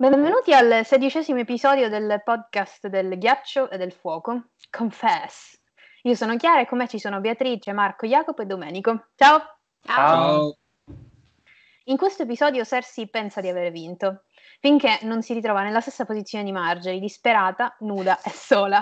[0.00, 5.60] Benvenuti al sedicesimo episodio del podcast del ghiaccio e del fuoco, Confess.
[6.02, 9.08] Io sono Chiara e con me ci sono Beatrice, Marco, Jacopo e Domenico.
[9.16, 9.58] Ciao!
[9.82, 10.56] Ciao!
[11.86, 14.22] In questo episodio Cersei pensa di aver vinto,
[14.60, 18.80] finché non si ritrova nella stessa posizione di Marjorie, disperata, nuda e sola.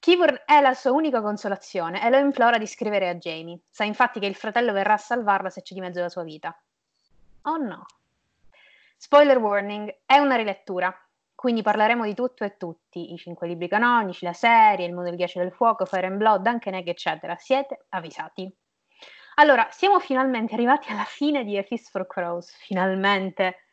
[0.00, 3.60] Kivor è la sua unica consolazione e lo implora di scrivere a Jamie.
[3.70, 6.60] Sa infatti che il fratello verrà a salvarla se c'è di mezzo la sua vita.
[7.42, 7.86] Oh no!
[9.02, 10.94] Spoiler warning, è una rilettura,
[11.34, 15.16] quindi parleremo di tutto e tutti, i cinque libri canonici, la serie, il mondo del
[15.16, 17.34] ghiaccio del fuoco, Fire and Blood, anche Neg, eccetera.
[17.36, 18.54] Siete avvisati.
[19.36, 23.68] Allora, siamo finalmente arrivati alla fine di A Feast for Crows, finalmente.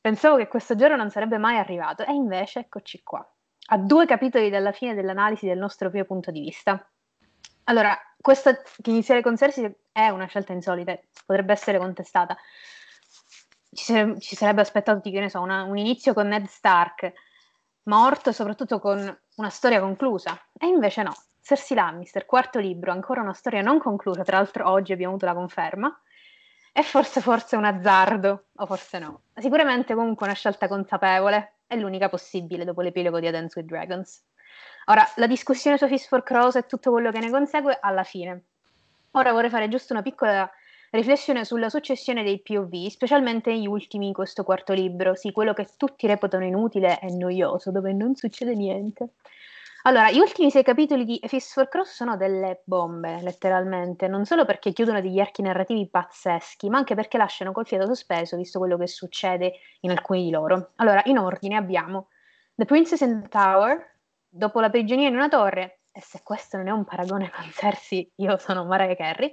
[0.00, 3.24] Pensavo che questo giorno non sarebbe mai arrivato e invece eccoci qua,
[3.66, 6.90] a due capitoli dalla fine dell'analisi del nostro primo punto di vista.
[7.68, 12.36] Allora, questa iniziare con Cersei è una scelta insolita, potrebbe essere contestata,
[13.76, 17.12] ci, sare- ci sarebbe aspettato, che ne so, una, un inizio con Ned Stark
[17.84, 20.36] morto, soprattutto con una storia conclusa.
[20.58, 21.14] E invece no.
[21.40, 25.34] Cersei Lannister, quarto libro, ancora una storia non conclusa, tra l'altro oggi abbiamo avuto la
[25.34, 26.00] conferma,
[26.72, 29.20] e forse forse un azzardo, o forse no.
[29.36, 34.24] Sicuramente comunque una scelta consapevole, è l'unica possibile dopo l'epilogo di A Dance with Dragons.
[34.86, 38.44] Ora, la discussione su Fist for Crows e tutto quello che ne consegue alla fine.
[39.12, 40.50] Ora vorrei fare giusto una piccola
[40.90, 45.68] riflessione sulla successione dei POV, specialmente negli ultimi in questo quarto libro, sì, quello che
[45.76, 49.10] tutti reputano inutile e noioso, dove non succede niente.
[49.86, 54.24] Allora, gli ultimi sei capitoli di A Fist for Cross sono delle bombe, letteralmente, non
[54.24, 58.58] solo perché chiudono degli archi narrativi pazzeschi, ma anche perché lasciano col fiato sospeso, visto
[58.58, 60.72] quello che succede in alcuni di loro.
[60.76, 62.08] Allora, in ordine abbiamo
[62.56, 63.94] The Princess in the Tower,
[64.28, 68.10] dopo la prigionia in una torre, e se questo non è un paragone con Cersei,
[68.16, 69.32] io sono Mariah Carey,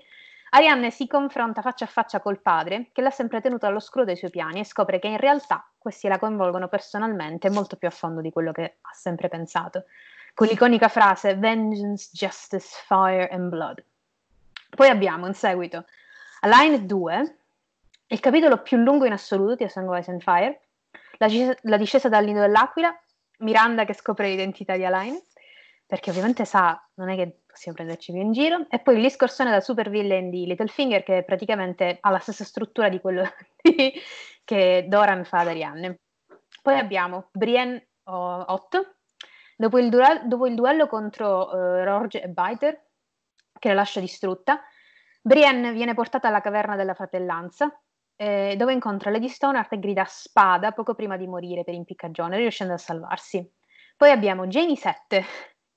[0.56, 4.30] Arianne si confronta faccia a faccia col padre, che l'ha sempre tenuto all'oscuro dei suoi
[4.30, 8.32] piani, e scopre che in realtà questi la coinvolgono personalmente molto più a fondo di
[8.32, 9.86] quello che ha sempre pensato,
[10.36, 13.84] con l'iconica frase Vengeance, Justice, Fire and Blood.
[14.70, 15.86] Poi abbiamo in seguito
[16.42, 17.38] Line 2,
[18.08, 20.62] il capitolo più lungo in assoluto di A Song and Fire,
[21.18, 21.28] la,
[21.62, 22.96] la discesa dal nido dell'aquila,
[23.40, 25.20] Miranda che scopre l'identità di Alain,
[25.86, 29.52] perché ovviamente sa, non è che possiamo prenderci più in giro, e poi il discorsone
[29.52, 33.24] da super villain di Littlefinger che praticamente ha la stessa struttura di quello
[34.44, 36.00] che Doran fa ad Arianne.
[36.62, 38.96] Poi abbiamo Brienne 8,
[39.58, 42.86] dopo il, duel- dopo il duello contro uh, Rorge e Biter,
[43.60, 44.62] che la lascia distrutta,
[45.22, 47.78] Brienne viene portata alla caverna della fratellanza,
[48.16, 52.74] eh, dove incontra Lady Stoneheart e grida spada poco prima di morire per impiccagione, riuscendo
[52.74, 53.50] a salvarsi.
[53.96, 55.24] Poi abbiamo Jamie 7,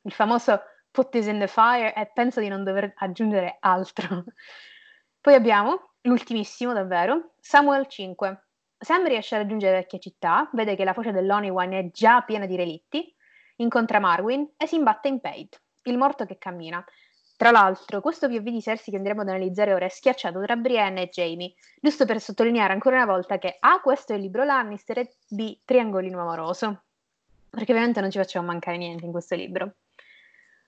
[0.06, 4.24] il famoso put this in the fire e penso di non dover aggiungere altro.
[5.20, 8.44] Poi abbiamo l'ultimissimo davvero, Samuel 5.
[8.78, 12.56] Sam riesce a raggiungere vecchia città, vede che la foce dell'Oniwan è già piena di
[12.56, 13.14] relitti,
[13.56, 16.84] incontra Marwin e si imbatte in Pate, il morto che cammina.
[17.36, 21.02] Tra l'altro, questo POV di Cersei che andremo ad analizzare ora è schiacciato tra Brienne
[21.02, 24.98] e Jamie, giusto per sottolineare ancora una volta che A, questo è il libro Lannister
[24.98, 26.84] e B, triangolino amoroso.
[27.50, 29.74] Perché ovviamente non ci facciamo mancare niente in questo libro.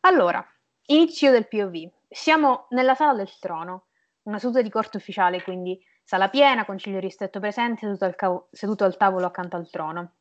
[0.00, 0.44] Allora,
[0.86, 1.90] inizio del POV.
[2.08, 3.86] Siamo nella sala del trono,
[4.22, 8.84] una seduta di corte ufficiale, quindi sala piena, concilio ristretto presente, seduto al, cavo- seduto
[8.84, 10.12] al tavolo accanto al trono.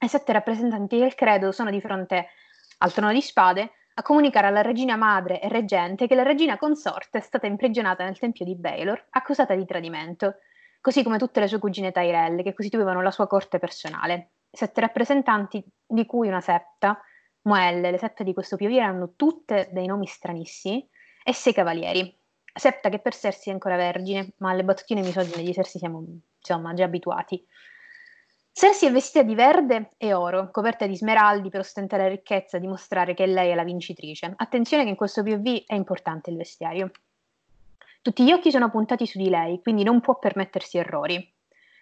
[0.00, 2.28] I sette rappresentanti del credo sono di fronte
[2.78, 7.18] al trono di spade a comunicare alla regina madre e reggente che la regina consorte
[7.18, 10.36] è stata imprigionata nel tempio di Baelor, accusata di tradimento,
[10.80, 14.34] così come tutte le sue cugine Tyrell, che costituivano la sua corte personale.
[14.50, 17.02] Sette rappresentanti, di cui una setta,
[17.48, 20.88] Moelle, le sette di questo POV hanno tutte dei nomi stranissimi,
[21.24, 22.16] e sei cavalieri.
[22.54, 26.04] Septa che per Cersei è ancora vergine, ma alle battutine misogine di Cersei siamo
[26.38, 27.46] insomma già abituati.
[28.50, 32.60] Cersei è vestita di verde e oro, coperta di smeraldi per ostentare la ricchezza e
[32.60, 34.32] dimostrare che lei è la vincitrice.
[34.36, 36.90] Attenzione che in questo POV è importante il vestiario.
[38.00, 41.30] Tutti gli occhi sono puntati su di lei, quindi non può permettersi errori.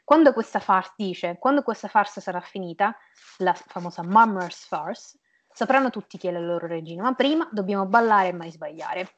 [0.02, 2.96] Quando questa farsa dice, quando questa farsa sarà finita,
[3.38, 5.18] la famosa Mummer's Farce,
[5.56, 9.08] sapranno tutti chi è la loro regina, ma prima dobbiamo ballare e mai sbagliare.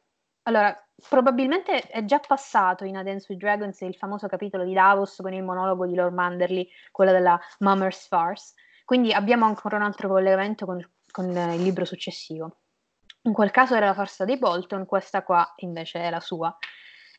[0.43, 0.73] Allora,
[1.08, 5.32] probabilmente è già passato in A Dance with Dragons il famoso capitolo di Davos con
[5.32, 8.55] il monologo di Lord Manderly, quello della Mummer's Farce,
[8.85, 10.81] quindi abbiamo ancora un altro collegamento con,
[11.11, 12.58] con il libro successivo.
[13.23, 16.56] In quel caso era la farsa dei Bolton, questa qua invece è la sua.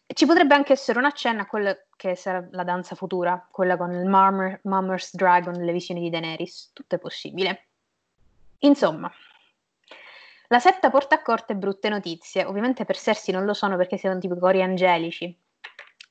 [0.08, 3.92] Ci potrebbe anche essere un accenno a quella che sarà la danza futura, quella con
[3.92, 7.69] il Mummer, Mummer's Dragon, le visioni di Daenerys, tutto è possibile.
[8.60, 9.12] Insomma,
[10.48, 14.20] la setta porta a corte brutte notizie, ovviamente per Cersei non lo sono perché siano
[14.20, 15.38] tipo cori angelici.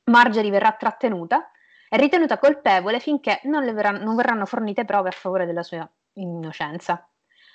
[0.04, 1.50] Marjorie verrà trattenuta,
[1.88, 7.08] È ritenuta colpevole finché non, verranno, non verranno fornite prove a favore della sua innocenza.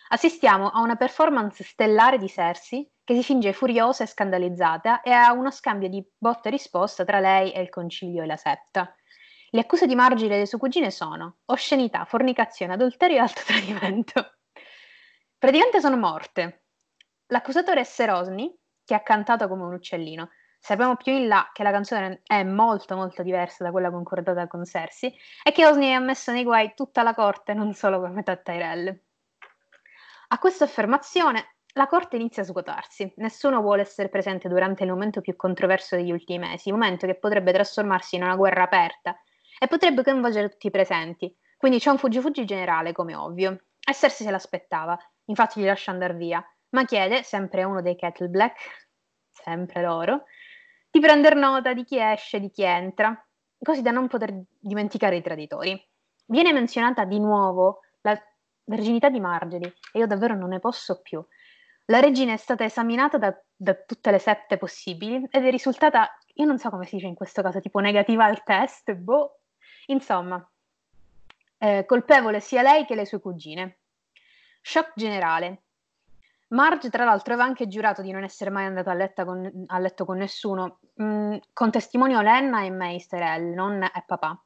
[0.09, 5.31] Assistiamo a una performance stellare di Cersei che si finge furiosa e scandalizzata e a
[5.33, 8.95] uno scambio di botta e risposta tra lei e il concilio e la setta.
[9.51, 14.37] Le accuse di Margine delle sue cugine sono oscenità, fornicazione, adulterio e alto tradimento.
[15.43, 16.67] Praticamente sono morte.
[17.25, 20.29] L'accusatore è Serosni, che ha cantato come un uccellino.
[20.57, 24.63] Sappiamo più in là che la canzone è molto molto diversa da quella concordata con
[24.63, 25.13] Cersei
[25.43, 28.97] e che Osni ha messo nei guai tutta la corte, non solo come Tyrell.
[30.29, 33.11] A questa affermazione la corte inizia a svuotarsi.
[33.17, 37.51] Nessuno vuole essere presente durante il momento più controverso degli ultimi mesi, momento che potrebbe
[37.51, 39.13] trasformarsi in una guerra aperta
[39.59, 41.35] e potrebbe coinvolgere tutti i presenti.
[41.57, 43.65] Quindi c'è un fuggi-fuggi generale, come ovvio.
[43.85, 47.95] E Cersei se l'aspettava, infatti gli lascia andare via, ma chiede, sempre a uno dei
[47.95, 48.89] Kettle Black,
[49.31, 50.25] sempre loro,
[50.89, 53.15] di prendere nota di chi esce e di chi entra,
[53.57, 55.89] così da non poter dimenticare i traditori.
[56.25, 58.19] Viene menzionata di nuovo la
[58.65, 61.25] verginità di Margery e io davvero non ne posso più.
[61.87, 66.45] La regina è stata esaminata da, da, tutte le sette possibili ed è risultata, io
[66.45, 69.39] non so come si dice in questo caso, tipo negativa al test, boh.
[69.87, 70.49] Insomma,
[71.57, 73.79] eh, colpevole sia lei che le sue cugine.
[74.65, 75.63] Shock generale.
[76.47, 80.05] Marge, tra l'altro, aveva anche giurato di non essere mai andata a, con, a letto
[80.05, 84.41] con nessuno, mh, mm, con testimonio Lenna e Meister L, nonna e papà.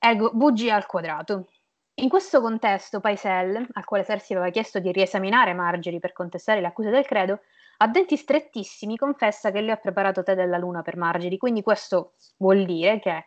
[0.00, 1.50] Ergo, bugia al quadrato.
[1.94, 6.66] In questo contesto, Paisel, al quale Cersei aveva chiesto di riesaminare Margery per contestare le
[6.66, 7.40] accuse del credo,
[7.76, 12.14] a denti strettissimi confessa che le ha preparato tè della luna per Margery, quindi questo
[12.38, 13.26] vuol dire che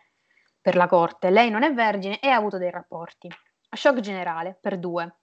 [0.59, 3.30] per la corte lei non è vergine e ha avuto dei rapporti.
[3.69, 5.15] Shock generale, per due.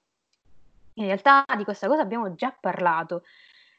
[0.94, 3.22] In realtà di questa cosa abbiamo già parlato.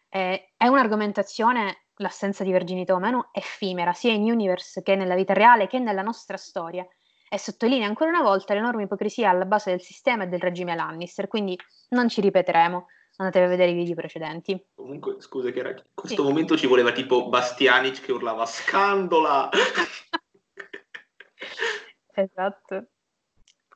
[0.10, 5.34] Eh, è un'argomentazione, l'assenza di verginità o meno, effimera, sia in universe che nella vita
[5.34, 6.86] reale che nella nostra storia
[7.28, 11.28] e sottolinea ancora una volta l'enorme ipocrisia alla base del sistema e del regime Lannister,
[11.28, 11.58] quindi
[11.90, 12.86] non ci ripeteremo,
[13.18, 14.64] andatevi a vedere i video precedenti.
[14.76, 16.28] Comunque, scusa, che era, in questo sì.
[16.28, 19.50] momento ci voleva tipo Bastianic che urlava scandola!
[22.14, 22.88] esatto.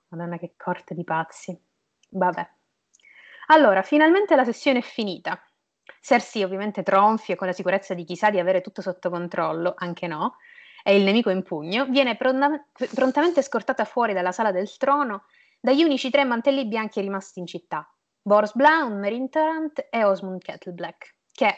[0.10, 1.60] Madonna che corte di pazzi.
[2.12, 2.58] Vabbè.
[3.52, 5.42] Allora, finalmente la sessione è finita.
[6.02, 10.06] Cersei ovviamente tronfia con la sicurezza di chi sa di avere tutto sotto controllo, anche
[10.06, 10.36] no,
[10.84, 12.64] e il nemico in pugno, viene pronta-
[12.94, 15.24] prontamente scortata fuori dalla sala del trono
[15.60, 17.92] dagli unici tre mantelli bianchi rimasti in città,
[18.22, 21.58] Boris Blount, Merin Tarrant e Osmond Kettleblack, che,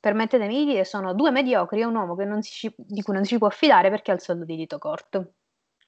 [0.00, 3.46] permettetemi di dire, sono due mediocri e un uomo si, di cui non si può
[3.46, 5.34] affidare perché ha il soldo di dito corto.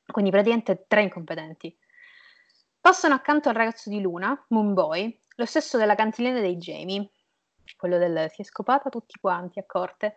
[0.06, 1.76] Quindi praticamente tre incompetenti.
[2.80, 7.10] Passano accanto al ragazzo di Luna, Moonboy, lo stesso della cantilena dei Jamie,
[7.76, 10.16] quello del si è scopata tutti quanti a corte,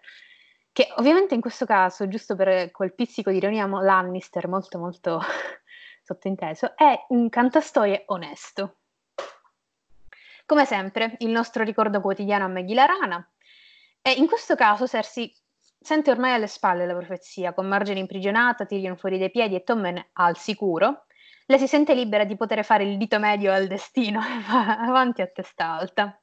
[0.71, 5.21] che ovviamente in questo caso, giusto per quel pizzico di ironia Lannister molto molto
[6.01, 8.77] sottointeso, è un cantastorie onesto.
[10.45, 13.31] Come sempre, il nostro ricordo quotidiano a Maggie la rana.
[14.01, 15.31] E in questo caso Cersei
[15.79, 20.03] sente ormai alle spalle la profezia, con Margine imprigionata, Tyrion fuori dai piedi e Tommen
[20.13, 21.06] al sicuro.
[21.51, 25.21] Lei si sente libera di poter fare il dito medio al destino e va avanti
[25.21, 26.18] a testa alta.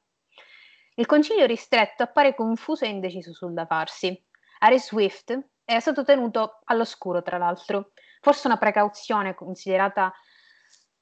[0.95, 4.25] Il concilio ristretto appare confuso e indeciso sul da farsi.
[4.57, 7.91] Harry Swift è stato tenuto all'oscuro, tra l'altro,
[8.21, 10.11] forse una precauzione considerata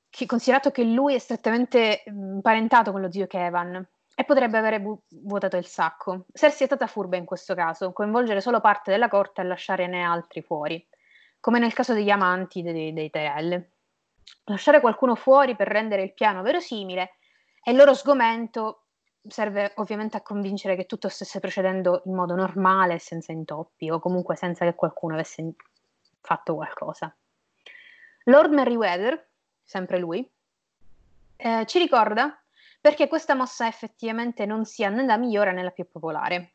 [0.10, 3.82] che, considerato che lui è strettamente imparentato con lo zio Kevin
[4.14, 6.26] e potrebbe avere bu- vuotato il sacco.
[6.34, 10.42] Cersei è stata furba in questo caso, coinvolgere solo parte della corte e lasciarne altri
[10.42, 10.86] fuori,
[11.40, 13.76] come nel caso degli amanti dei, dei Tyrell.
[14.46, 17.18] Lasciare qualcuno fuori per rendere il piano verosimile
[17.64, 18.84] e il loro sgomento
[19.28, 24.36] serve ovviamente a convincere che tutto stesse procedendo in modo normale, senza intoppi o comunque
[24.36, 25.54] senza che qualcuno avesse
[26.22, 27.14] fatto qualcosa.
[28.26, 29.30] Lord Merriweather,
[29.64, 30.30] sempre lui,
[31.38, 32.42] eh, ci ricorda
[32.80, 36.54] perché questa mossa effettivamente non sia né la migliore né la più popolare.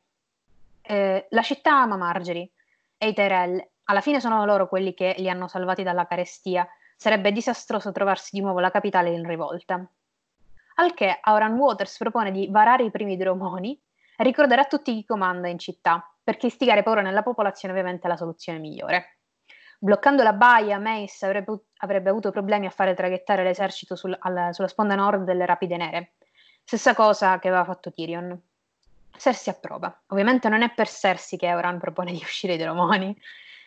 [0.81, 2.51] Eh, la città ama Margery
[2.97, 6.67] e i Tyrell, alla fine sono loro quelli che li hanno salvati dalla carestia.
[6.97, 9.85] Sarebbe disastroso trovarsi di nuovo la capitale in rivolta.
[10.77, 13.79] Al che Auran Waters propone di varare i primi dromoni
[14.17, 18.11] e ricordare a tutti chi comanda in città, perché istigare paura nella popolazione ovviamente è
[18.11, 19.17] la soluzione migliore.
[19.79, 24.69] Bloccando la baia, Mace avrebbe, avrebbe avuto problemi a fare traghettare l'esercito sul, alla, sulla
[24.69, 26.13] sponda nord delle Rapide Nere.
[26.63, 28.41] Stessa cosa che aveva fatto Tyrion.
[29.17, 30.03] Cersei approva.
[30.07, 33.21] Ovviamente non è per Cersei che Euron propone di uscire dai Dromoni.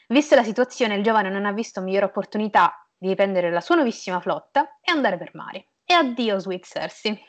[0.08, 4.19] Vista la situazione, il giovane non ha visto migliore opportunità di riprendere la sua nuovissima
[4.19, 5.67] flotta e andare per mare.
[5.83, 7.19] E addio, Sweet Cersei.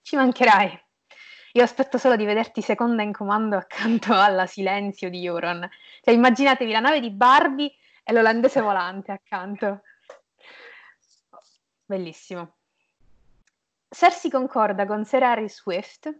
[0.00, 0.82] Ci mancherai.
[1.52, 5.68] Io aspetto solo di vederti seconda in comando accanto alla Silenzio di Euron.
[6.02, 9.82] Cioè, immaginatevi la nave di Barbie e l'olandese volante accanto.
[11.84, 12.56] Bellissimo.
[13.88, 16.12] Cersei concorda con Sir Harry Swift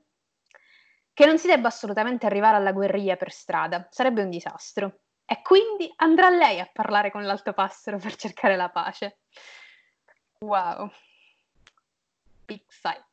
[1.15, 5.04] che non si debba assolutamente arrivare alla guerriglia per strada, sarebbe un disastro.
[5.27, 9.19] E quindi andrà lei a parlare con l'altopassero per cercare la pace.
[10.41, 10.91] Wow.
[12.45, 13.07] Big fight.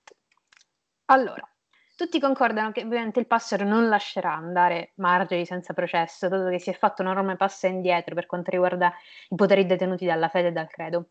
[1.06, 1.48] Allora,
[1.96, 6.70] tutti concordano che ovviamente il passero non lascerà andare Marjorie senza processo, dato che si
[6.70, 8.94] è fatto un enorme passo indietro per quanto riguarda
[9.30, 11.10] i poteri detenuti dalla fede e dal credo.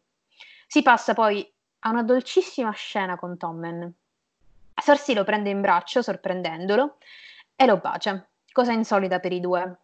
[0.66, 1.48] Si passa poi
[1.80, 3.94] a una dolcissima scena con Tommen.
[4.74, 6.98] Cersei lo prende in braccio, sorprendendolo,
[7.54, 9.78] e lo bacia, cosa insolita per i due.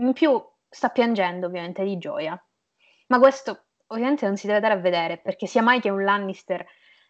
[0.00, 2.40] In più sta piangendo ovviamente di gioia.
[3.08, 6.64] Ma questo ovviamente non si deve dare a vedere, perché sia mai che un Lannister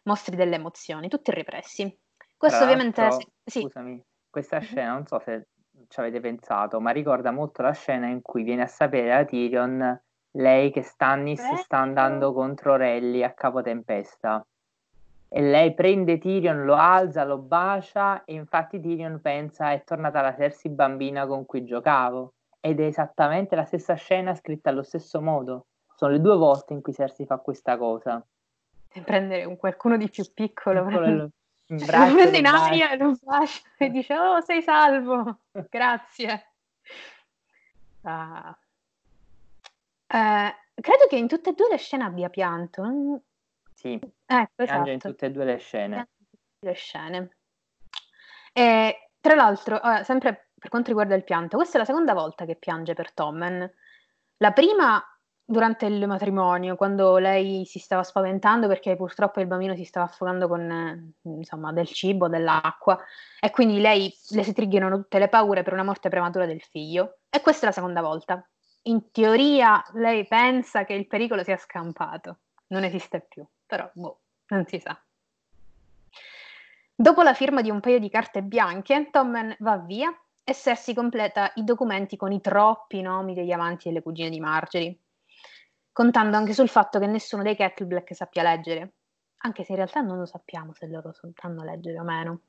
[0.05, 1.99] mostri delle emozioni, tutti repressi.
[2.37, 3.09] Questo ovviamente...
[3.45, 3.61] Sì.
[3.63, 5.49] Scusami, questa scena non so se
[5.89, 10.01] ci avete pensato, ma ricorda molto la scena in cui viene a sapere da Tyrion
[10.33, 11.57] lei che Stannis eh?
[11.57, 14.45] sta andando contro Relly a capo tempesta.
[15.31, 20.35] E lei prende Tyrion, lo alza, lo bacia e infatti Tyrion pensa è tornata la
[20.35, 22.35] Cersei bambina con cui giocavo.
[22.61, 25.67] Ed è esattamente la stessa scena scritta allo stesso modo.
[25.95, 28.25] Sono le due volte in cui Cersei fa questa cosa.
[29.05, 30.85] Prendere un qualcuno di più piccolo.
[30.85, 31.31] piccolo in lo
[31.87, 36.53] prende in aria e lo bacia e dice oh sei salvo, grazie.
[38.03, 38.59] Ah.
[40.07, 43.23] Eh, credo che in tutte e due le scene abbia pianto.
[43.75, 44.91] Sì, ecco, esatto.
[44.91, 46.09] in tutte e due le scene.
[46.61, 47.37] Le scene.
[48.53, 52.45] E, tra l'altro, eh, sempre per quanto riguarda il pianto, questa è la seconda volta
[52.45, 53.71] che piange per Tommen.
[54.39, 55.03] La prima
[55.51, 60.47] durante il matrimonio, quando lei si stava spaventando perché purtroppo il bambino si stava affogando
[60.47, 63.03] con eh, insomma, del cibo, dell'acqua
[63.41, 67.21] e quindi lei le si triggerano tutte le paure per una morte prematura del figlio.
[67.31, 68.47] E questa è la seconda volta.
[68.83, 74.67] In teoria lei pensa che il pericolo sia scampato, non esiste più, però boh, non
[74.67, 75.01] si sa.
[76.95, 80.15] Dopo la firma di un paio di carte bianche, Tommen va via
[80.49, 84.99] e Cersei completa i documenti con i troppi nomi degli amanti delle cugine di Marjorie
[85.93, 88.93] contando anche sul fatto che nessuno dei Kettle Black sappia leggere,
[89.39, 92.41] anche se in realtà non lo sappiamo se loro sanno leggere o meno.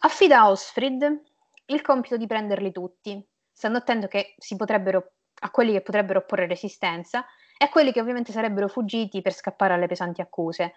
[0.00, 1.22] Affida a Osfrid
[1.64, 7.24] il compito di prenderli tutti, stando attento a quelli che potrebbero opporre resistenza
[7.58, 10.74] e a quelli che ovviamente sarebbero fuggiti per scappare alle pesanti accuse,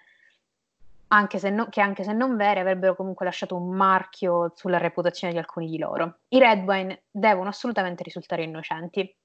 [1.09, 5.39] anche no, che anche se non vere avrebbero comunque lasciato un marchio sulla reputazione di
[5.39, 6.19] alcuni di loro.
[6.29, 9.15] I Redwine devono assolutamente risultare innocenti.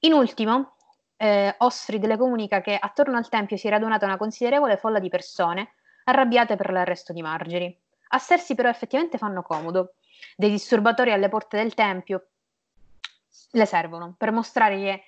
[0.00, 0.76] In ultimo,
[1.16, 5.08] eh, Osfrid le comunica che attorno al tempio si è radunata una considerevole folla di
[5.08, 5.74] persone
[6.04, 7.78] arrabbiate per l'arresto di Margery.
[8.08, 9.94] A Cersei però effettivamente fanno comodo.
[10.36, 12.26] Dei disturbatori alle porte del tempio
[13.52, 15.02] le servono per mostrare che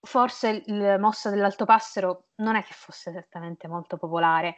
[0.00, 4.56] forse il mosso dell'altopassero non è che fosse esattamente molto popolare,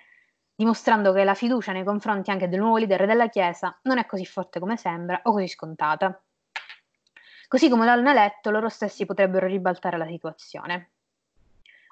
[0.60, 4.26] dimostrando che la fiducia nei confronti anche del nuovo leader della Chiesa non è così
[4.26, 6.22] forte come sembra o così scontata.
[7.48, 10.90] Così come lo hanno eletto, loro stessi potrebbero ribaltare la situazione.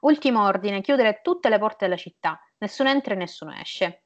[0.00, 4.02] Ultimo ordine, chiudere tutte le porte della città, nessuno entra e nessuno esce.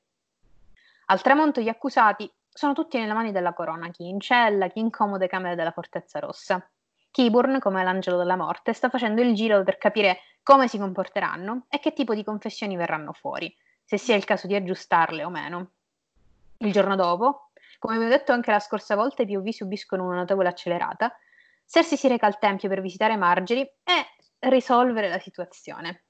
[1.07, 4.91] Al tramonto gli accusati sono tutti nelle mani della corona, chi in cella, chi in
[4.91, 6.65] comode camere della Fortezza Rossa.
[7.11, 11.81] Kiburn, come l'angelo della morte, sta facendo il giro per capire come si comporteranno e
[11.81, 13.53] che tipo di confessioni verranno fuori,
[13.93, 15.71] se sia il caso di aggiustarle o meno.
[16.59, 20.17] Il giorno dopo, come vi ho detto anche la scorsa volta, i POV subiscono una
[20.17, 21.15] notevole accelerata
[21.67, 26.05] Cersei si reca al tempio per visitare Marjorie e risolvere la situazione.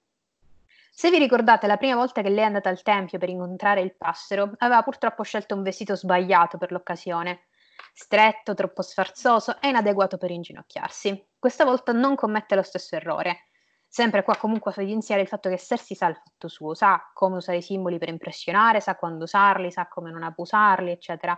[0.90, 3.94] Se vi ricordate, la prima volta che lei è andata al tempio per incontrare il
[3.94, 7.46] passero, aveva purtroppo scelto un vestito sbagliato per l'occasione,
[7.94, 11.28] stretto, troppo sfarzoso e inadeguato per inginocchiarsi.
[11.38, 13.46] Questa volta non commette lo stesso errore.
[13.94, 17.37] Sempre qua comunque a evidenziare il fatto che Cersei sa il fatto suo, sa come
[17.37, 21.37] usare i simboli per impressionare, sa quando usarli, sa come non abusarli, eccetera.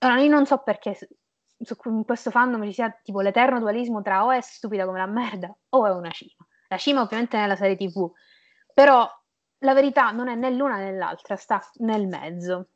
[0.00, 4.26] Ora, io non so perché su in questo fandom ci sia tipo l'eterno dualismo tra
[4.26, 6.46] o è stupida come la merda o è una cima.
[6.68, 8.12] La cima ovviamente è nella serie tv,
[8.74, 9.08] però
[9.60, 12.72] la verità non è né l'una né l'altra, sta nel mezzo.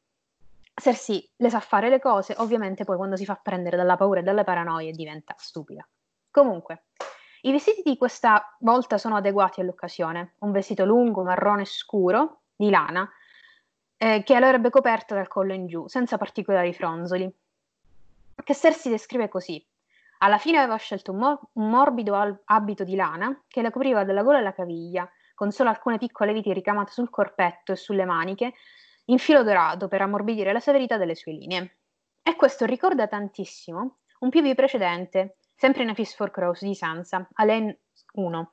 [0.72, 4.22] Cersei le sa fare le cose, ovviamente poi quando si fa prendere dalla paura e
[4.22, 5.86] dalle paranoie diventa stupida.
[6.30, 6.84] Comunque,
[7.42, 10.34] i vestiti di questa volta sono adeguati all'occasione.
[10.40, 13.08] Un vestito lungo, marrone scuro, di lana,
[13.96, 17.32] eh, che l'avrebbe coperto dal collo in giù, senza particolari fronzoli
[18.42, 19.64] che Cersei descrive così.
[20.18, 24.04] Alla fine aveva scelto un, mor- un morbido al- abito di lana che la copriva
[24.04, 28.52] dalla gola alla caviglia, con solo alcune piccole viti ricamate sul corpetto e sulle maniche,
[29.06, 31.76] in filo dorato per ammorbidire la severità delle sue linee.
[32.22, 37.28] E questo ricorda tantissimo un PV precedente, sempre in A Fist for Crows di Sansa,
[37.34, 37.76] Alen
[38.14, 38.52] 1.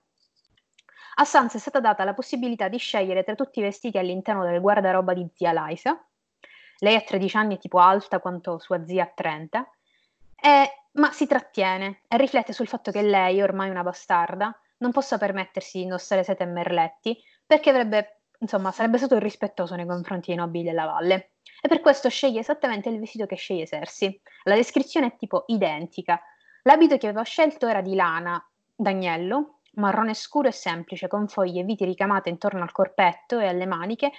[1.15, 4.59] A Sansa è stata data la possibilità di scegliere tra tutti i vestiti all'interno del
[4.59, 6.05] guardaroba di zia Lysa.
[6.79, 9.71] Lei ha 13 anni, tipo alta quanto sua zia ha 30,
[10.35, 15.17] e, ma si trattiene e riflette sul fatto che lei, ormai una bastarda, non possa
[15.17, 20.35] permettersi di indossare sete e merletti perché avrebbe, insomma, sarebbe stato irrispettoso nei confronti dei
[20.35, 21.31] nobili della valle.
[21.61, 24.21] E per questo sceglie esattamente il vestito che sceglie Cersei.
[24.43, 26.21] La descrizione è tipo identica.
[26.67, 28.45] L'abito che aveva scelto era di lana
[28.75, 34.11] d'agnello, marrone scuro e semplice, con foglie viti ricamate intorno al corpetto e alle maniche,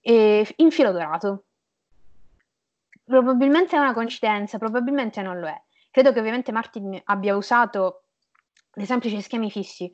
[0.00, 1.46] e in filo dorato.
[3.04, 5.62] Probabilmente è una coincidenza, probabilmente non lo è.
[5.90, 8.04] Credo che ovviamente Martin abbia usato
[8.72, 9.92] dei semplici schemi fissi,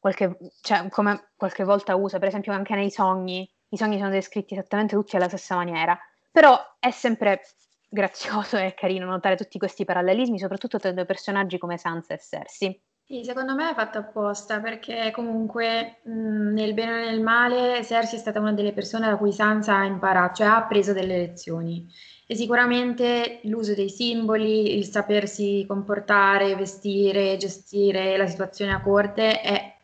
[0.00, 4.54] qualche, cioè, come qualche volta usa, per esempio anche nei sogni, i sogni sono descritti
[4.54, 5.96] esattamente tutti alla stessa maniera,
[6.32, 7.42] però è sempre
[7.88, 12.82] grazioso e carino notare tutti questi parallelismi, soprattutto tra due personaggi come Sansa e Cersei.
[13.04, 18.18] Sì, secondo me è fatto apposta perché comunque mh, nel bene e nel male Cersei
[18.18, 21.88] è stata una delle persone da cui Sansa ha imparato, cioè ha preso delle lezioni
[22.26, 29.74] e sicuramente l'uso dei simboli, il sapersi comportare, vestire, gestire la situazione a corte è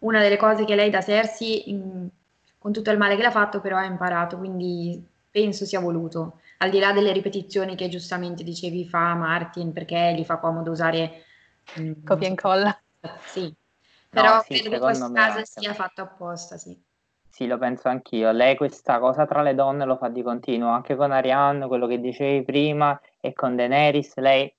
[0.00, 2.06] una delle cose che lei da Cersei, in,
[2.58, 6.70] con tutto il male che l'ha fatto, però ha imparato, quindi penso sia voluto, al
[6.70, 11.24] di là delle ripetizioni che giustamente dicevi fa Martin, perché gli fa comodo usare...
[11.78, 12.82] Mm, Copia e incolla.
[13.26, 13.54] Sì,
[14.08, 16.78] però no, sì, credo che questo caso sia fatto apposta, sì.
[17.28, 18.30] Sì, lo penso anch'io.
[18.30, 22.00] Lei questa cosa tra le donne lo fa di continuo, anche con Arianne, quello che
[22.00, 24.16] dicevi prima, e con Daenerys.
[24.16, 24.54] Lei,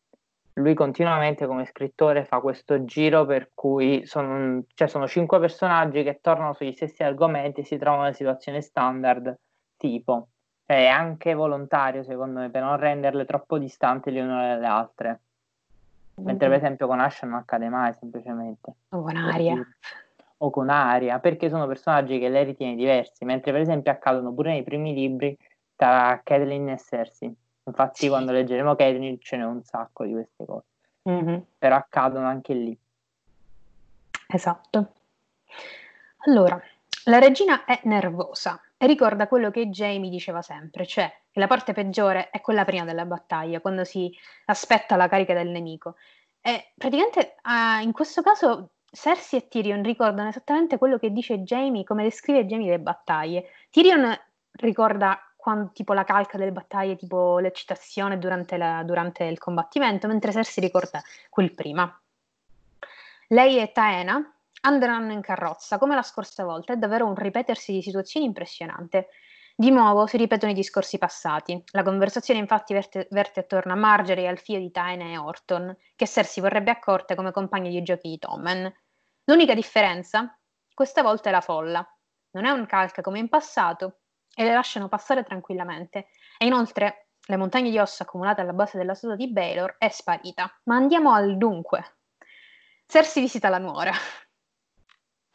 [0.53, 6.19] lui continuamente come scrittore fa questo giro per cui sono, cioè sono cinque personaggi che
[6.21, 9.35] tornano sugli stessi argomenti e si trovano in situazioni standard,
[9.77, 10.27] tipo.
[10.65, 15.19] Cioè, è anche volontario, secondo me, per non renderle troppo distanti le une dalle altre.
[16.15, 18.74] Mentre, per esempio, con Asha non accade mai, semplicemente.
[18.89, 19.67] O con Aria
[20.38, 24.51] o con Aria, perché sono personaggi che lei ritiene diversi, mentre per esempio accadono pure
[24.51, 25.38] nei primi libri
[25.75, 27.36] tra Catelyn e Cersei.
[27.63, 28.08] Infatti sì.
[28.10, 30.67] quando leggeremo Catelyn ce n'è un sacco di queste cose,
[31.10, 31.39] mm-hmm.
[31.58, 32.78] però accadono anche lì.
[34.28, 34.93] Esatto.
[36.28, 36.60] Allora,
[37.06, 42.30] la regina è nervosa ricorda quello che Jamie diceva sempre, cioè che la parte peggiore
[42.30, 44.12] è quella prima della battaglia, quando si
[44.45, 45.95] aspetta la carica del nemico.
[46.41, 51.84] E praticamente uh, in questo caso Cersei e Tyrion ricordano esattamente quello che dice Jamie,
[51.84, 53.50] come descrive Jamie le battaglie.
[53.69, 54.17] Tyrion
[54.52, 60.32] ricorda quando, tipo la calca delle battaglie, tipo l'eccitazione durante, la, durante il combattimento, mentre
[60.32, 62.00] Cersei ricorda quel prima.
[63.30, 64.35] Lei e Taena
[64.65, 69.10] andranno in carrozza, come la scorsa volta, è davvero un ripetersi di situazioni impressionante.
[69.56, 71.63] Di nuovo si ripetono i discorsi passati.
[71.71, 75.75] La conversazione infatti verte, verte attorno a Marjorie e al figlio di Taena e Orton,
[75.95, 78.73] che Cersei vorrebbe accorte come compagni di giochi di Tommen.
[79.25, 80.38] L'unica differenza?
[80.73, 81.88] Questa volta è la folla.
[82.32, 83.99] Non è un calca come in passato
[84.36, 86.08] e le lasciano passare tranquillamente.
[86.38, 90.60] E inoltre le montagne di ossa accumulate alla base della statua di Baylor è sparita.
[90.63, 91.99] Ma andiamo al dunque.
[92.86, 93.93] Cersei visita la nuora.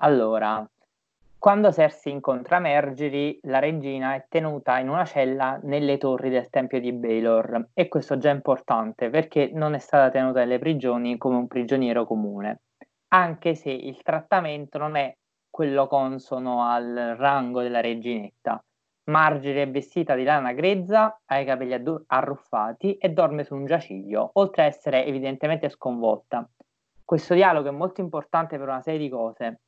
[0.02, 0.68] Allora,
[1.38, 6.80] quando Cersei incontra Marjorie, la regina è tenuta in una cella nelle torri del tempio
[6.80, 11.36] di Baylor e questo è già importante perché non è stata tenuta nelle prigioni come
[11.36, 12.60] un prigioniero comune
[13.12, 15.16] anche se il trattamento non è
[15.48, 18.62] quello consono al rango della reginetta.
[19.04, 23.64] Marjorie è vestita di lana grezza, ha i capelli addu- arruffati e dorme su un
[23.64, 26.48] giaciglio, oltre a essere evidentemente sconvolta.
[27.04, 29.60] Questo dialogo è molto importante per una serie di cose,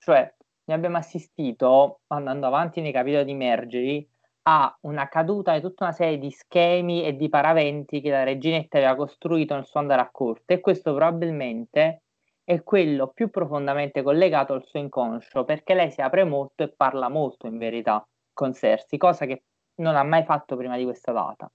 [0.00, 0.34] cioè
[0.64, 4.06] ne abbiamo assistito, andando avanti nei capitoli di Marjorie,
[4.42, 8.78] a una caduta di tutta una serie di schemi e di paraventi che la reginetta
[8.78, 12.02] aveva costruito nel suo andare a corte e questo probabilmente
[12.42, 17.08] è quello più profondamente collegato al suo inconscio, perché lei si apre molto e parla
[17.08, 19.42] molto in verità con Cersei, cosa che
[19.76, 21.50] non ha mai fatto prima di questa data.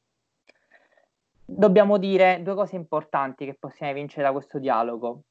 [1.44, 5.22] Dobbiamo dire due cose importanti che possiamo vincere da questo dialogo.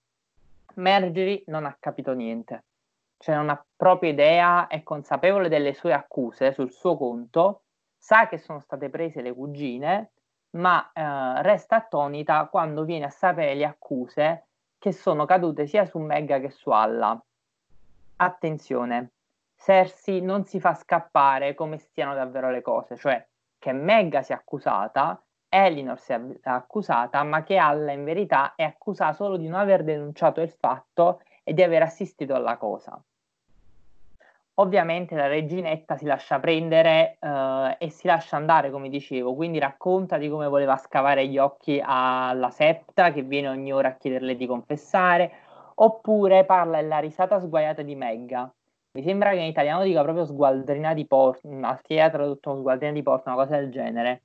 [0.74, 2.64] Marjorie non ha capito niente,
[3.18, 7.62] cioè non ha proprio idea, è consapevole delle sue accuse sul suo conto,
[7.96, 10.12] sa che sono state prese le cugine,
[10.50, 14.46] ma eh, resta attonita quando viene a sapere le accuse
[14.78, 17.18] che sono cadute sia su Megga che su Alla.
[18.16, 19.12] Attenzione,
[19.56, 23.26] Cersei non si fa scappare come stiano davvero le cose, cioè
[23.58, 29.36] che Megga sia accusata, Elinor sia accusata, ma che Alla in verità è accusata solo
[29.38, 33.00] di non aver denunciato il fatto e di aver assistito alla cosa.
[34.56, 40.16] Ovviamente la reginetta si lascia prendere eh, e si lascia andare, come dicevo, quindi racconta
[40.16, 44.46] di come voleva scavare gli occhi alla septa che viene ogni ora a chiederle di
[44.46, 45.32] confessare,
[45.74, 48.52] oppure parla della risata sguaiata di Megga.
[48.92, 53.02] Mi sembra che in italiano dica proprio sgualdrina di porto, al ha tradotto sgualdrina di
[53.02, 54.22] porto, una cosa del genere.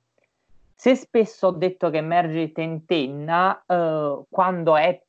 [0.76, 5.02] Se spesso ho detto che Margie tentenna eh, quando è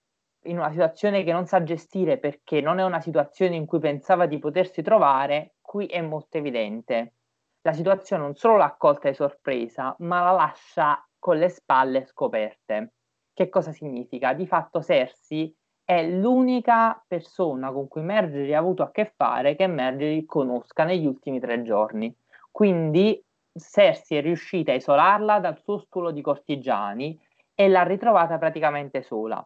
[0.43, 4.25] in una situazione che non sa gestire perché non è una situazione in cui pensava
[4.25, 7.13] di potersi trovare, qui è molto evidente.
[7.61, 12.93] La situazione non solo l'ha accolta di sorpresa, ma la lascia con le spalle scoperte.
[13.33, 14.33] Che cosa significa?
[14.33, 19.67] Di fatto Cersei è l'unica persona con cui Marjorie ha avuto a che fare che
[19.67, 22.13] Marjorie conosca negli ultimi tre giorni.
[22.49, 23.23] Quindi
[23.53, 27.19] Cersei è riuscita a isolarla dal suo stuolo di cortigiani
[27.53, 29.45] e l'ha ritrovata praticamente sola.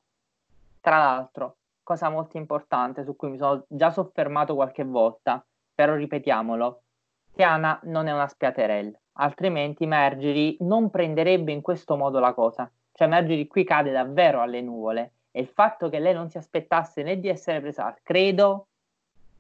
[0.85, 5.43] Tra l'altro, cosa molto importante su cui mi sono già soffermato qualche volta,
[5.73, 6.83] però ripetiamolo,
[7.33, 12.71] Tiana non è una spiaterella, altrimenti Margery non prenderebbe in questo modo la cosa.
[12.91, 17.01] Cioè Margery qui cade davvero alle nuvole e il fatto che lei non si aspettasse
[17.01, 18.67] né di essere presa al credo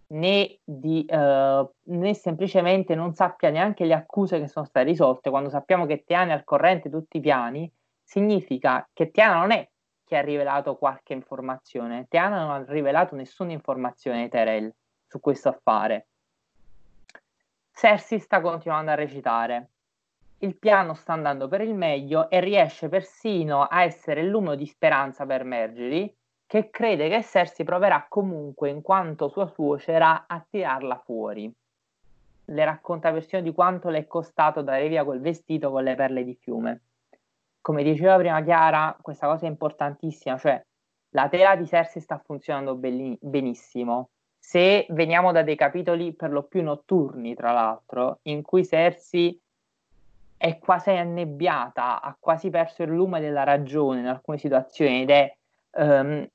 [0.07, 5.49] né, di, uh, né semplicemente non sappia neanche le accuse che sono state risolte quando
[5.49, 9.69] sappiamo che Tiana è al corrente tutti i piani significa che Tiana non è
[10.05, 12.05] che ha rivelato qualche informazione.
[12.07, 14.73] Tiana non ha rivelato nessuna informazione ai Terel
[15.07, 16.07] su questo affare.
[17.73, 19.69] Cersei sta continuando a recitare.
[20.39, 24.67] Il piano sta andando per il meglio e riesce persino a essere il lume di
[24.67, 26.15] speranza per Marjorie,
[26.45, 31.51] che crede che Cersei proverà comunque, in quanto sua suocera, a tirarla fuori.
[32.47, 36.23] Le racconta versione di quanto le è costato dare via quel vestito con le perle
[36.23, 36.81] di fiume
[37.65, 40.63] come diceva prima Chiara, questa cosa è importantissima, cioè
[41.15, 44.09] la tela di Cersei sta funzionando belli- benissimo.
[44.37, 49.41] Se veniamo da dei capitoli per lo più notturni, tra l'altro, in cui Cersei
[50.37, 55.35] è quasi annebbiata, ha quasi perso il lume della ragione in alcune situazioni ed è
[55.79, 56.27] um,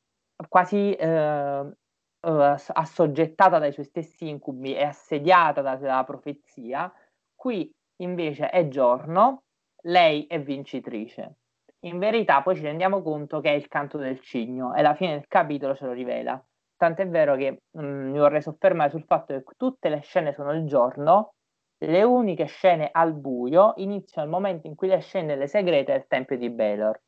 [0.48, 6.92] quasi uh, uh, assoggettata dai suoi stessi incubi, è assediata dalla profezia,
[7.36, 9.44] qui invece è giorno,
[9.82, 11.36] lei è vincitrice.
[11.84, 15.12] In verità poi ci rendiamo conto che è il canto del cigno e alla fine
[15.12, 16.42] del capitolo ce lo rivela.
[16.76, 20.52] Tant'è vero che mh, mm, mi vorrei soffermare sul fatto che tutte le scene sono
[20.52, 21.34] il giorno,
[21.82, 26.06] le uniche scene al buio iniziano al momento in cui le scene le segrete del
[26.06, 27.00] Tempio di Baelor.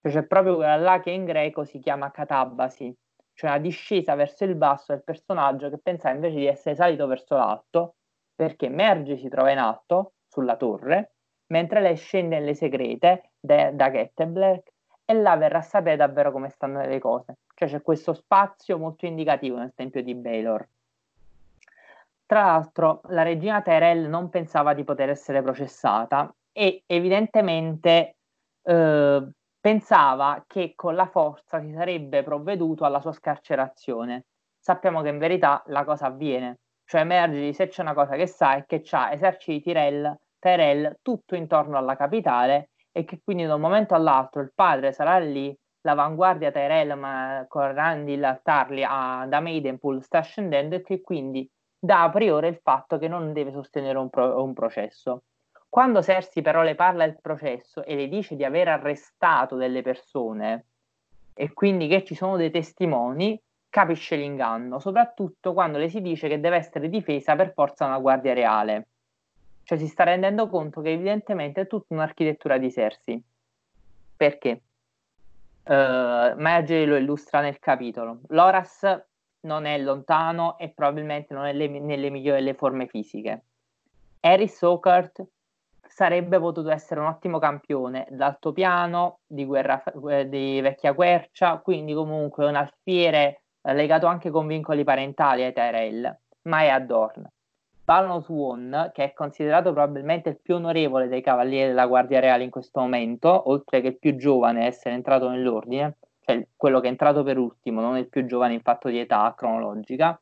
[0.00, 2.96] Cioè c'è proprio quella là che in greco si chiama catabasi,
[3.32, 7.34] cioè una discesa verso il basso del personaggio che pensava invece di essere salito verso
[7.34, 7.96] l'alto,
[8.34, 11.13] perché Merge si trova in alto, sulla torre,
[11.54, 14.72] mentre lei scende nelle segrete de, da Gettenblack
[15.04, 17.36] e là verrà a sapere davvero come stanno le cose.
[17.54, 20.66] Cioè c'è questo spazio molto indicativo nel tempio di Baylor.
[22.26, 28.16] Tra l'altro, la regina Tyrell non pensava di poter essere processata e evidentemente
[28.62, 29.28] eh,
[29.60, 34.24] pensava che con la forza si sarebbe provveduto alla sua scarcerazione.
[34.58, 38.56] Sappiamo che in verità la cosa avviene, cioè emerge se c'è una cosa che sa
[38.56, 43.54] è che c'ha eserciti di Tyrell Tyrell tutto intorno alla capitale e che quindi da
[43.54, 50.02] un momento all'altro il padre sarà lì, l'avanguardia Tyrell ma con Randall Tarly da Maidenpool
[50.02, 54.10] sta scendendo e che quindi dà a priori il fatto che non deve sostenere un,
[54.10, 55.22] pro, un processo.
[55.66, 60.66] Quando Cersei però le parla del processo e le dice di aver arrestato delle persone
[61.32, 66.38] e quindi che ci sono dei testimoni, capisce l'inganno, soprattutto quando le si dice che
[66.38, 68.88] deve essere difesa per forza una guardia reale.
[69.64, 73.22] Cioè si sta rendendo conto che evidentemente è tutta un'architettura di Cersei.
[74.16, 74.62] Perché?
[75.64, 78.20] Uh, Marjorie lo illustra nel capitolo.
[78.28, 78.86] Loras
[79.40, 83.44] non è lontano e probabilmente non è le, nelle migliori delle forme fisiche.
[84.20, 85.24] Harris Oakert
[85.86, 92.46] sarebbe potuto essere un ottimo campione d'altopiano, di, guerra, eh, di vecchia quercia, quindi comunque
[92.46, 97.30] un alfiere eh, legato anche con vincoli parentali ai Tyrell, ma è Adorn.
[97.84, 102.48] Balon Swan, che è considerato probabilmente il più onorevole dei cavalieri della Guardia Reale in
[102.48, 106.90] questo momento, oltre che il più giovane a essere entrato nell'ordine, cioè quello che è
[106.90, 110.18] entrato per ultimo, non il più giovane in fatto di età cronologica,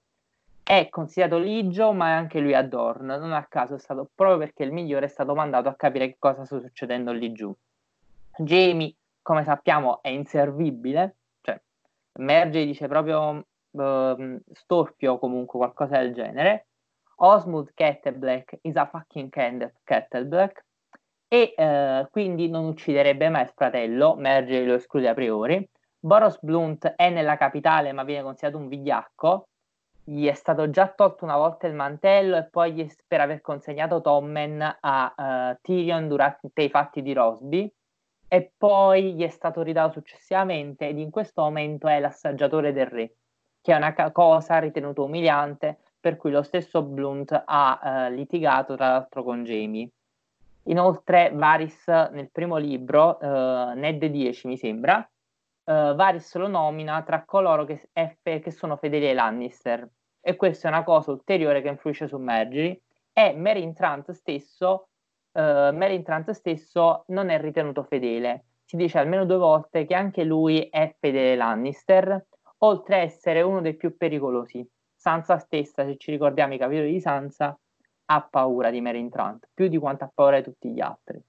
[0.65, 3.07] è considerato ligio, ma è anche lui Adorn.
[3.07, 6.17] Non a caso è stato proprio perché il migliore è stato mandato a capire che
[6.19, 7.55] cosa sta succedendo lì giù.
[8.39, 11.61] Jamie, come sappiamo, è inservibile, cioè
[12.19, 16.67] Merge dice proprio uh, storpio comunque qualcosa del genere
[17.25, 19.31] Osmond Kettleblack is a fucking
[19.85, 20.65] Kettleblack
[21.29, 25.67] e eh, quindi non ucciderebbe mai il fratello, Merge lo esclude a priori.
[25.99, 29.49] Boros Blunt è nella capitale ma viene considerato un vigliacco.
[30.05, 34.79] Gli è stato già tolto una volta il mantello e poi per aver consegnato Tommen
[34.81, 37.73] a uh, Tyrion durante i fatti di Rosby.
[38.27, 43.15] E poi gli è stato ridato successivamente ed in questo momento è l'assaggiatore del re,
[43.61, 48.89] che è una cosa ritenuta umiliante per cui lo stesso Blunt ha uh, litigato tra
[48.89, 49.89] l'altro con Jamie.
[50.65, 57.25] Inoltre Varys nel primo libro, uh, Ned 10 mi sembra, uh, Varys lo nomina tra
[57.25, 59.89] coloro che, fe- che, sono fedeli ai Lannister
[60.21, 62.81] e questa è una cosa ulteriore che influisce su Marjorie
[63.13, 64.89] e Meryn Trant stesso,
[65.35, 68.45] Meryn Trant stesso non è ritenuto fedele.
[68.65, 72.27] Si dice almeno due volte che anche lui è fedele ai Lannister,
[72.59, 74.67] oltre a essere uno dei più pericolosi.
[75.03, 77.59] Sansa stessa, se ci ricordiamo i capitoli di Sansa,
[78.05, 81.21] ha paura di Meryn Trant, più di quanto ha paura di tutti gli altri.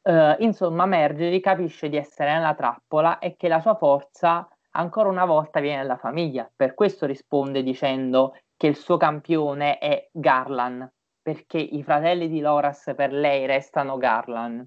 [0.00, 5.26] Uh, insomma, Marjorie capisce di essere nella trappola e che la sua forza ancora una
[5.26, 6.50] volta viene dalla famiglia.
[6.56, 12.90] Per questo risponde dicendo che il suo campione è Garland, perché i fratelli di Loras
[12.96, 14.66] per lei restano Garland.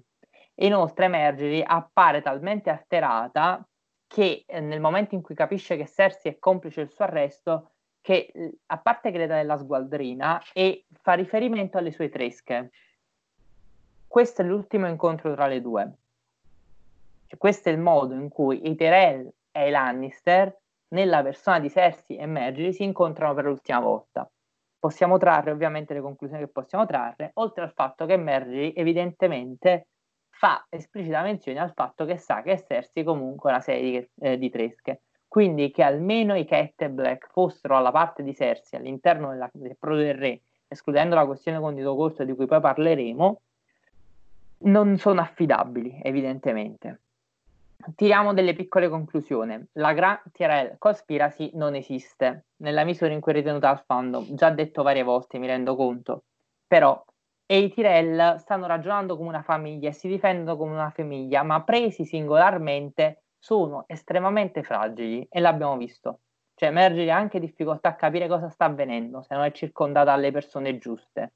[0.60, 3.66] Inoltre Marjorie appare talmente alterata
[4.08, 8.32] che eh, nel momento in cui capisce che Cersei è complice del suo arresto, che
[8.66, 12.70] a parte che le dà della sgualdrina e fa riferimento alle sue tresche
[14.08, 15.92] questo è l'ultimo incontro tra le due.
[17.26, 21.68] Cioè, questo è il modo in cui i Tyrell e i Lannister, nella persona di
[21.68, 24.28] Cersei e Marjorie, si incontrano per l'ultima volta.
[24.78, 29.88] Possiamo trarre ovviamente le conclusioni che possiamo trarre, oltre al fatto che Marjorie evidentemente
[30.38, 34.38] fa esplicita menzione al fatto che sa che Cersei comunque è una serie di, eh,
[34.38, 35.02] di tresche.
[35.26, 39.76] Quindi che almeno i Cat e Black fossero alla parte di Cersei all'interno della, del
[39.76, 43.40] Pro del Re, escludendo la questione con Dito Corso di cui poi parleremo,
[44.60, 47.00] non sono affidabili, evidentemente.
[47.96, 49.60] Tiriamo delle piccole conclusioni.
[49.72, 54.34] La Grand Tyrell Conspiracy non esiste, nella misura in cui è ritenuta al fandom.
[54.34, 56.24] Già detto varie volte, mi rendo conto.
[56.66, 57.04] Però
[57.50, 61.62] e i Tyrell stanno ragionando come una famiglia e si difendono come una famiglia, ma
[61.62, 66.18] presi singolarmente sono estremamente fragili e l'abbiamo visto.
[66.54, 70.76] Cioè, emerge anche difficoltà a capire cosa sta avvenendo se non è circondata dalle persone
[70.76, 71.32] giuste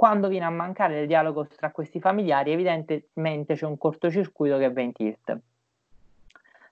[0.00, 4.80] quando viene a mancare il dialogo tra questi familiari, evidentemente c'è un cortocircuito che va
[4.80, 5.38] in tilt.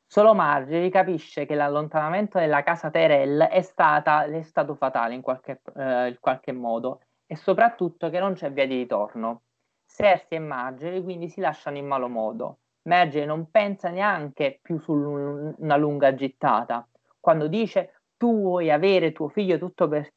[0.06, 5.60] Solo Marjorie capisce che l'allontanamento della casa Tyrell è, stata, è stato fatale in qualche,
[5.76, 9.42] eh, in qualche modo e soprattutto che non c'è via di ritorno.
[9.86, 12.60] Cersei e Marjorie quindi si lasciano in malo modo.
[12.82, 16.88] Marjorie non pensa neanche più su una lunga gittata.
[17.20, 20.12] Quando dice tu vuoi avere tuo figlio tutto per,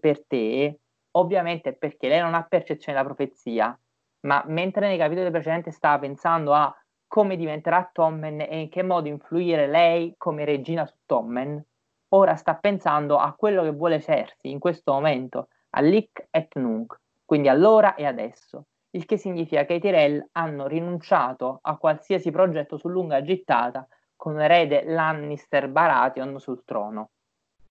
[0.00, 0.80] per te,
[1.12, 3.78] ovviamente perché lei non ha percezione della profezia,
[4.26, 6.74] ma mentre nei capitoli precedenti stava pensando a
[7.06, 11.64] come diventerà Tommen e in che modo influire lei come regina su Tommen,
[12.08, 17.48] ora sta pensando a quello che vuole Cersei in questo momento, all'Ic et Nunc, quindi
[17.48, 22.88] all'ora e adesso, il che significa che i Tyrell hanno rinunciato a qualsiasi progetto su
[22.88, 23.86] lunga gittata
[24.16, 27.10] con erede Lannister Baratheon sul trono.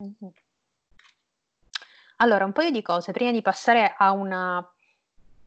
[0.02, 0.32] Mm-hmm.
[2.18, 4.66] Allora, un paio di cose prima di passare a una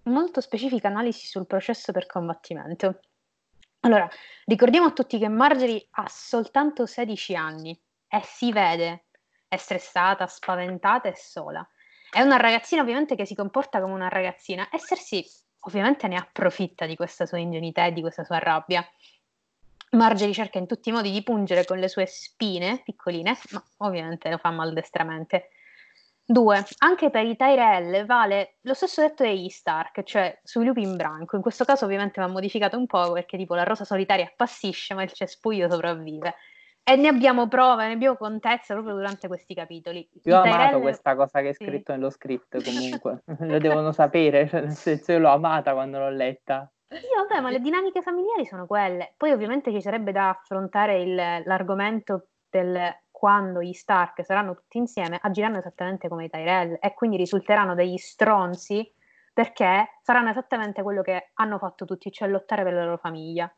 [0.05, 3.01] molto specifica analisi sul processo per combattimento.
[3.81, 4.09] Allora,
[4.47, 9.05] ricordiamo a tutti che Marjorie ha soltanto 16 anni e si vede,
[9.47, 11.67] è stressata, spaventata e sola.
[12.11, 15.25] È una ragazzina ovviamente che si comporta come una ragazzina e Cersei
[15.61, 18.87] ovviamente ne approfitta di questa sua ingenuità e di questa sua rabbia.
[19.91, 24.31] Marjorie cerca in tutti i modi di pungere con le sue spine piccoline, ma ovviamente
[24.31, 25.51] lo fa maldestramente.
[26.25, 30.95] Due, anche per i Tyrell vale lo stesso detto degli Stark, cioè sui lupi in
[30.95, 31.37] branco.
[31.37, 35.03] In questo caso ovviamente va modificato un po' perché tipo la rosa solitaria appassisce ma
[35.03, 36.35] il cespuglio sopravvive.
[36.89, 40.09] E ne abbiamo prove, ne abbiamo contezza proprio durante questi capitoli.
[40.23, 40.59] Io ho Tyrell...
[40.59, 41.99] amato questa cosa che è scritto sì.
[41.99, 46.71] nello script comunque, lo devono sapere, cioè, nel senso io l'ho amata quando l'ho letta.
[46.89, 49.13] Sì, vabbè, ma le dinamiche familiari sono quelle.
[49.19, 52.79] Poi ovviamente ci sarebbe da affrontare il, l'argomento del
[53.11, 57.99] quando gli Stark saranno tutti insieme, agiranno esattamente come i Tyrell e quindi risulteranno degli
[57.99, 58.91] stronzi
[59.35, 63.53] perché saranno esattamente quello che hanno fatto tutti, cioè lottare per la loro famiglia.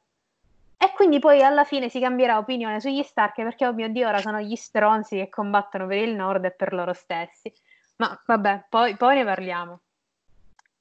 [0.82, 4.16] E quindi poi alla fine si cambierà opinione sugli Stark perché, oh mio Dio, ora
[4.16, 7.52] sono gli stronzi che combattono per il nord e per loro stessi.
[7.96, 9.80] Ma vabbè, poi, poi ne parliamo.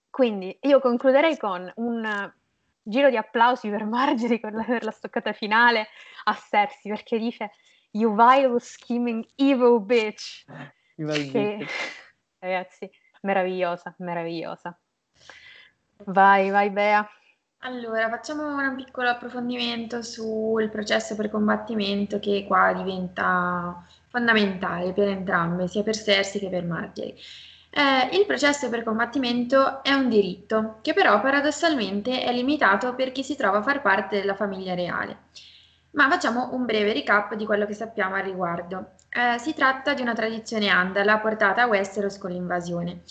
[0.09, 2.31] Quindi io concluderei con un
[2.81, 5.89] giro di applausi per Marjorie per la, per la stoccata finale
[6.23, 7.51] a Cersei perché dice
[7.91, 10.45] You vile scheming evil bitch.
[10.45, 10.63] Che,
[10.95, 11.71] bitch.
[12.39, 12.89] Ragazzi,
[13.23, 14.79] meravigliosa, meravigliosa.
[16.05, 17.05] Vai, vai Bea.
[17.63, 25.67] Allora, facciamo un piccolo approfondimento sul processo per combattimento che qua diventa fondamentale per entrambe,
[25.67, 27.15] sia per Cersei che per Marjorie.
[27.69, 33.23] Eh, il processo per combattimento è un diritto, che però paradossalmente è limitato per chi
[33.23, 35.17] si trova a far parte della famiglia reale.
[35.91, 38.91] Ma facciamo un breve recap di quello che sappiamo al riguardo.
[39.09, 43.01] Eh, si tratta di una tradizione andala portata a Westeros con l'invasione.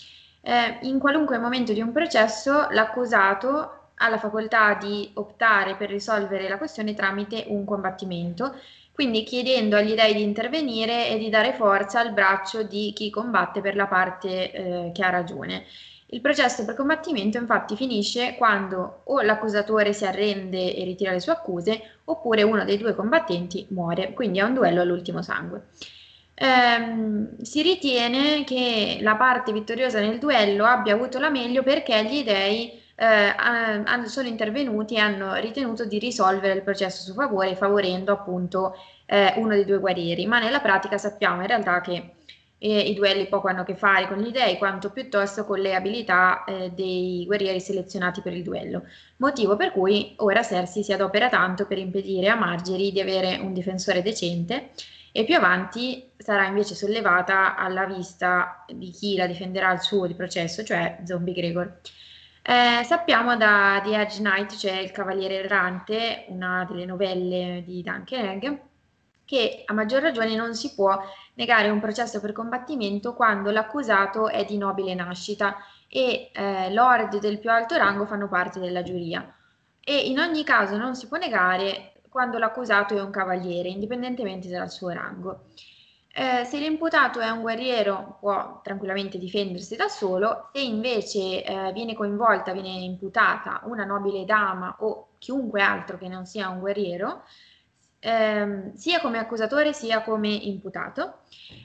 [0.40, 6.48] Eh, in qualunque momento di un processo l'accusato ha la facoltà di optare per risolvere
[6.48, 8.54] la questione tramite un combattimento
[8.98, 13.60] quindi chiedendo agli dei di intervenire e di dare forza al braccio di chi combatte
[13.60, 15.66] per la parte eh, che ha ragione.
[16.06, 21.30] Il processo per combattimento infatti finisce quando o l'accusatore si arrende e ritira le sue
[21.30, 25.66] accuse oppure uno dei due combattenti muore, quindi è un duello all'ultimo sangue.
[26.34, 32.24] Ehm, si ritiene che la parte vittoriosa nel duello abbia avuto la meglio perché gli
[32.24, 38.74] dei eh, sono intervenuti e hanno ritenuto di risolvere il processo su favore favorendo appunto
[39.06, 42.14] eh, uno dei due guerrieri, ma nella pratica sappiamo in realtà che
[42.58, 45.76] eh, i duelli poco hanno a che fare con gli dei quanto piuttosto con le
[45.76, 48.82] abilità eh, dei guerrieri selezionati per il duello,
[49.18, 53.52] motivo per cui ora Cersei si adopera tanto per impedire a Margery di avere un
[53.52, 54.70] difensore decente
[55.12, 60.14] e più avanti sarà invece sollevata alla vista di chi la difenderà al suo di
[60.14, 61.80] processo, cioè Zombie Gregor.
[62.50, 68.24] Eh, sappiamo da The Edge Knight, cioè Il Cavaliere Errante, una delle novelle di Duncan
[68.24, 68.58] Egg,
[69.26, 70.98] che a maggior ragione non si può
[71.34, 75.56] negare un processo per combattimento quando l'accusato è di nobile nascita
[75.90, 79.30] e eh, lord del più alto rango fanno parte della giuria.
[79.84, 84.70] E in ogni caso non si può negare quando l'accusato è un cavaliere, indipendentemente dal
[84.70, 85.48] suo rango.
[86.20, 91.94] Eh, se l'imputato è un guerriero può tranquillamente difendersi da solo, se invece eh, viene
[91.94, 97.22] coinvolta, viene imputata una nobile dama o chiunque altro che non sia un guerriero,
[98.00, 101.20] ehm, sia come accusatore sia come imputato,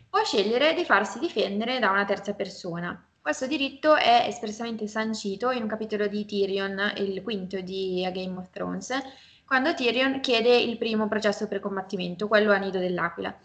[0.07, 3.03] può scegliere di farsi difendere da una terza persona.
[3.19, 8.37] Questo diritto è espressamente sancito in un capitolo di Tyrion, il quinto di A Game
[8.37, 8.91] of Thrones,
[9.47, 13.35] quando Tyrion chiede il primo processo per combattimento, quello a Nido dell'Aquila.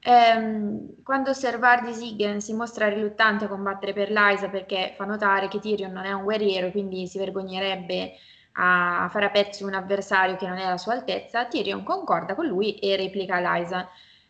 [0.00, 5.58] Ehm, quando Servar Siggen si mostra riluttante a combattere per Lysa perché fa notare che
[5.58, 8.12] Tyrion non è un guerriero, quindi si vergognerebbe
[8.58, 12.46] a fare a pezzi un avversario che non è alla sua altezza, Tyrion concorda con
[12.46, 13.88] lui e replica Lysa.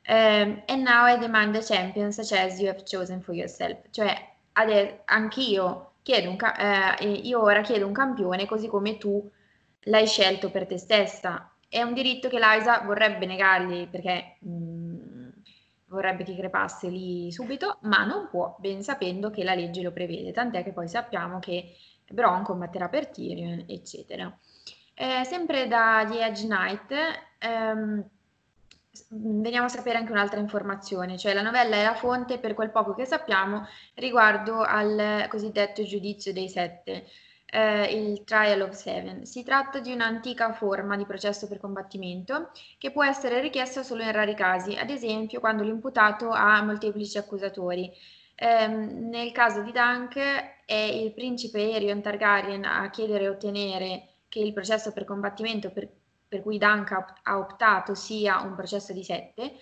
[0.09, 3.79] Um, and now I demand the champion such as you have chosen for yourself.
[3.91, 4.15] Cioè,
[4.53, 9.29] ade- anch'io chiedo un ca- eh, io ora chiedo un campione così come tu
[9.85, 11.51] l'hai scelto per te stessa.
[11.69, 14.86] È un diritto che Lysa vorrebbe negargli perché mh, mm,
[15.97, 20.31] vorrebbe che crepasse lì subito, ma non può, ben sapendo che la legge lo prevede,
[20.31, 21.75] tant'è che poi sappiamo che
[22.11, 24.33] Bron combatterà per Tyrion, eccetera.
[24.95, 26.93] Eh, sempre da The Edge Knight,
[27.39, 28.09] ehm,
[29.09, 32.95] veniamo a sapere anche un'altra informazione, cioè la novella è la fonte per quel poco
[32.95, 37.07] che sappiamo riguardo al cosiddetto giudizio dei sette
[37.57, 39.25] eh, il Trial of Seven.
[39.25, 44.13] Si tratta di un'antica forma di processo per combattimento che può essere richiesta solo in
[44.13, 47.91] rari casi, ad esempio quando l'imputato ha molteplici accusatori.
[48.35, 50.19] Eh, nel caso di Dunk
[50.67, 55.89] è il principe Aerion Targaryen a chiedere e ottenere che il processo per combattimento per,
[56.29, 56.93] per cui Dunk
[57.23, 59.55] ha optato sia un processo di sette,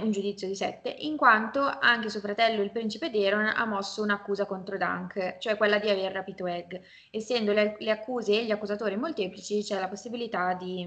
[0.00, 4.44] un giudizio di sette, in quanto anche suo fratello il principe Deron ha mosso un'accusa
[4.44, 6.74] contro Dunk, cioè quella di aver rapito Egg.
[7.10, 10.86] Essendo le, le accuse e gli accusatori molteplici, c'è la possibilità di,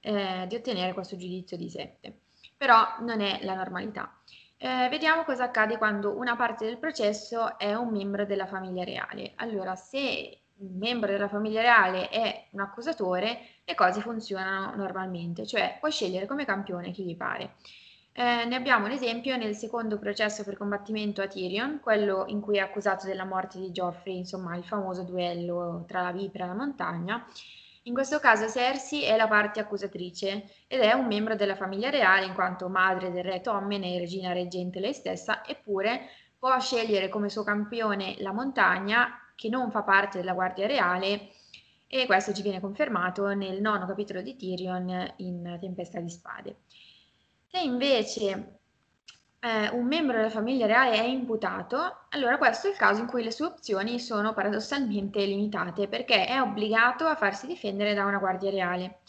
[0.00, 2.18] eh, di ottenere questo giudizio di sette.
[2.56, 4.14] Però non è la normalità.
[4.58, 9.32] Eh, vediamo cosa accade quando una parte del processo è un membro della famiglia reale.
[9.36, 15.78] Allora, se un membro della famiglia reale è un accusatore, le cose funzionano normalmente, cioè
[15.80, 17.54] puoi scegliere come campione chi gli pare.
[18.14, 22.58] Eh, ne abbiamo un esempio nel secondo processo per combattimento a Tyrion, quello in cui
[22.58, 26.54] è accusato della morte di Geoffrey, insomma il famoso duello tra la vipera e la
[26.54, 27.26] montagna.
[27.84, 32.26] In questo caso Cersei è la parte accusatrice ed è un membro della famiglia reale
[32.26, 37.30] in quanto madre del re Tommen e regina reggente lei stessa, eppure può scegliere come
[37.30, 41.30] suo campione la montagna che non fa parte della guardia reale
[41.86, 46.56] e questo ci viene confermato nel nono capitolo di Tyrion in Tempesta di Spade.
[47.54, 48.60] Se invece
[49.40, 53.22] eh, un membro della famiglia reale è imputato, allora questo è il caso in cui
[53.22, 58.48] le sue opzioni sono paradossalmente limitate perché è obbligato a farsi difendere da una guardia
[58.48, 59.00] reale.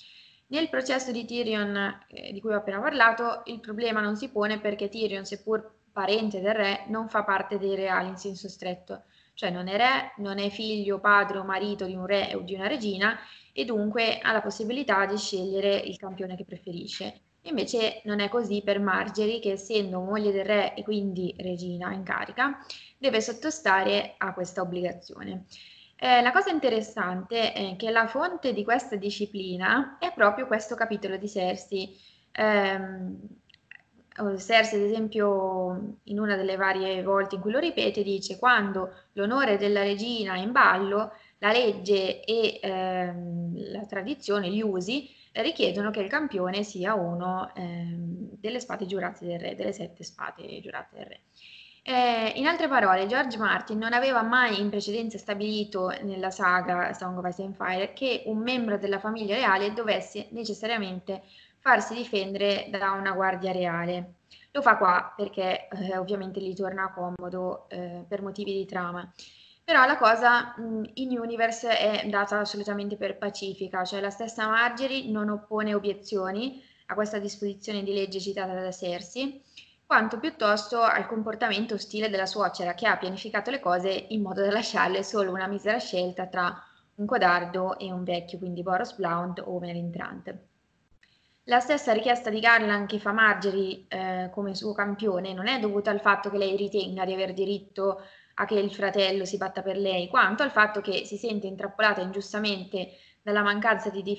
[0.48, 4.60] Nel processo di Tyrion, eh, di cui ho appena parlato, il problema non si pone
[4.60, 9.04] perché Tyrion, seppur parente del re, non fa parte dei reali in senso stretto,
[9.36, 12.56] cioè non è re, non è figlio, padre o marito di un re o di
[12.56, 13.18] una regina
[13.54, 18.62] e dunque ha la possibilità di scegliere il campione che preferisce Invece non è così
[18.64, 22.58] per Margery che essendo moglie del re e quindi regina in carica,
[22.98, 25.46] deve sottostare a questa obbligazione.
[25.98, 31.18] Eh, la cosa interessante è che la fonte di questa disciplina è proprio questo capitolo
[31.18, 31.98] di Cersei.
[32.32, 32.80] Eh,
[34.38, 39.58] Cersei, ad esempio, in una delle varie volte in cui lo ripete, dice quando l'onore
[39.58, 45.10] della regina è in ballo, la legge e ehm, la tradizione, gli usi,
[45.42, 50.62] richiedono che il campione sia uno ehm, delle spade giurate del re, delle sette spade
[50.62, 51.22] giurate del re.
[51.86, 57.18] Eh, in altre parole, George Martin non aveva mai in precedenza stabilito nella saga Song
[57.18, 61.24] of Ice and Fire che un membro della famiglia reale dovesse necessariamente
[61.58, 64.14] farsi difendere da una guardia reale.
[64.52, 69.12] Lo fa qua perché eh, ovviamente gli torna comodo eh, per motivi di trama.
[69.64, 75.30] Però la cosa in Universe è data assolutamente per pacifica, cioè la stessa Marjorie non
[75.30, 79.42] oppone obiezioni a questa disposizione di legge citata da Cersei,
[79.86, 84.52] quanto piuttosto al comportamento ostile della suocera che ha pianificato le cose in modo da
[84.52, 86.62] lasciarle solo una misera scelta tra
[86.96, 90.36] un codardo e un vecchio, quindi Boros Blount o Meryn Trant.
[91.44, 95.92] La stessa richiesta di Garland che fa Marjorie eh, come suo campione non è dovuta
[95.92, 98.02] al fatto che lei ritenga di aver diritto
[98.36, 102.02] a che il fratello si batta per lei, quanto al fatto che si sente intrappolata
[102.02, 104.12] ingiustamente dalla mancanza di, di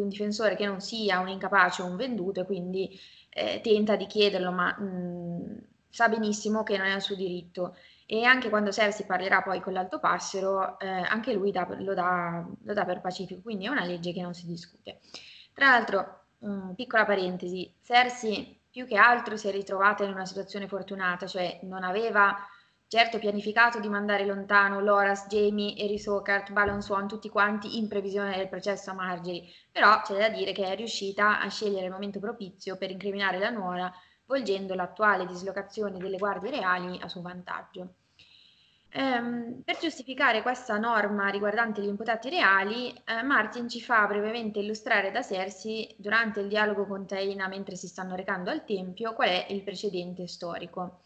[0.00, 4.06] un difensore che non sia un incapace o un venduto e quindi eh, tenta di
[4.06, 7.76] chiederlo, ma mh, mm, sa benissimo che non è un suo diritto.
[8.06, 12.46] E anche quando Cersei parlerà poi con l'Alto Passero, eh, anche lui da, lo, dà,
[12.62, 15.00] lo, dà, per pacifico, quindi è una legge che non si discute.
[15.52, 20.66] Tra l'altro, mh, piccola parentesi, Cersei più che altro si è ritrovata in una situazione
[20.66, 22.34] fortunata, cioè non aveva
[22.92, 28.36] Certo pianificato di mandare lontano Loras, Jamie, Eris Oakart, Balon Swan, tutti quanti in previsione
[28.36, 32.20] del processo a Margery, però c'è da dire che è riuscita a scegliere il momento
[32.20, 33.90] propizio per incriminare la nuora,
[34.26, 37.94] volgendo l'attuale dislocazione delle guardie reali a suo vantaggio.
[38.92, 45.10] Um, per giustificare questa norma riguardante gli imputati reali, eh, Martin ci fa brevemente illustrare
[45.10, 49.46] da Cersei, durante il dialogo con Taina mentre si stanno recando al Tempio, qual è
[49.48, 51.00] il precedente storico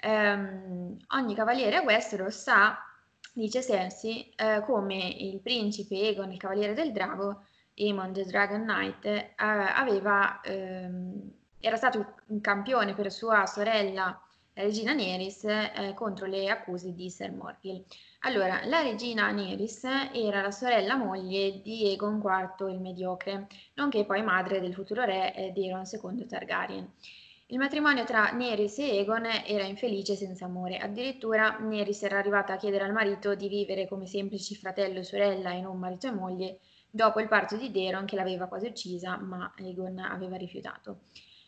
[0.00, 2.78] ehm, ogni cavaliere a Westeros sa,
[3.32, 7.44] dice Cersei, eh, come il principe Egon, il cavaliere del drago,
[7.76, 14.20] Aemon the Dragon Knight, eh, aveva, ehm, era stato un campione per sua sorella,
[14.54, 17.84] la regina Neris, eh, contro le accuse di Ser Morgil.
[18.20, 24.22] Allora, la regina Neris era la sorella moglie di Egon IV il Mediocre, nonché poi
[24.22, 26.92] madre del futuro re eh, di Eron II Targaryen.
[27.52, 30.76] Il matrimonio tra Neris e Egon era infelice senza amore.
[30.76, 35.50] Addirittura Neris era arrivata a chiedere al marito di vivere come semplici fratello e sorella
[35.52, 39.52] e non marito e moglie dopo il parto di Deron che l'aveva quasi uccisa, ma
[39.56, 41.00] Egon aveva rifiutato.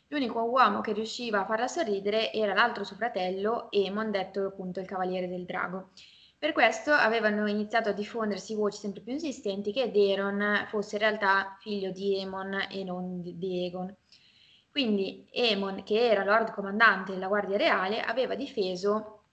[0.09, 4.87] L'unico uomo che riusciva a farla sorridere era l'altro suo fratello, Emon, detto appunto il
[4.87, 5.91] Cavaliere del Drago.
[6.37, 11.57] Per questo avevano iniziato a diffondersi voci sempre più insistenti che Deron fosse in realtà
[11.61, 13.97] figlio di Emon e non di Egon.
[14.73, 19.25] Quindi Emon, che era Lord Comandante della Guardia Reale, aveva difeso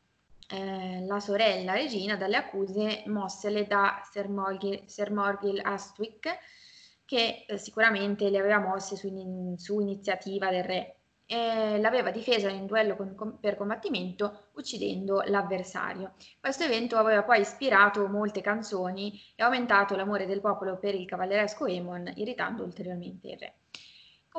[0.49, 6.37] eh, la sorella regina dalle accuse mossele da Sir Morgil, Sir Morgil Astwick,
[7.05, 10.95] che eh, sicuramente le aveva mosse su, in, su iniziativa del re.
[11.25, 16.15] E l'aveva difesa in duello con, con, per combattimento uccidendo l'avversario.
[16.37, 21.65] Questo evento aveva poi ispirato molte canzoni e aumentato l'amore del popolo per il cavalleresco
[21.65, 23.58] Emon, irritando ulteriormente il re.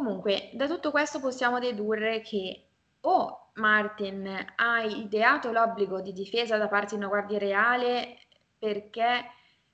[0.00, 2.68] Comunque, da tutto questo possiamo dedurre che
[3.00, 8.16] o Martin ha ideato l'obbligo di difesa da parte di una guardia reale
[8.58, 9.26] perché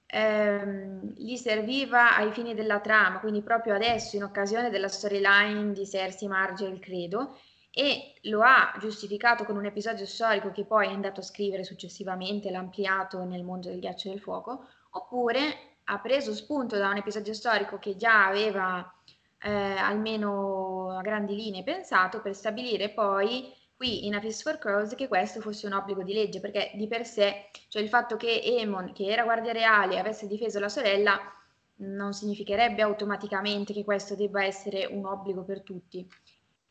[0.05, 5.87] ehm, gli serviva ai fini della trama, quindi proprio adesso in occasione della storyline di
[5.87, 7.39] Cersei Marge il credo,
[7.71, 12.51] e lo ha giustificato con un episodio storico che poi è andato a scrivere successivamente,
[12.51, 16.97] l'ha ampliato nel mondo del ghiaccio e del fuoco, oppure ha preso spunto da un
[16.97, 18.93] episodio storico che già aveva
[19.39, 24.95] eh, almeno a grandi linee pensato per stabilire poi qui in A Feast for Crows
[24.95, 28.41] che questo fosse un obbligo di legge, perché di per sé, cioè il fatto che
[28.43, 31.19] Emon, che era guardia reale, avesse difeso la sorella,
[31.79, 36.09] non significherebbe automaticamente che questo debba essere un obbligo per tutti.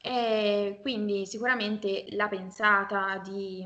[0.02, 3.64] E quindi sicuramente la pensata di,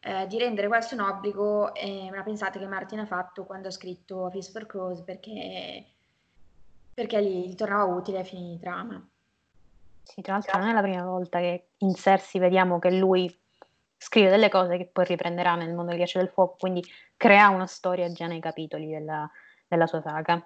[0.00, 3.70] eh, di rendere questo un obbligo è una pensata che Martin ha fatto quando ha
[3.70, 5.91] scritto A Feast for Crows, perché
[6.94, 9.04] perché gli, gli tornava utile ai fini di trama.
[10.02, 13.34] Sì, tra l'altro non è la prima volta che in Cersei vediamo che lui
[13.96, 16.84] scrive delle cose che poi riprenderà nel mondo del ghiaccio del fuoco, quindi
[17.16, 19.30] crea una storia già nei capitoli della,
[19.66, 20.44] della sua saga.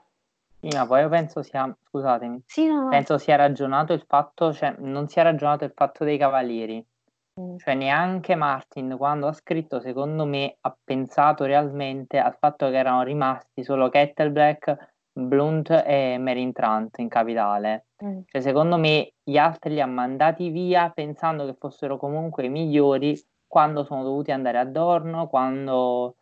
[0.60, 2.88] Sì, ma poi io penso sia, scusatemi, Sì, no, no.
[2.88, 6.84] penso sia ragionato il fatto, cioè non sia ragionato il fatto dei cavalieri,
[7.38, 7.58] Mm.
[7.58, 13.02] cioè neanche Martin quando ha scritto, secondo me, ha pensato realmente al fatto che erano
[13.02, 17.86] rimasti solo Kettleblack, Blunt e Merin Trant in capitale.
[18.04, 18.20] Mm.
[18.26, 23.18] Cioè, secondo me gli altri li ha mandati via pensando che fossero comunque i migliori
[23.46, 26.16] quando sono dovuti andare a Dorno, quando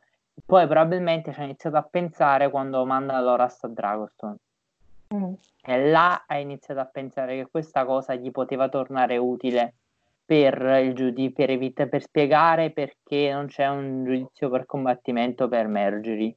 [0.47, 4.37] poi probabilmente ci ha iniziato a pensare quando manda Loras a Dragoston.
[5.15, 5.33] Mm.
[5.65, 9.75] E là ha iniziato a pensare che questa cosa gli poteva tornare utile
[10.25, 15.67] per il giudi- per, evit- per spiegare perché non c'è un giudizio per combattimento per
[15.67, 16.35] Marjorie.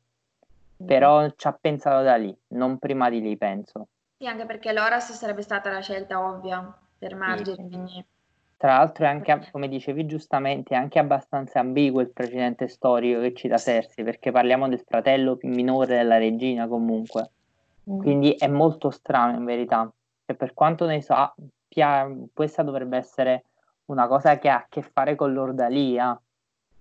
[0.86, 3.88] Però ci ha pensato da lì, non prima di lì, penso.
[4.18, 8.06] Sì, anche perché Loras sarebbe stata la scelta ovvia per Marjorie, quindi
[8.58, 13.34] Tra l'altro è anche, come dicevi giustamente, è anche abbastanza ambiguo il precedente storico che
[13.36, 17.30] cita Cersei, perché parliamo del fratello minore della regina comunque.
[17.90, 18.00] Mm.
[18.00, 19.92] Quindi è molto strano in verità.
[20.26, 21.36] E per quanto ne so,
[21.68, 23.44] pia- questa dovrebbe essere
[23.86, 26.20] una cosa che ha a che fare con l'ordalia,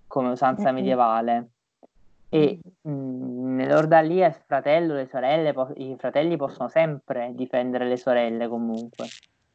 [0.07, 0.73] come usanza Mm-mm.
[0.73, 1.49] medievale.
[2.29, 8.47] E mh, nell'ordalia il fratello, le sorelle, po- i fratelli possono sempre difendere le sorelle
[8.47, 9.07] comunque,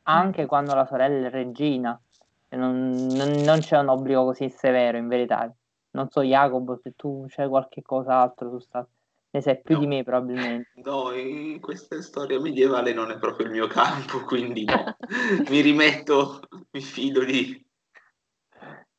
[0.04, 2.00] anche quando la sorella è regina.
[2.48, 5.52] E Non, non- non c'è un obbligo così severo in verità.
[5.90, 8.86] Non so, Jacopo, se tu c'è qualche cos'altro, tu sta-
[9.30, 9.80] ne sai più No.
[9.80, 10.70] di me probabilmente.
[10.76, 14.96] No, in questa storia medievale non è proprio il mio campo, quindi no.
[15.50, 17.64] mi rimetto, mi fido di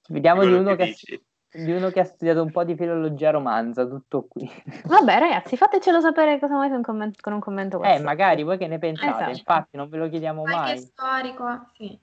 [0.10, 1.24] Vediamo di uno che che.
[1.54, 4.50] Di uno che ha studiato un po' di filologia romanza, tutto qui.
[4.86, 8.04] Vabbè, ragazzi, fatecelo sapere cosa volete un comment- con un commento Eh, WhatsApp.
[8.04, 9.12] magari voi che ne pensate?
[9.12, 9.30] Esatto.
[9.38, 10.78] Infatti, non ve lo chiediamo qualche mai.
[10.80, 12.00] storico, sì.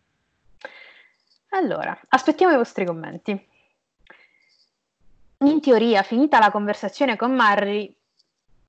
[1.50, 3.48] Allora, aspettiamo i vostri commenti.
[5.38, 7.92] In teoria, finita la conversazione con Marry,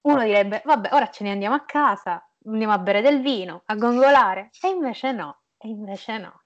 [0.02, 3.76] uno direbbe, vabbè, ora ce ne andiamo a casa, andiamo a bere del vino, a
[3.76, 4.50] gongolare.
[4.62, 6.41] E invece no, e invece no.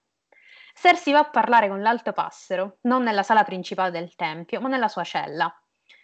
[0.77, 4.89] Cersei va a parlare con l'alto passero, non nella sala principale del tempio, ma nella
[4.89, 5.51] sua cella.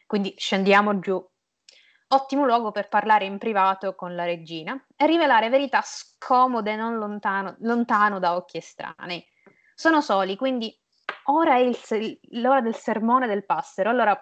[0.07, 1.23] Quindi scendiamo giù.
[2.07, 7.55] Ottimo luogo per parlare in privato con la regina e rivelare verità scomode non lontano,
[7.59, 9.23] lontano da occhi estranei.
[9.75, 10.73] Sono soli, quindi
[11.25, 13.89] ora è il l'ora del sermone del passero.
[13.89, 14.17] Allora,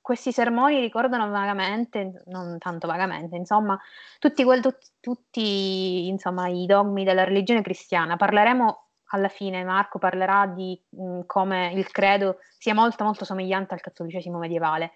[0.00, 3.78] questi sermoni ricordano vagamente, non tanto vagamente, insomma,
[4.18, 8.16] tutti, quel- tut- tutti, insomma, i dogmi della religione cristiana.
[8.16, 13.80] Parleremo alla fine, Marco parlerà di mh, come il credo sia molto molto somigliante al
[13.80, 14.92] cattolicesimo medievale.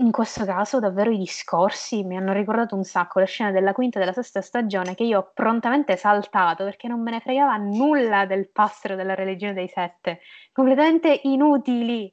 [0.00, 3.98] In questo caso, davvero i discorsi mi hanno ricordato un sacco le scene della quinta
[3.98, 8.24] e della sesta stagione che io ho prontamente saltato perché non me ne fregava nulla
[8.24, 10.20] del passero della religione dei sette,
[10.52, 12.10] completamente inutili.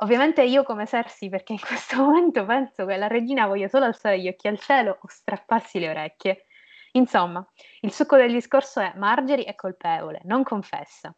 [0.00, 4.20] Ovviamente io come Cersei, perché in questo momento penso che la regina voglia solo alzare
[4.20, 6.45] gli occhi al cielo o strapparsi le orecchie.
[6.96, 7.46] Insomma,
[7.80, 11.14] il succo del discorso è Margery è colpevole, non confessa.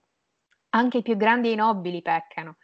[0.71, 2.57] Anche i più grandi e i nobili peccano.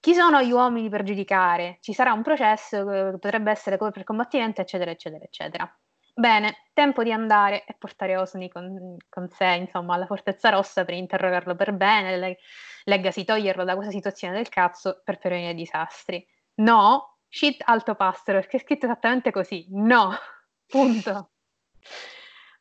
[0.00, 1.78] Chi sono gli uomini per giudicare?
[1.80, 5.78] Ci sarà un processo che potrebbe essere come per combattimento, eccetera, eccetera, eccetera.
[6.12, 10.94] Bene, tempo di andare e portare Osni con, con sé, insomma, alla Fortezza Rossa per
[10.94, 12.38] interrogarlo per bene, le-
[12.84, 16.24] leggasi toglierlo da questa situazione del cazzo per prevenire disastri.
[16.56, 19.66] No, shit alto pastro, perché è scritto esattamente così.
[19.70, 20.10] No,
[20.66, 21.30] punto.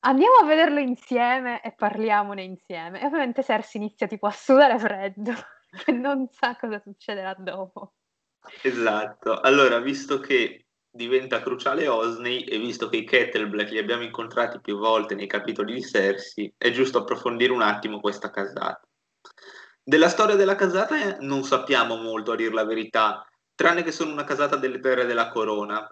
[0.05, 3.01] Andiamo a vederlo insieme e parliamone insieme.
[3.01, 5.33] E ovviamente Cersei inizia tipo a sudare freddo,
[5.85, 7.93] che non sa cosa succederà dopo.
[8.61, 9.39] Esatto.
[9.39, 14.77] Allora, visto che diventa cruciale Osney e visto che i Kettleblack li abbiamo incontrati più
[14.77, 18.81] volte nei capitoli di Cersei, è giusto approfondire un attimo questa casata.
[19.81, 23.25] Della storia della casata eh, non sappiamo molto, a dir la verità,
[23.55, 25.89] tranne che sono una casata delle terre della corona.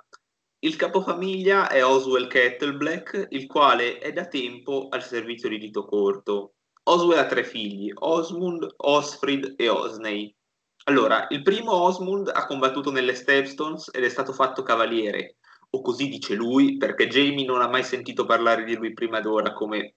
[0.64, 6.53] Il capofamiglia è Oswell Kettleblack, il quale è da tempo al servizio di Dito Corto.
[6.84, 10.32] Oswell ha tre figli, Osmund, Osfrid e Osney.
[10.84, 15.38] Allora, il primo Osmund ha combattuto nelle Stepstones ed è stato fatto cavaliere,
[15.72, 19.53] o così dice lui, perché Jamie non ha mai sentito parlare di lui prima d'ora,
[19.53, 19.95] come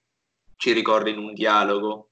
[0.55, 2.09] ci ricorda in un dialogo.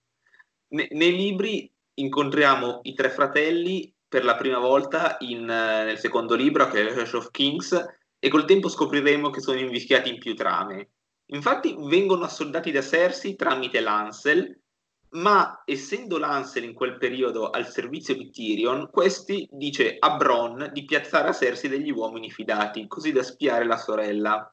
[0.74, 6.36] Ne- nei libri incontriamo i tre fratelli per la prima volta in, eh, nel secondo
[6.36, 10.34] libro, che è Clash of Kings, e col tempo scopriremo che sono invischiati in più
[10.34, 10.92] trame.
[11.34, 14.62] Infatti vengono assoldati da Cersei tramite Lancel,
[15.10, 20.86] ma essendo Lancel in quel periodo al servizio di Tyrion, questi dice a Bronn di
[20.86, 24.50] piazzare a Cersei degli uomini fidati, così da spiare la sorella.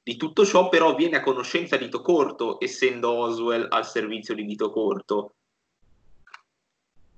[0.00, 4.44] Di tutto ciò però viene a conoscenza di Dito Corto, essendo Oswell al servizio di
[4.44, 5.34] Dito Corto.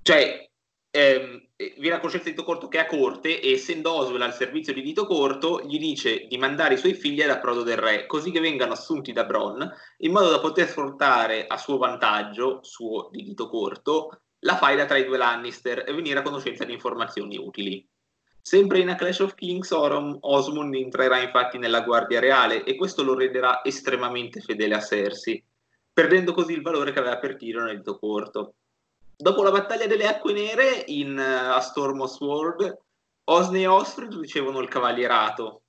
[0.01, 0.49] Cioè,
[0.89, 4.33] ehm, viene a conoscenza di Dito Corto che è a corte e essendo Oswell al
[4.33, 8.31] servizio di Dito Corto gli dice di mandare i suoi figli all'approdo del re così
[8.31, 13.23] che vengano assunti da Bron in modo da poter sfruttare a suo vantaggio, suo di
[13.23, 17.87] Dito Corto, la faida tra i due Lannister e venire a conoscenza di informazioni utili.
[18.41, 23.03] Sempre in A Clash of Kings, Orom, Osmond entrerà infatti nella Guardia Reale e questo
[23.03, 25.43] lo renderà estremamente fedele a Cersei,
[25.93, 28.55] perdendo così il valore che aveva per Tyrion nel dito corto.
[29.21, 32.75] Dopo la battaglia delle Acque Nere in uh, A Storm of Sword,
[33.25, 35.61] Osney e Osfrid ricevono il cavalierato.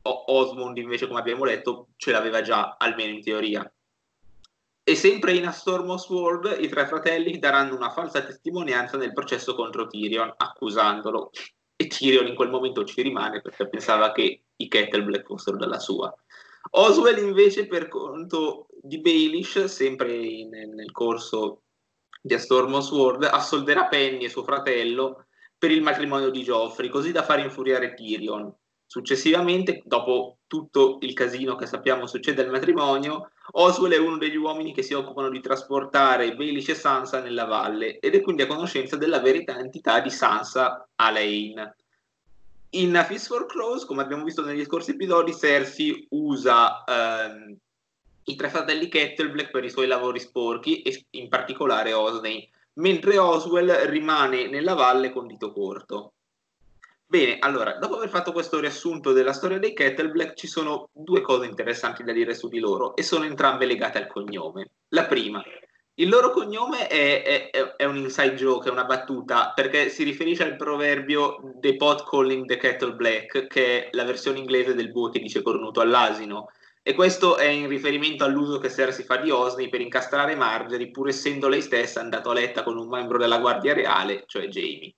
[0.00, 3.70] O- Osmond invece, come abbiamo letto, ce l'aveva già, almeno in teoria.
[4.82, 9.12] E sempre in A Storm of Sword i tre fratelli daranno una falsa testimonianza nel
[9.12, 11.32] processo contro Tyrion, accusandolo.
[11.76, 16.10] E Tyrion in quel momento ci rimane perché pensava che i Kettleblack fossero dalla sua.
[16.70, 21.64] Oswell invece per conto di Baelish, sempre in, nel corso
[22.20, 26.88] di A Storm of Sword, assolderà Penny e suo fratello per il matrimonio di Geoffrey,
[26.88, 28.52] così da far infuriare Tyrion.
[28.86, 34.74] Successivamente, dopo tutto il casino che sappiamo succede al matrimonio, Oswell è uno degli uomini
[34.74, 38.96] che si occupano di trasportare Baelish e Sansa nella valle ed è quindi a conoscenza
[38.96, 41.76] della verità entità di Sansa a Lane.
[42.70, 47.56] In A Fist for Crows, come abbiamo visto negli scorsi episodi, Cersei usa ehm,
[48.24, 53.86] i tre fratelli Kettleblack per i suoi lavori sporchi e in particolare Osney, mentre Oswell
[53.86, 56.12] rimane nella valle con dito corto.
[57.06, 61.46] Bene, allora, dopo aver fatto questo riassunto della storia dei Kettleblack, ci sono due cose
[61.46, 64.70] interessanti da dire su di loro e sono entrambe legate al cognome.
[64.90, 65.42] La prima,
[65.94, 70.44] il loro cognome è, è, è un inside joke, è una battuta, perché si riferisce
[70.44, 75.10] al proverbio The pot calling the kettle black, che è la versione inglese del bue
[75.10, 76.52] che dice cornuto all'asino.
[76.90, 81.06] E questo è in riferimento all'uso che Cersei fa di Osney per incastrare Marjorie, pur
[81.06, 84.92] essendo lei stessa andato a letta con un membro della Guardia Reale, cioè Jamie.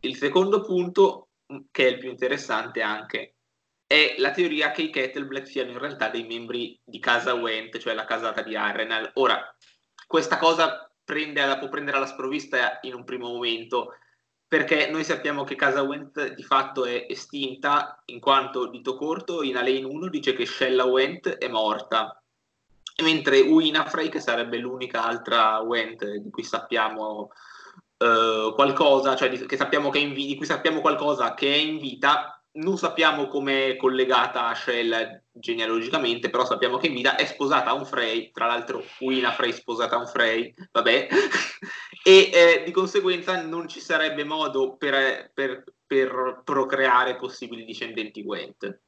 [0.00, 1.28] Il secondo punto,
[1.70, 3.36] che è il più interessante anche,
[3.86, 7.94] è la teoria che i Kettleblack siano in realtà dei membri di casa Went, cioè
[7.94, 9.12] la casata di Arrenal.
[9.14, 9.42] Ora,
[10.06, 13.94] questa cosa prende alla, può prendere alla sprovvista in un primo momento,
[14.52, 19.56] perché noi sappiamo che Casa Went di fatto è estinta, in quanto Dito Corto in
[19.56, 22.22] Alane 1 dice che Shella Went è morta,
[23.02, 27.30] mentre Winafrey, che sarebbe l'unica altra Went di cui sappiamo
[28.02, 32.42] Uh, qualcosa, cioè di, sappiamo che in, di cui sappiamo qualcosa che è in vita,
[32.54, 37.74] non sappiamo come è collegata a Shell genealogicamente, però sappiamo che Mida è sposata a
[37.74, 41.08] un Frey, tra l'altro Wina Frey sposata a un Frey, vabbè,
[42.04, 48.80] e eh, di conseguenza non ci sarebbe modo per, per, per procreare possibili discendenti Gwent.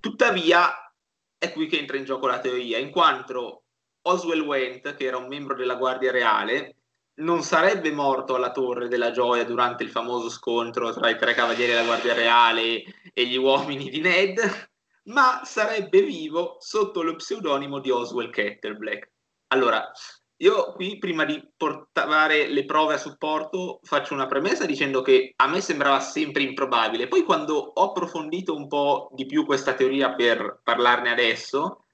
[0.00, 0.92] Tuttavia,
[1.38, 3.62] è qui che entra in gioco la teoria, in quanto
[4.02, 6.76] Oswell Went, che era un membro della Guardia Reale,
[7.14, 11.72] non sarebbe morto alla Torre della Gioia durante il famoso scontro tra i tre cavalieri
[11.72, 12.82] della Guardia Reale
[13.12, 14.70] e gli uomini di Ned,
[15.04, 19.10] ma sarebbe vivo sotto lo pseudonimo di Oswell Kettleblack.
[19.48, 19.90] Allora,
[20.36, 25.46] io qui prima di portare le prove a supporto faccio una premessa dicendo che a
[25.46, 30.60] me sembrava sempre improbabile, poi quando ho approfondito un po' di più questa teoria per
[30.62, 31.84] parlarne adesso,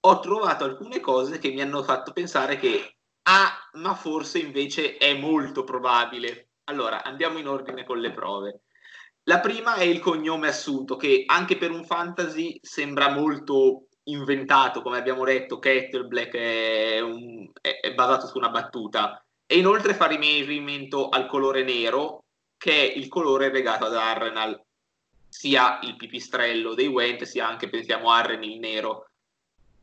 [0.00, 2.96] ho trovato alcune cose che mi hanno fatto pensare che
[3.28, 6.50] Ah, ma forse invece è molto probabile.
[6.64, 8.60] Allora, andiamo in ordine con le prove.
[9.28, 14.98] La prima è il cognome assunto, che anche per un fantasy sembra molto inventato, come
[14.98, 19.20] abbiamo detto, Kettleblack è, un, è, è basato su una battuta.
[19.44, 22.22] E inoltre fa riferimento al colore nero,
[22.56, 24.60] che è il colore legato ad Arrenal,
[25.28, 29.08] sia il pipistrello dei Went, sia anche, pensiamo, Arren il nero.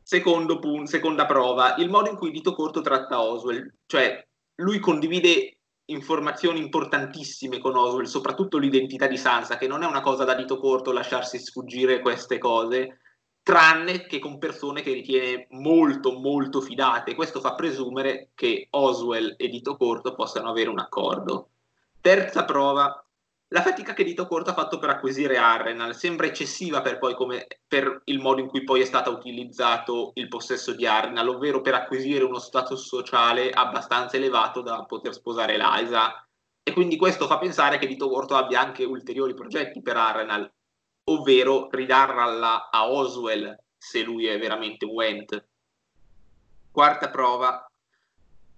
[0.02, 4.26] Secondo punto, seconda prova, il modo in cui Dito Corto tratta Oswell, cioè
[4.56, 10.24] lui condivide informazioni importantissime con Oswell, soprattutto l'identità di Sansa, che non è una cosa
[10.24, 13.00] da dito corto lasciarsi sfuggire queste cose,
[13.42, 17.14] tranne che con persone che ritiene molto molto fidate.
[17.14, 21.50] Questo fa presumere che Oswell e Dito Corto possano avere un accordo.
[22.00, 23.03] Terza prova,
[23.54, 28.02] la fatica che Dito Corto ha fatto per acquisire Arrenal sembra eccessiva per, come, per,
[28.06, 32.24] il modo in cui poi è stato utilizzato il possesso di Arrenal, ovvero per acquisire
[32.24, 36.26] uno status sociale abbastanza elevato da poter sposare Liza.
[36.64, 40.52] E quindi questo fa pensare che Dito Corto abbia anche ulteriori progetti per Arrenal,
[41.04, 45.46] ovvero ridarla a Oswell se lui è veramente Went.
[46.72, 47.70] Quarta prova.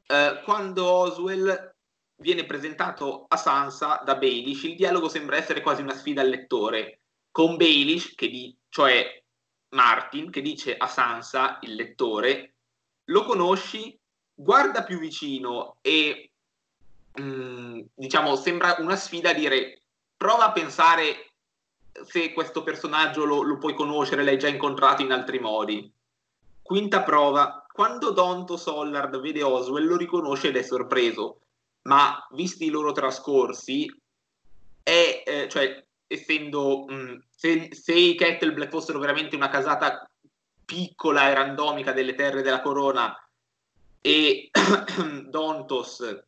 [0.07, 1.76] Eh, quando Oswell
[2.17, 7.01] viene presentato a Sansa da Baelish, il dialogo sembra essere quasi una sfida al lettore,
[7.31, 9.23] con Baelish, che di, cioè
[9.71, 12.55] Martin, che dice a Sansa, il lettore,
[13.05, 13.99] lo conosci,
[14.35, 16.31] guarda più vicino e
[17.13, 19.83] mh, mm, diciamo, sembra una sfida a dire
[20.17, 21.33] prova a pensare
[22.05, 25.91] se questo personaggio lo, lo puoi conoscere, l'hai già incontrato in altri modi.
[26.63, 31.41] Quinta prova, quando Donto Sollard vede Oswell lo riconosce ed è sorpreso,
[31.87, 33.87] ma visti i loro trascorsi,
[34.83, 40.09] è, eh, cioè, essendo, mh, mm, se, se i Kettleblack fossero veramente una casata
[40.65, 43.17] piccola e randomica delle terre della corona
[44.01, 44.51] e
[45.29, 46.25] Dontos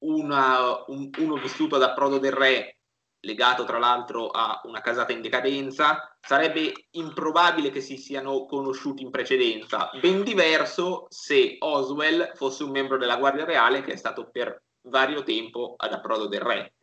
[0.00, 2.76] una, un, uno vissuto da Prodo del Re
[3.20, 9.10] legato tra l'altro a una casata in decadenza, sarebbe improbabile che si siano conosciuti in
[9.10, 9.90] precedenza.
[10.00, 15.22] Ben diverso se Oswell fosse un membro della Guardia Reale che è stato per vario
[15.22, 16.74] tempo ad approdo del re.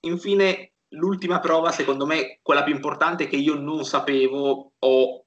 [0.00, 5.24] Infine, l'ultima prova, secondo me, quella più importante che io non sapevo, ho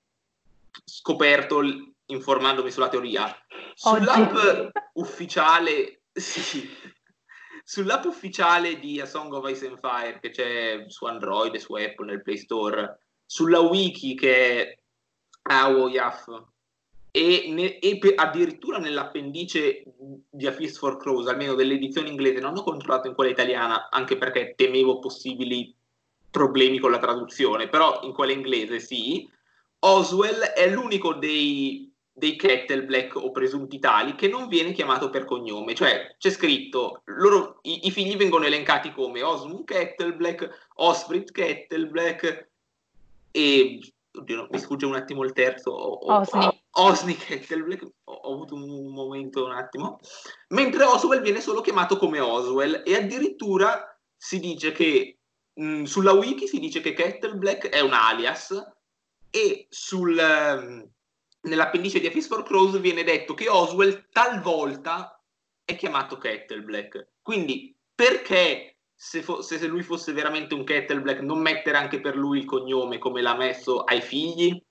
[0.84, 1.62] scoperto
[2.06, 3.36] informandomi sulla teoria.
[3.74, 6.70] Sull'app ufficiale, sì,
[7.64, 12.06] Sull'app ufficiale di A Song of Ice and Fire, che c'è su Android su Apple
[12.08, 14.78] nel Play Store, sulla wiki che è
[15.44, 16.44] AOYAF,
[17.12, 19.84] e, ne, e per, addirittura nell'appendice
[20.30, 24.18] di A Fist for Crows, almeno dell'edizione inglese, non ho controllato in quella italiana, anche
[24.18, 25.76] perché temevo possibili
[26.30, 29.30] problemi con la traduzione, però in quella inglese sì.
[29.80, 35.26] Oswell è l'unico dei dei Kettle Black o presunti tali che non viene chiamato per
[35.26, 41.32] cognome, cioè c'è scritto, loro, i, i figli vengono elencati come Osmund Kettle Black, Osfrid
[41.32, 42.50] Kettle Black
[43.32, 43.80] e
[44.14, 48.94] oddio, mi sfugge un attimo il terzo, Osni, Osni Kettle Black, ho, ho, avuto un
[48.94, 50.00] momento un attimo,
[50.50, 53.86] mentre Oswell viene solo chiamato come Oswell e addirittura
[54.16, 55.20] si dice che
[55.54, 58.54] mh, sulla wiki si dice che Kettle Black è un alias
[59.30, 60.18] e sul...
[60.18, 60.90] Um,
[61.44, 65.20] nell'appendice di A Fist for Crows viene detto che Oswell talvolta
[65.64, 67.14] è chiamato Kettleblack.
[67.22, 72.38] Quindi perché se, fo- se, lui fosse veramente un Kettleblack non mettere anche per lui
[72.38, 74.64] il cognome come l'ha messo ai figli?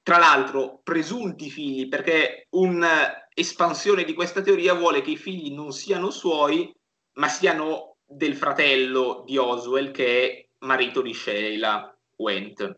[0.00, 6.10] Tra l'altro, presunti figli, perché un'espansione di questa teoria vuole che i figli non siano
[6.10, 6.72] suoi,
[7.14, 12.76] ma siano del fratello di Oswell, che è marito di Sheila Went.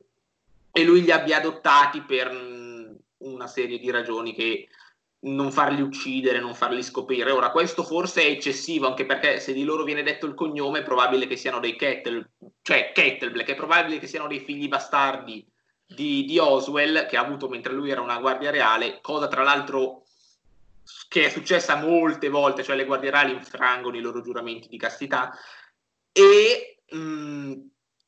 [0.73, 2.31] E lui li abbia adottati per
[3.19, 4.69] una serie di ragioni che
[5.25, 7.31] non farli uccidere, non farli scoprire.
[7.31, 10.83] Ora, questo forse è eccessivo, anche perché se di loro viene detto il cognome, è
[10.83, 15.47] probabile che siano dei Kettle, cioè Kettleblack, è probabile che siano dei figli bastardi
[15.87, 20.03] di, di, Oswell, che ha avuto mentre lui era una guardia reale, cosa tra l'altro
[21.09, 25.33] che è successa molte volte, cioè le guardie reali infrangono i loro giuramenti di castità,
[26.13, 27.53] e, mh, mm,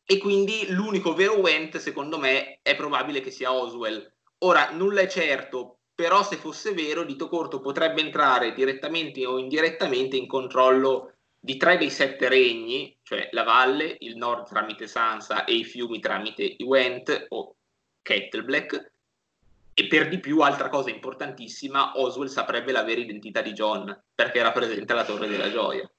[0.05, 5.09] e quindi l'unico vero Went, secondo me, è probabile che sia Oswell Ora, nulla è
[5.09, 11.57] certo, però se fosse vero, Dito Corto potrebbe entrare direttamente o indirettamente in controllo di
[11.57, 16.43] tre dei sette regni, cioè la valle, il nord tramite Sansa e i fiumi tramite
[16.43, 17.55] i Went o
[18.03, 18.93] Kettleblack.
[19.73, 24.39] E per di più, altra cosa importantissima, Oswell saprebbe la vera identità di John, perché
[24.39, 25.91] era presente alla Torre della Gioia.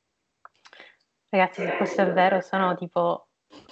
[1.29, 3.29] Ragazzi, se questo è vero, sono tipo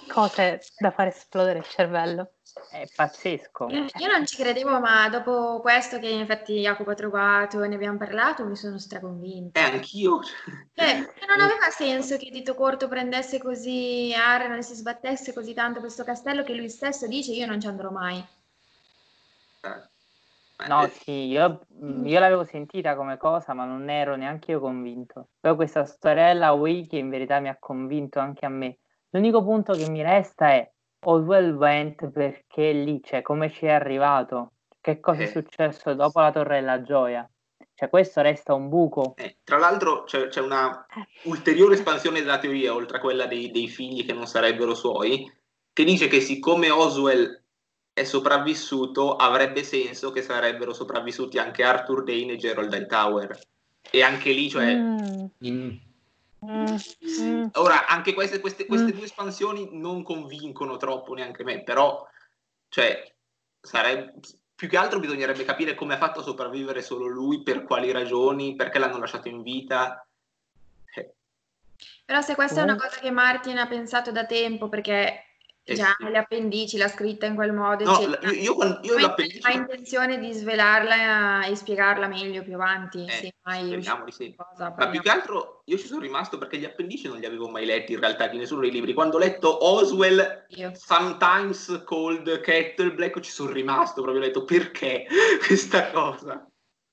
[0.08, 2.32] cose da far esplodere il cervello.
[2.70, 3.68] È pazzesco.
[3.68, 7.74] Io, io non ci credevo, ma dopo questo che infatti Jacopo ha trovato e ne
[7.74, 9.60] abbiamo parlato, mi sono straconvinta.
[9.60, 10.20] Eh, anch'io.
[10.74, 10.96] Cioè,
[11.28, 16.02] non aveva senso che Dito Corto prendesse così Arren e si sbattesse così tanto questo
[16.04, 18.24] castello che lui stesso dice io non ci andrò mai.
[19.62, 19.94] Eh.
[20.68, 21.66] No, sì, io,
[22.02, 25.28] io, l'avevo sentita come cosa, ma non ero neanche io convinto.
[25.38, 28.78] Poi questa storiella Wiki in verità mi ha convinto anche a me.
[29.10, 30.70] L'unico punto che mi resta è
[31.08, 35.30] Oswell Went perché lì, cioè come ci è arrivato, che cosa è eh.
[35.30, 37.28] successo dopo la Torre della Gioia.
[37.74, 39.14] Cioè questo resta un buco.
[39.16, 40.86] Eh, tra l'altro c'è, c'è, una
[41.24, 45.30] ulteriore espansione della teoria, oltre a quella dei, dei figli che non sarebbero suoi,
[45.72, 47.42] che dice che siccome Oswell
[47.92, 53.38] è sopravvissuto, avrebbe senso che sarebbero sopravvissuti anche Arthur Dane e Gerald Hightower.
[53.90, 54.74] E anche lì, cioè...
[54.74, 55.24] Mm.
[55.40, 55.78] In
[56.44, 56.76] Mm,
[57.20, 57.46] mm.
[57.54, 58.96] Ora, anche queste, queste, queste mm.
[58.96, 62.06] due espansioni non convincono troppo neanche me, però,
[62.68, 63.14] cioè,
[63.60, 64.20] sarebbe,
[64.54, 68.54] più che altro bisognerebbe capire come ha fatto a sopravvivere solo lui, per quali ragioni,
[68.54, 70.06] perché l'hanno lasciato in vita.
[70.94, 71.14] Eh.
[72.04, 75.25] Però se questa è una cosa che Martin ha pensato da tempo, perché
[75.74, 76.08] già sì.
[76.08, 77.84] le appendici l'ha scritta in quel modo.
[77.84, 79.46] No, io, io, io l'appendice...
[79.48, 83.04] Ha intenzione di svelarla e spiegarla meglio più avanti.
[83.04, 84.34] Eh, se mai di sì.
[84.36, 87.48] Cosa, Ma più che altro io ci sono rimasto perché gli appendici non li avevo
[87.48, 88.94] mai letti in realtà di nessuno dei libri.
[88.94, 90.72] Quando ho letto Oswell, io.
[90.74, 95.06] Sometimes Called Kettle Black, ci sono rimasto proprio, ho detto perché
[95.44, 96.46] questa cosa?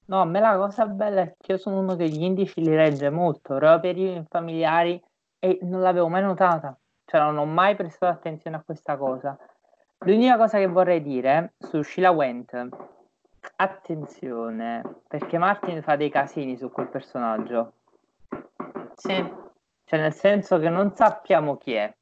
[0.05, 2.75] No, a me la cosa bella è che io sono uno che gli indici li
[2.75, 5.01] regge molto, proprio per i familiari,
[5.39, 6.77] e non l'avevo mai notata.
[7.05, 9.37] Cioè, non ho mai prestato attenzione a questa cosa.
[9.99, 12.67] L'unica cosa che vorrei dire su Sheila Went,
[13.55, 17.73] attenzione, perché Martin fa dei casini su quel personaggio.
[18.95, 19.31] Sì.
[19.85, 21.93] Cioè, nel senso che non sappiamo chi è.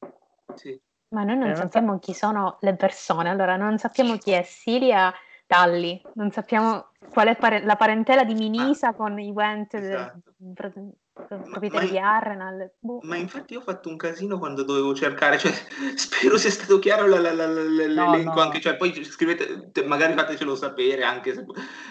[0.54, 0.80] Sì.
[1.08, 4.42] Ma noi non Eh, non sappiamo chi sono le persone, allora non sappiamo chi è
[4.42, 5.12] Silia
[5.46, 10.20] Talli, non sappiamo qual è pare- la parentela di Minisa con i Went, esatto.
[10.36, 12.72] del- pro- Ma- di Arrenal.
[12.78, 13.00] Boh.
[13.02, 15.52] Ma infatti io ho fatto un casino quando dovevo cercare, cioè
[15.94, 18.40] spero sia stato chiaro la- la- la- l'elenco no.
[18.40, 21.44] anche, cioè poi scrivete, te- magari fatecelo sapere anche se,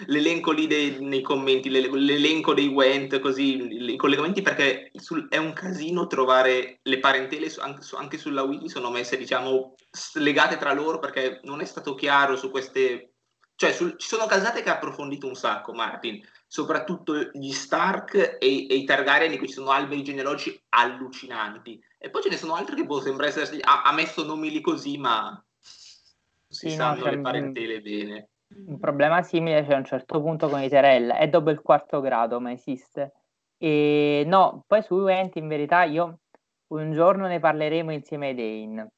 [0.06, 5.36] l'elenco lì dei- nei commenti, l'e- l'elenco dei Went, così, i collegamenti perché sul- è
[5.36, 9.74] un casino trovare le parentele su- anche, su- anche sulla wiki sono messe diciamo
[10.14, 13.12] legate tra loro perché non è stato chiaro su queste,
[13.54, 16.20] cioè sul- ci sono casate che ha approfondito un sacco Martin,
[16.52, 21.82] soprattutto gli Stark e, e i Targaryen cui ci sono alberi genealogici allucinanti.
[21.96, 24.60] E poi ce ne sono altri che boh, sembra essersi, ha, ha messo nomi lì
[24.60, 28.28] così, ma si Sì, no, sanno cioè, le parentele bene.
[28.66, 32.02] Un problema simile c'è a un certo punto con i Terell, è dopo il quarto
[32.02, 33.14] grado, ma esiste.
[33.56, 36.18] E no, poi sui Went in verità io
[36.66, 38.90] un giorno ne parleremo insieme ai Dane.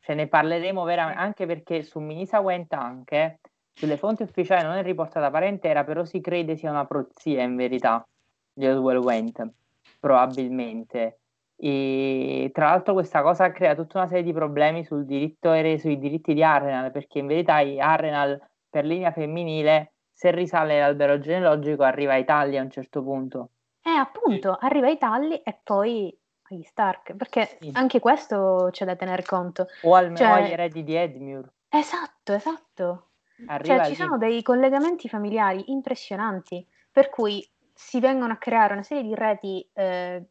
[0.00, 3.40] Ce ne parleremo veramente, anche perché su Minisa Went anche,
[3.76, 8.06] sulle fonti ufficiali non è riportata parentela, però si crede sia una prozia in verità
[8.54, 9.46] di Oswell Went,
[10.00, 11.18] probabilmente.
[11.58, 15.98] E tra l'altro questa cosa crea tutta una serie di problemi sul diritto ere- sui
[15.98, 21.82] diritti di Arrenal, perché in verità i Arrenal per linea femminile, se risale l'albero genealogico,
[21.82, 23.50] arriva a Italia a un certo punto.
[23.82, 26.14] Eh, appunto, arriva ai Talli e poi
[26.48, 27.70] agli Stark, perché Sì.
[27.74, 29.66] anche questo c'è da tener conto.
[29.82, 31.48] O almeno Cioè- agli eredi di Edmure.
[31.68, 33.02] Esatto, esatto.
[33.46, 33.96] Arriva Cioè, ci lì.
[33.96, 39.68] sono dei collegamenti familiari impressionanti, per cui si vengono a creare una serie di reti,
[39.74, 40.22] eh,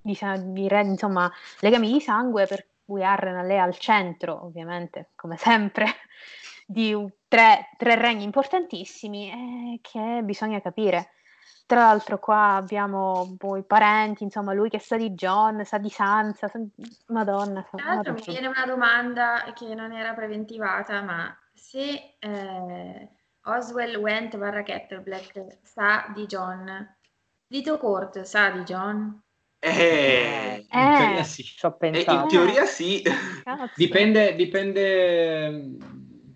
[0.00, 5.10] di, sa- di re- insomma, legami di sangue, per cui Arrenal è al centro, ovviamente,
[5.14, 5.86] come sempre,
[6.66, 6.96] di
[7.28, 11.10] tre, tre regni importantissimi eh, che bisogna capire.
[11.66, 15.88] Tra l'altro qua abbiamo boh, i parenti, insomma, lui che sa di John, sa di
[15.90, 16.60] Sansa, sa-
[17.08, 17.62] Madonna.
[17.62, 23.08] Tra l'altro mi viene una domanda che non era preventivata, ma se eh,
[23.46, 26.86] Oswell Went barra Kettleblack sa di John,
[27.46, 29.18] Vito Court sa di John?
[29.58, 31.24] Eh, In teoria Eh.
[31.24, 31.42] sì.
[31.42, 33.02] Ci ho e in teoria sì.
[33.76, 35.70] Dipende, dipende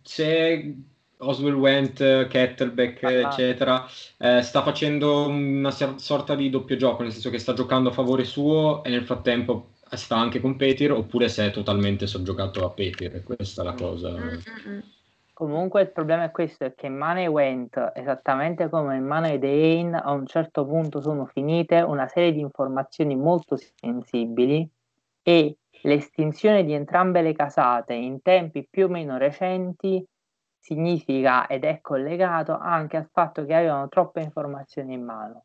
[0.03, 0.77] se
[1.19, 7.13] Oswell Went, Kettleback, Ah, eccetera, eh, sta facendo una ser- sorta di doppio gioco, nel
[7.13, 11.29] senso che sta giocando a favore suo e nel frattempo sta anche con Petir, oppure
[11.29, 13.23] se è totalmente soggiogato a Petir.
[13.23, 14.11] Questa è la cosa.
[14.11, 14.79] Mm, mm, mm.
[15.39, 19.39] Comunque il problema è questo, è che mano ai Went, esattamente come in mano ai
[19.39, 24.69] Dane, a un certo punto sono finite una serie di informazioni molto sensibili
[25.23, 30.05] e l'estinzione di entrambe le casate in tempi più o meno recenti
[30.59, 35.45] significa ed è collegato anche al fatto che avevano troppe informazioni in mano.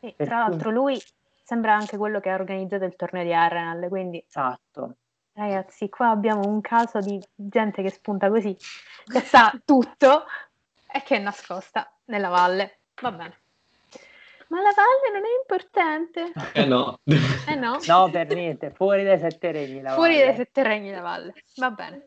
[0.00, 1.00] Per tra l'altro lui
[1.40, 4.96] sembra anche quello che ha organizzato il torneo di Arrenal, quindi Esatto.
[5.46, 8.56] Ragazzi, qua abbiamo un caso di gente che spunta così,
[9.06, 10.24] che sa tutto
[10.92, 12.80] e che è nascosta nella valle.
[13.00, 13.38] Va bene.
[14.48, 16.32] Ma la valle non è importante.
[16.54, 16.98] Eh no.
[17.04, 17.78] Eh no?
[17.86, 19.80] No, per niente, fuori dai sette regni.
[19.80, 20.26] la Fuori valle.
[20.26, 21.34] dai sette regni della valle.
[21.56, 22.04] Va bene.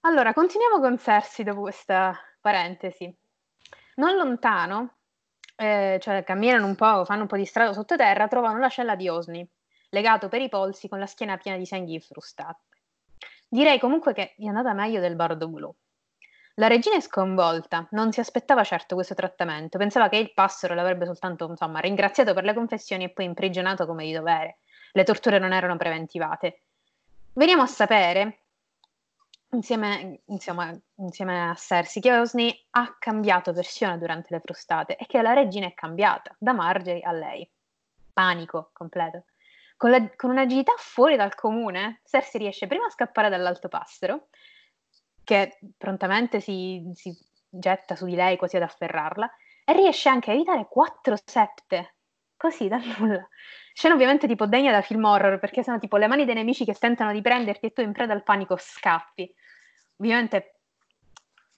[0.00, 3.12] Allora, continuiamo con Cersei dopo questa parentesi.
[3.96, 4.96] Non lontano,
[5.56, 9.08] eh, cioè camminano un po', fanno un po' di strada sottoterra, trovano la cella di
[9.08, 9.48] Osni,
[9.94, 12.60] legato per i polsi con la schiena piena di senghi frustati.
[13.48, 15.72] Direi comunque che è andata meglio del bardo blu.
[16.54, 21.04] La regina è sconvolta, non si aspettava certo questo trattamento, pensava che il passero l'avrebbe
[21.04, 24.58] soltanto, insomma, ringraziato per le confessioni e poi imprigionato come di dovere.
[24.92, 26.60] Le torture non erano preventivate.
[27.32, 28.38] Veniamo a sapere,
[29.50, 35.22] insieme, insomma, insieme a Cersei, che Osni ha cambiato versione durante le frustate e che
[35.22, 37.48] la regina è cambiata da Marjorie a lei.
[38.12, 39.24] Panico completo.
[39.84, 44.28] Con, la- con un'agilità fuori dal comune, Cersei riesce prima a scappare dall'alto passero,
[45.22, 47.14] che prontamente si, si
[47.50, 49.30] getta su di lei quasi ad afferrarla,
[49.62, 51.96] e riesce anche a evitare quattro septe,
[52.34, 53.28] così dal nulla.
[53.74, 56.72] Scena ovviamente tipo degna da film horror, perché sono tipo le mani dei nemici che
[56.72, 59.34] tentano di prenderti e tu in preda al panico scappi.
[59.98, 60.60] Ovviamente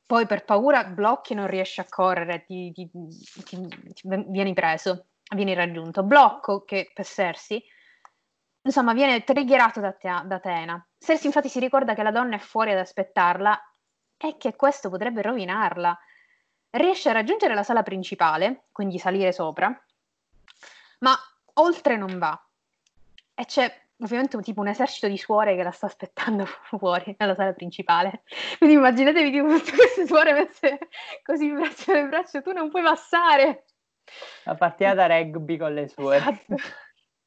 [0.05, 3.69] poi per paura blocchi non riesci a correre, ti, ti- ti-
[4.03, 6.03] vieni preso, vieni raggiunto.
[6.03, 7.63] Blocco che per Cersei,
[8.67, 10.87] insomma, viene triggerato da, Te- da Atena.
[10.99, 13.59] Cersei infatti si ricorda che la donna è fuori ad aspettarla
[14.19, 15.99] e che questo potrebbe rovinarla.
[16.71, 19.69] riesce a raggiungere la sala principale, quindi salire sopra,
[21.01, 21.17] ma
[21.55, 22.39] oltre non va.
[23.35, 27.53] E c'è ovviamente tipo un esercito di suore che la sta aspettando fuori nella sala
[27.55, 28.25] principale.
[28.59, 30.79] Quindi immaginatevi tipo tutte queste suore messe
[31.23, 33.65] così braccio nel braccio, tu non puoi passare.
[34.45, 36.17] La partita da rugby con le suore.
[36.19, 36.57] Esatto.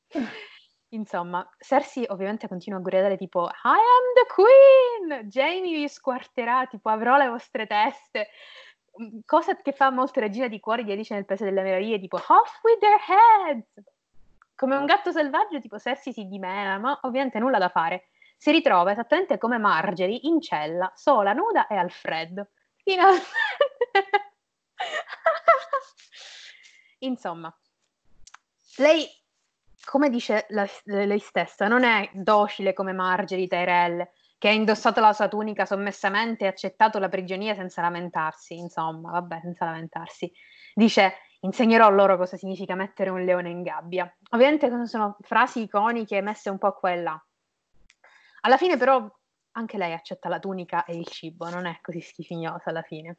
[0.92, 5.28] Insomma, Cersei ovviamente continua a gridare tipo I am the queen!
[5.28, 8.30] Jamie vi squarterà, tipo avrò le vostre teste.
[9.00, 12.16] Mm, cosa che fa molto Regina di Cuori di Alice nel Paese delle Meraviglie, tipo
[12.18, 13.68] off with their heads!
[14.56, 18.08] Come un gatto selvaggio, tipo Cersei si dimena, ma ovviamente nulla da fare.
[18.36, 22.48] Si ritrova esattamente come Margery in cella, sola, nuda e al freddo.
[22.78, 23.28] Finalmente!
[27.00, 27.56] Insomma,
[28.78, 29.08] lei
[29.90, 35.14] come dice la, lei stessa, non è docile come Margery Tyrell, che ha indossato la
[35.14, 40.32] sua tunica sommessamente e accettato la prigionia senza lamentarsi, insomma, vabbè, senza lamentarsi.
[40.76, 44.16] Dice, insegnerò loro cosa significa mettere un leone in gabbia.
[44.30, 47.26] Ovviamente sono frasi iconiche messe un po' qua e là.
[48.42, 49.12] Alla fine però
[49.54, 53.18] anche lei accetta la tunica e il cibo, non è così schifignosa alla fine.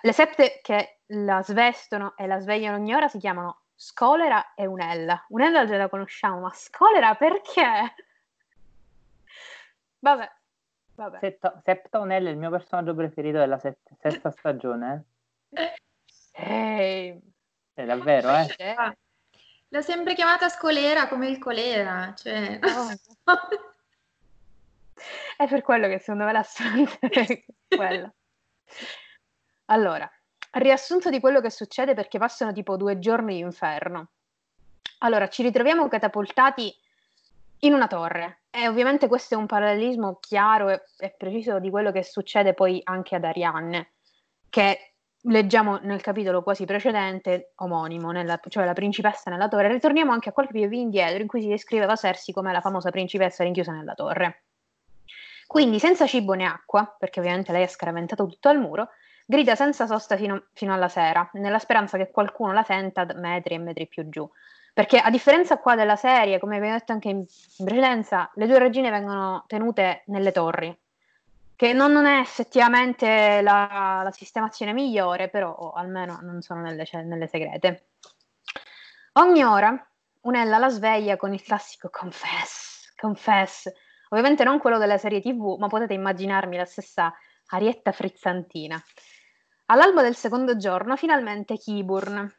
[0.00, 5.24] Le sette che la svestono e la svegliano ogni ora si chiamano Scolera e Unella.
[5.30, 7.94] Unella già la conosciamo, ma Scolera perché?
[9.98, 10.32] Vabbè,
[10.94, 11.18] vabbè.
[11.18, 15.04] Setto, Septonella è il mio personaggio preferito della set- sesta stagione.
[16.30, 17.20] Ehi.
[17.74, 18.74] È davvero, eh?
[18.76, 18.96] Ah,
[19.70, 22.60] L'ho sempre chiamata scolera come il colera, cioè...
[22.62, 22.88] Oh.
[25.36, 28.14] È per quello che secondo me la storia è quella.
[29.64, 30.08] Allora,
[30.52, 34.08] riassunto di quello che succede perché passano tipo due giorni di inferno.
[34.98, 36.74] Allora, ci ritroviamo catapultati
[37.60, 41.92] in una torre e ovviamente questo è un parallelismo chiaro e, e preciso di quello
[41.92, 43.92] che succede poi anche ad Arianne,
[44.48, 44.94] che
[45.26, 49.68] leggiamo nel capitolo quasi precedente, omonimo, nella, cioè la principessa nella torre.
[49.68, 53.44] Ritorniamo anche a qualche più indietro in cui si descriveva Cersei come la famosa principessa
[53.44, 54.44] rinchiusa nella torre.
[55.46, 58.88] Quindi senza cibo né acqua, perché ovviamente lei ha scaraventato tutto al muro,
[59.32, 63.58] grida senza sosta fino, fino, alla sera, nella speranza che qualcuno la senta metri e
[63.58, 64.30] metri più giù.
[64.74, 67.24] Perché a differenza qua della serie, come abbiamo detto anche in,
[67.64, 70.78] precedenza, le due regine vengono tenute nelle torri,
[71.56, 77.02] che non, non è effettivamente la, la, sistemazione migliore, però almeno non sono nelle, cioè,
[77.02, 77.86] nelle segrete.
[79.14, 79.86] Ogni ora
[80.22, 83.70] Unella la sveglia con il classico confess, confess,
[84.10, 87.12] ovviamente non quello della serie tv, ma potete immaginarmi la stessa
[87.48, 88.82] arietta frizzantina.
[89.72, 92.30] All'alba del secondo giorno, finalmente Kiburn.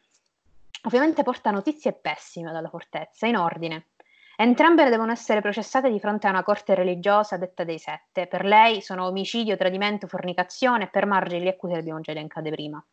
[0.83, 3.87] Ovviamente porta notizie pessime dalla fortezza, in ordine.
[4.35, 8.27] Entrambe devono essere processate di fronte a una corte religiosa detta dei sette.
[8.27, 12.51] Per lei sono omicidio, tradimento, fornicazione e per Margie le accuse le abbiamo già elencate
[12.51, 12.85] prima.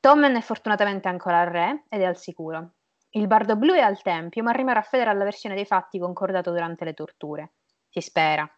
[0.00, 2.70] Tommen è fortunatamente ancora al re ed è al sicuro.
[3.10, 6.86] Il bardo blu è al tempio, ma rimarrà fedele alla versione dei fatti concordato durante
[6.86, 7.52] le torture.
[7.90, 8.50] Si spera.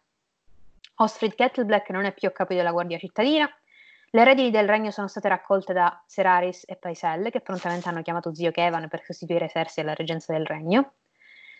[0.95, 3.53] Osfrid Kettleblack non è più a capo della guardia cittadina
[4.11, 8.33] le redini del regno sono state raccolte da Seraris e Paiselle, che prontamente hanno chiamato
[8.33, 10.93] zio Kevan per sostituire Cersei alla reggenza del regno.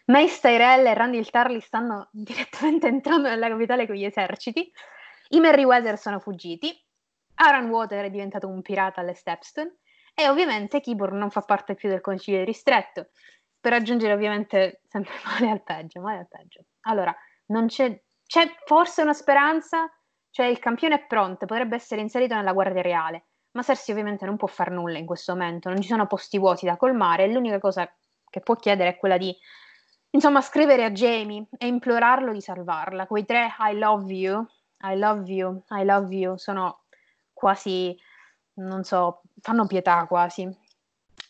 [0.06, 4.72] Mace Tyrell e Randall Tarly stanno direttamente entrando nella capitale con gli eserciti.
[5.30, 6.76] I Merryweather sono fuggiti.
[7.36, 9.78] Aaron Water è diventato un pirata alle Stepstone.
[10.16, 13.10] E ovviamente Kibor non fa parte più del concilio ristretto.
[13.62, 16.64] Per raggiungere ovviamente sempre male al peggio, male al peggio.
[16.82, 17.16] Allora,
[17.48, 19.88] non c'è, c'è forse una speranza
[20.32, 24.38] cioè il campione è pronto, potrebbe essere inserito nella guardia reale, ma Cersei ovviamente non
[24.38, 27.60] può fare nulla in questo momento, non ci sono posti vuoti da colmare e l'unica
[27.60, 27.92] cosa
[28.30, 29.36] che può chiedere è quella di,
[30.12, 33.08] insomma, scrivere a Jamie e implorarlo di salvarla.
[33.08, 34.46] Quei tre I love you,
[34.82, 36.84] I love you, I love you sono
[37.34, 37.98] quasi,
[38.56, 40.48] non so, fanno pietà quasi.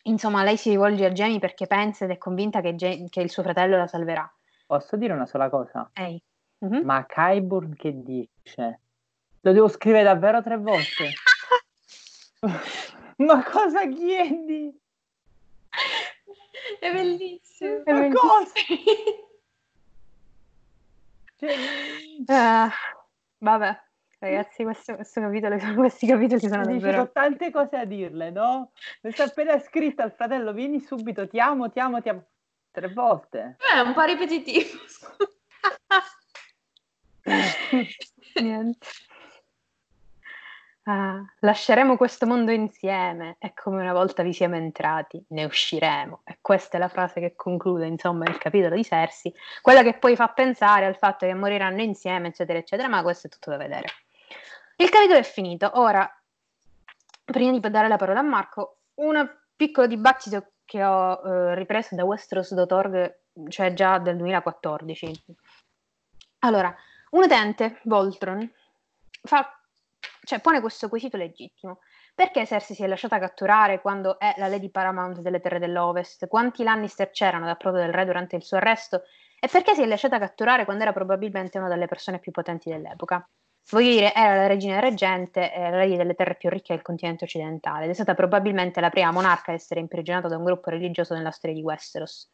[0.03, 3.29] Insomma, lei si rivolge a Jamie perché pensa ed è convinta che, Jamie, che il
[3.29, 4.29] suo fratello la salverà.
[4.65, 5.89] Posso dire una sola cosa?
[5.93, 6.21] Ehi.
[6.65, 6.83] Mm-hmm.
[6.83, 8.79] Ma Kyburn che dice?
[9.41, 11.13] Lo devo scrivere davvero tre volte?
[13.17, 14.77] Ma cosa chiedi?
[16.79, 17.83] È bellissimo.
[17.83, 18.19] È bellissimo.
[18.19, 18.51] cosa?
[21.37, 21.55] cioè...
[22.25, 22.69] uh,
[23.39, 23.81] vabbè,
[24.19, 27.01] ragazzi, questo, questo capitolo, questi capitoli sono Dici, davvero...
[27.03, 28.71] Ho tante cose a dirle, no?
[29.01, 32.25] Mi sta appena scritto al fratello, vieni subito, ti amo, ti amo, ti amo.
[32.71, 33.57] Tre volte.
[33.57, 34.77] È un po' ripetitivo.
[38.35, 38.87] Niente.
[40.89, 46.21] Ah, lasceremo questo mondo insieme e come una volta vi siamo entrati, ne usciremo.
[46.23, 49.31] E questa è la frase che conclude, insomma, il capitolo di Sersi,
[49.61, 53.29] quella che poi fa pensare al fatto che moriranno insieme, eccetera, eccetera, ma questo è
[53.29, 53.87] tutto da vedere.
[54.77, 55.69] Il capitolo è finito.
[55.75, 56.11] Ora,
[57.23, 62.03] prima di dare la parola a Marco, un piccolo dibattito che ho eh, ripreso da
[62.03, 63.19] Westeros.org,
[63.49, 65.35] cioè già del 2014.
[66.39, 66.75] Allora,
[67.11, 68.51] un utente, Voltron,
[69.21, 69.58] fa,
[70.29, 71.79] cioè, pone questo quesito legittimo.
[72.13, 76.27] Perché Cersei si è lasciata catturare quando è la Lady Paramount delle terre dell'Ovest?
[76.27, 79.01] Quanti Lannister c'erano da prodo del re durante il suo arresto?
[79.39, 83.27] E perché si è lasciata catturare quando era probabilmente una delle persone più potenti dell'epoca?
[83.71, 87.85] Voglio dire, era la regina reggente, la lady delle terre più ricche del continente occidentale
[87.85, 91.31] ed è stata probabilmente la prima monarca a essere imprigionata da un gruppo religioso nella
[91.31, 92.29] storia di Westeros.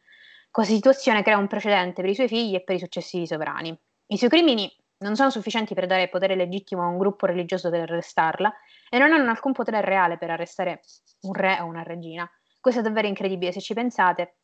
[0.52, 3.78] Questa situazione crea un precedente per i suoi figli e per i successivi sovrani.
[4.08, 4.70] I suoi crimini
[5.00, 8.54] non sono sufficienti per dare potere legittimo a un gruppo religioso per arrestarla
[8.90, 10.82] e non hanno alcun potere reale per arrestare
[11.22, 12.30] un re o una regina.
[12.62, 14.36] Questo è davvero incredibile se ci pensate,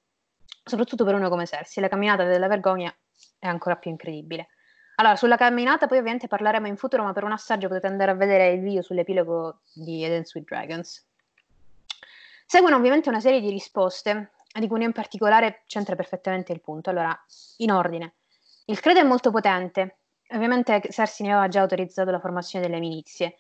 [0.64, 1.82] soprattutto per uno come Cersei.
[1.82, 2.94] La camminata della vergogna
[3.40, 4.50] è ancora più incredibile.
[4.96, 8.16] Allora, sulla camminata poi ovviamente parleremo in futuro, ma per un assaggio potete andare a
[8.16, 11.08] vedere il video sull'epilogo di Eden Sweet Dragons.
[12.46, 16.90] Seguono ovviamente una serie di risposte, di cui in particolare c'entra perfettamente il punto.
[16.90, 17.18] Allora,
[17.58, 18.14] in ordine.
[18.66, 20.01] Il credo è molto potente.
[20.34, 23.40] Ovviamente Cersei ne aveva già autorizzato la formazione delle milizie.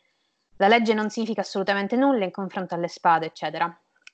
[0.57, 3.73] La legge non significa assolutamente nulla in confronto alle spade, eccetera.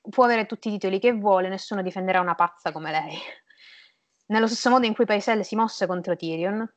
[0.09, 3.17] Può avere tutti i titoli che vuole, nessuno difenderà una pazza come lei.
[4.28, 6.69] Nello stesso modo in cui Paiselle si mosse contro Tyrion,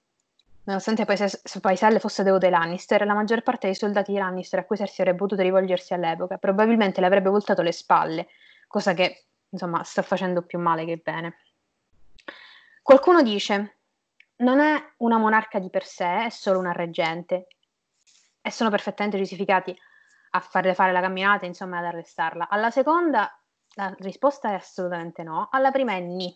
[0.65, 5.01] nonostante Paiselle fosse devoto Lannister, la maggior parte dei soldati di Lannister a cui Cersei
[5.01, 8.29] avrebbe potuto rivolgersi all'epoca probabilmente le avrebbe voltato le spalle,
[8.67, 11.37] cosa che insomma sta facendo più male che bene.
[12.83, 13.80] Qualcuno dice:
[14.41, 17.49] Non è una monarca di per sé, è solo una reggente
[18.41, 19.77] e sono perfettamente giustificati
[20.31, 22.49] a farle fare la camminata, insomma, ad arrestarla.
[22.49, 23.31] Alla seconda
[23.75, 26.35] la risposta è assolutamente no, alla prima è ni.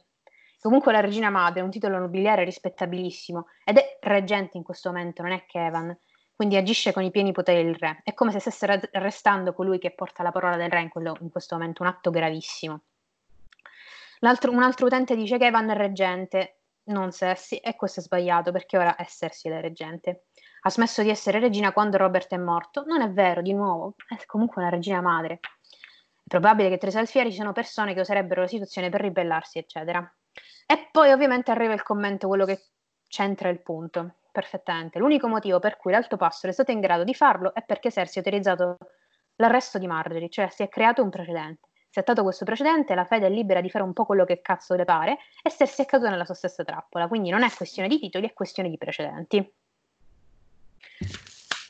[0.61, 5.23] Comunque la regina madre è un titolo nobiliare rispettabilissimo ed è reggente in questo momento,
[5.23, 5.97] non è Kevan,
[6.35, 8.01] quindi agisce con i pieni poteri del re.
[8.03, 11.31] È come se stesse arrestando colui che porta la parola del re in, quello, in
[11.31, 12.81] questo momento, un atto gravissimo.
[14.21, 18.53] L'altro, un altro utente dice che Evan è reggente, non Cersei, e questo è sbagliato
[18.53, 20.25] perché ora è Cersei la reggente
[20.67, 22.85] ha smesso di essere regina quando Robert è morto.
[22.87, 25.41] Non è vero, di nuovo, è comunque una regina madre.
[25.41, 29.59] È probabile che tra i salfieri ci siano persone che userebbero la situazione per ribellarsi,
[29.59, 30.11] eccetera.
[30.67, 32.63] E poi ovviamente arriva il commento, quello che
[33.07, 34.99] centra il punto, perfettamente.
[34.99, 38.23] L'unico motivo per cui l'Alto Passo è stato in grado di farlo è perché Cersei
[38.23, 38.79] ha utilizzato
[39.37, 41.69] l'arresto di Marjorie, cioè si è creato un precedente.
[41.95, 44.85] Settato questo precedente, la fede è libera di fare un po' quello che cazzo le
[44.85, 47.07] pare e Cersei è caduta nella sua stessa trappola.
[47.07, 49.53] Quindi non è questione di titoli, è questione di precedenti.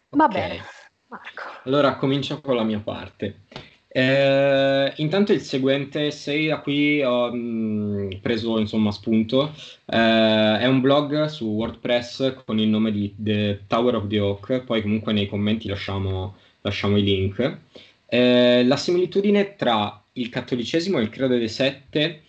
[0.09, 0.33] Va Ok.
[0.33, 0.63] bene,
[1.09, 1.43] Marco.
[1.65, 3.41] Allora comincio con la mia parte.
[3.89, 9.53] Eh, intanto il seguente essay da cui ho mh, preso insomma spunto
[9.85, 14.63] eh, è un blog su WordPress con il nome di The Tower of the Oak,
[14.63, 17.59] poi comunque nei commenti lasciamo, lasciamo i link.
[18.07, 22.23] Eh, la similitudine tra il cattolicesimo e il credo dei sette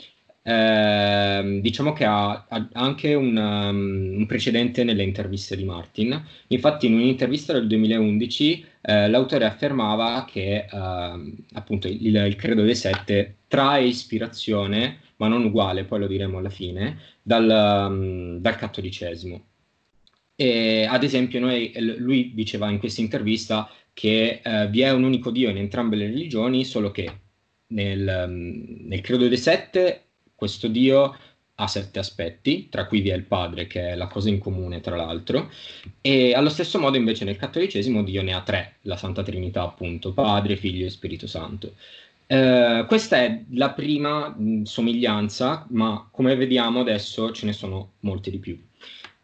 [0.45, 6.23] ehm, diciamo che ha, ha anche un, um, un precedente nelle interviste di Martin.
[6.47, 12.75] Infatti, in un'intervista del 2011, eh, l'autore affermava che ehm, appunto il, il Credo dei
[12.75, 19.43] Sette trae ispirazione, ma non uguale, poi lo diremo alla fine, dal, um, dal cattolicesimo.
[20.35, 25.31] E, ad esempio, noi, lui diceva in questa intervista che eh, vi è un unico
[25.31, 27.09] Dio in entrambe le religioni, solo che
[27.75, 30.05] nel, um, nel Credo dei Sette
[30.35, 31.17] questo Dio
[31.57, 34.81] ha sette aspetti, tra cui vi è il Padre, che è la cosa in comune,
[34.81, 35.49] tra l'altro,
[36.01, 40.11] e allo stesso modo invece nel cattolicesimo Dio ne ha tre, la Santa Trinità appunto,
[40.11, 41.75] Padre, Figlio e Spirito Santo.
[42.27, 48.31] Eh, questa è la prima mh, somiglianza, ma come vediamo adesso ce ne sono molte
[48.31, 48.64] di più.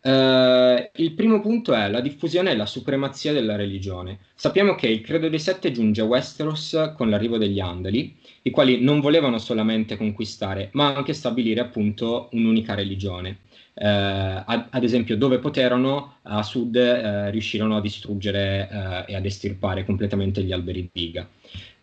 [0.04, 4.20] Uh, il primo punto è la diffusione e la supremazia della religione.
[4.34, 8.82] Sappiamo che il Credo dei Sette giunge a Westeros con l'arrivo degli Andali, i quali
[8.82, 13.42] non volevano solamente conquistare, ma anche stabilire appunto un'unica religione.
[13.74, 20.44] Uh, ad, esempio, dove poterono a sud uh, riuscirono a distruggere e ad estirpare completamente
[20.44, 21.30] gli alberi di Viga.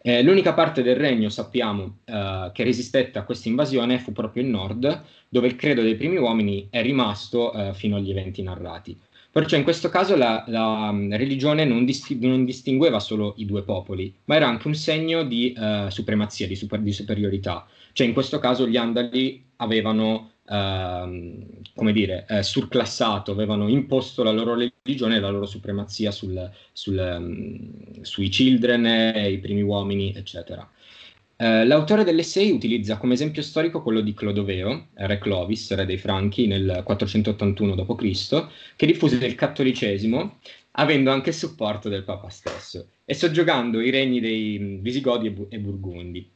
[0.01, 4.49] Eh, l'unica parte del regno, sappiamo, eh, che resistette a questa invasione fu proprio il
[4.49, 8.99] nord, dove il credo dei primi uomini è rimasto eh, fino agli eventi narrati.
[9.31, 13.63] Perciò in questo caso la, la um, religione non, disti- non, distingueva solo i due
[13.63, 17.67] popoli, ma era anche un segno di uh, supremazia, di, super- di, superiorità.
[17.93, 24.33] Cioè in questo caso gli Andali avevano, uh, come dire, uh, surclassato, avevano imposto la
[24.33, 30.13] loro religione e la loro supremazia sul, sul, um, sui children, eh, i primi uomini,
[30.15, 30.69] eccetera.
[31.37, 36.49] Uh, l'autore dell'essay utilizza come esempio storico quello di Clodoveo, re Clovis, re dei Franchi,
[36.49, 40.39] nel 481 d.C., che diffuse il cattolicesimo,
[40.73, 42.91] avendo anche il supporto del Papa stesso.
[43.05, 46.31] e soggiogando i regni dei Visigodi e, Bu- e Burgundi.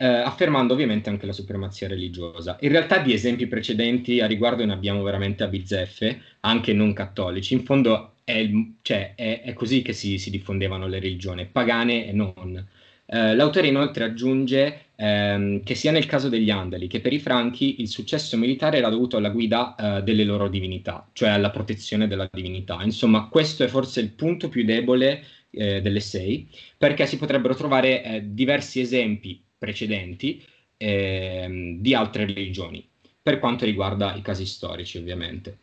[0.00, 2.56] Eh, affermando ovviamente anche la supremazia religiosa.
[2.60, 7.54] In realtà di esempi precedenti a riguardo ne abbiamo veramente a bizzeffe, anche non cattolici.
[7.54, 12.06] In fondo è, il, cioè, è, è così che si, si, diffondevano le religioni, pagane
[12.06, 12.64] e non.
[13.06, 17.80] Eh, l'autore inoltre aggiunge ehm, che sia nel caso degli Andali che per i Franchi
[17.80, 22.28] il successo militare era dovuto alla guida eh, delle loro divinità, cioè alla protezione della
[22.30, 22.78] divinità.
[22.84, 26.46] Insomma, questo è forse il punto più debole eh, dell'essay,
[26.76, 30.42] perché si potrebbero trovare eh, diversi esempi precedenti
[30.76, 32.86] eh, di altre religioni,
[33.20, 35.58] per quanto riguarda i casi storici ovviamente.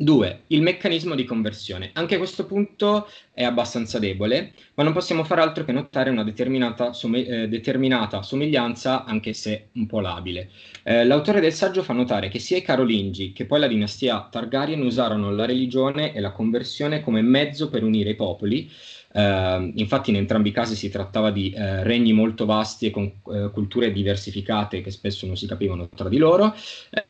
[0.00, 0.42] 2.
[0.48, 1.90] Il meccanismo di conversione.
[1.94, 6.92] Anche questo punto è abbastanza debole, ma non possiamo fare altro che notare una determinata,
[6.92, 10.50] som- eh, determinata somiglianza, anche se un po' labile.
[10.84, 14.80] Eh, l'autore del saggio fa notare che sia i Carolingi che poi la dinastia Targaryen
[14.82, 18.70] usarono la religione e la conversione come mezzo per unire i popoli,
[19.10, 23.10] Uh, infatti in entrambi i casi si trattava di uh, regni molto vasti e con
[23.22, 26.54] uh, culture diversificate che spesso non si capivano tra di loro,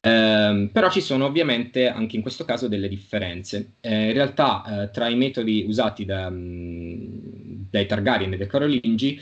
[0.01, 3.73] ehm, però ci sono ovviamente anche in questo caso delle differenze.
[3.81, 9.21] Eh, in realtà tra i metodi usati da, um, dai Targaryen e dai Carolingi,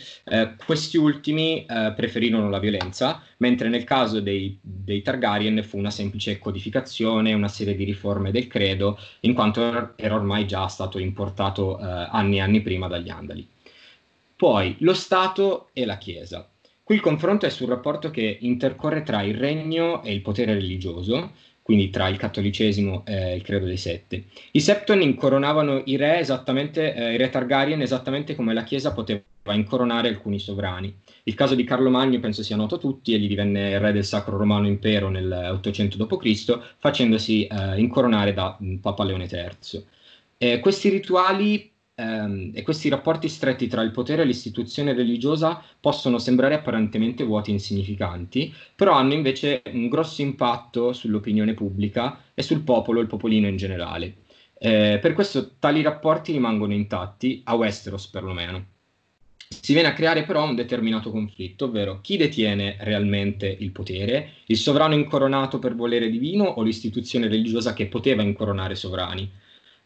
[0.65, 7.33] questi ultimi preferirono la violenza, mentre nel caso dei, dei, Targaryen fu una semplice codificazione,
[7.33, 12.41] una serie di riforme del credo, in quanto era ormai già stato importato anni e
[12.41, 13.47] anni prima dagli Andali.
[14.37, 16.49] Poi lo Stato e la Chiesa.
[16.83, 21.33] Qui il confronto è sul rapporto che intercorre tra il regno e il potere religioso,
[21.67, 24.27] quindi tra il cattolicesimo e il credo dei sette.
[24.53, 29.21] I Septon incoronavano i re, esattamente, eh, i re Targaryen esattamente come la Chiesa poteva
[29.51, 30.97] incoronare alcuni sovrani.
[31.25, 34.37] Il caso di Carlo Magno penso sia noto a tutti, egli divenne re del Sacro
[34.37, 39.85] Romano Impero nel 800 d.C., facendosi eh, incoronare da mm, Papa Leone III.
[40.39, 46.19] Eh, questi rituali ehm, e questi rapporti stretti tra il potere e l'istituzione religiosa possono
[46.19, 52.63] sembrare apparentemente vuoti e insignificanti, però hanno invece un grosso impatto sull'opinione pubblica e sul
[52.63, 54.19] popolo, il popolino in generale.
[54.59, 58.75] Eh, per questo tali rapporti rimangono intatti, a Westeros perlomeno.
[59.49, 64.57] Si viene a creare però un determinato conflitto, ovvero chi detiene realmente il potere, il
[64.57, 69.31] sovrano incoronato per volere divino o l'istituzione religiosa che poteva incoronare sovrani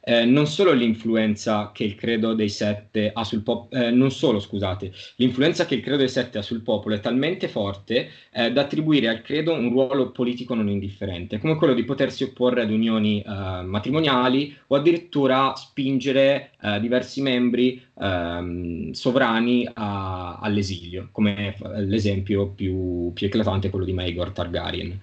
[0.01, 4.41] eh, non solo l'influenza che il credo dei sette ha sul popolo, eh, non solo
[4.41, 8.63] scusate, l'influenza che il credo dei sette ha sul popolo è talmente forte eh, da
[8.63, 13.21] attribuire al credo un ruolo politico non indifferente, come quello di potersi opporre ad unioni
[13.21, 23.13] eh, matrimoniali o addirittura spingere eh, diversi membri ehm, sovrani a, all'esilio, come l'esempio più,
[23.13, 25.01] più eclatante è quello di Maegor Targaryen.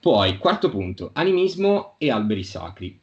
[0.00, 2.98] Poi, quarto punto, animismo e alberi sacri.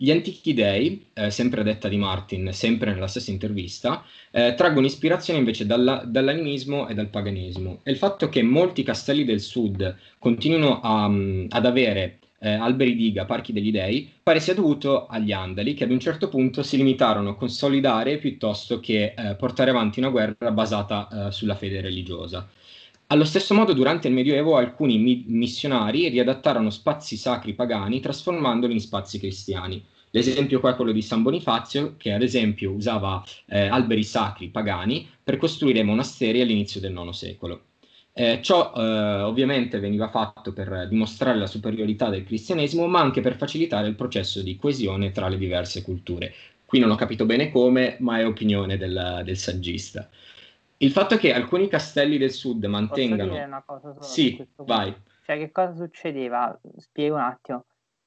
[0.00, 5.40] Gli antichi dei, eh, sempre detta di Martin, sempre nella stessa intervista, eh, traggono ispirazione
[5.40, 7.80] invece dalla, dall'animismo e dal paganismo.
[7.82, 12.94] E il fatto che molti castelli del sud continuino a, um, ad avere eh, alberi
[12.94, 16.76] diga, parchi degli dei, pare sia dovuto agli Andali che ad un certo punto si
[16.76, 22.48] limitarono a consolidare piuttosto che eh, portare avanti una guerra basata eh, sulla fede religiosa.
[23.10, 28.80] Allo stesso modo, durante il Medioevo, alcuni mi- missionari riadattarono spazi sacri pagani trasformandoli in
[28.80, 29.82] spazi cristiani.
[30.10, 35.08] L'esempio qua è quello di San Bonifazio, che ad esempio usava eh, alberi sacri pagani
[35.22, 37.62] per costruire monasteri all'inizio del IX secolo.
[38.12, 43.36] Eh, ciò eh, ovviamente veniva fatto per dimostrare la superiorità del cristianesimo, ma anche per
[43.36, 46.34] facilitare il processo di coesione tra le diverse culture.
[46.64, 50.10] Qui non ho capito bene come, ma è opinione del, del saggista.
[50.80, 53.24] Il fatto che alcuni castelli del sud mantengano...
[53.24, 54.94] Posso dire una cosa solo Sì, vai.
[55.24, 56.58] Cioè, che cosa succedeva?
[56.76, 57.64] Spiego un attimo.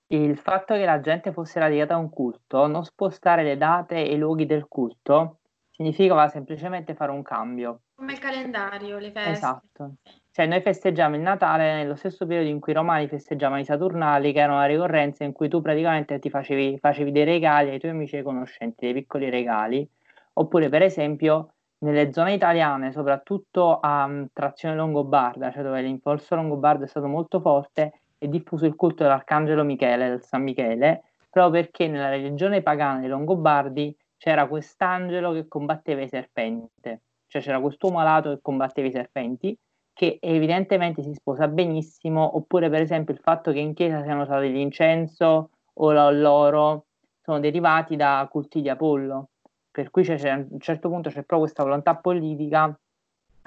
[0.07, 4.14] Il fatto che la gente fosse radicata a un culto, non spostare le date e
[4.14, 5.39] i luoghi del culto,
[5.69, 7.81] significava semplicemente fare un cambio.
[7.93, 9.31] Come il calendario, le feste.
[9.31, 9.95] Esatto.
[10.31, 14.31] Cioè, noi festeggiamo il Natale nello stesso periodo in cui i romani festeggiavano i Saturnali,
[14.31, 17.91] che era una ricorrenza in cui tu praticamente ti facevi, facevi dei regali ai tuoi
[17.91, 19.88] amici e conoscenti, dei piccoli regali.
[20.34, 26.84] Oppure, per esempio, nelle zone italiane, soprattutto a um, trazione longobarda, cioè dove l'influsso longobardo
[26.84, 31.88] è stato molto forte, è diffuso il culto dell'arcangelo Michele, del San Michele, proprio perché
[31.88, 38.30] nella religione pagana dei Longobardi c'era quest'angelo che combatteva i serpenti, cioè c'era quest'uomo alato
[38.30, 39.58] che combatteva i serpenti,
[39.94, 44.52] che evidentemente si sposa benissimo, oppure per esempio il fatto che in chiesa siano usati
[44.52, 46.86] l'incenso o l'oro
[47.22, 49.30] sono derivati da culti di Apollo,
[49.72, 52.77] per cui c'è, a un certo punto c'è proprio questa volontà politica,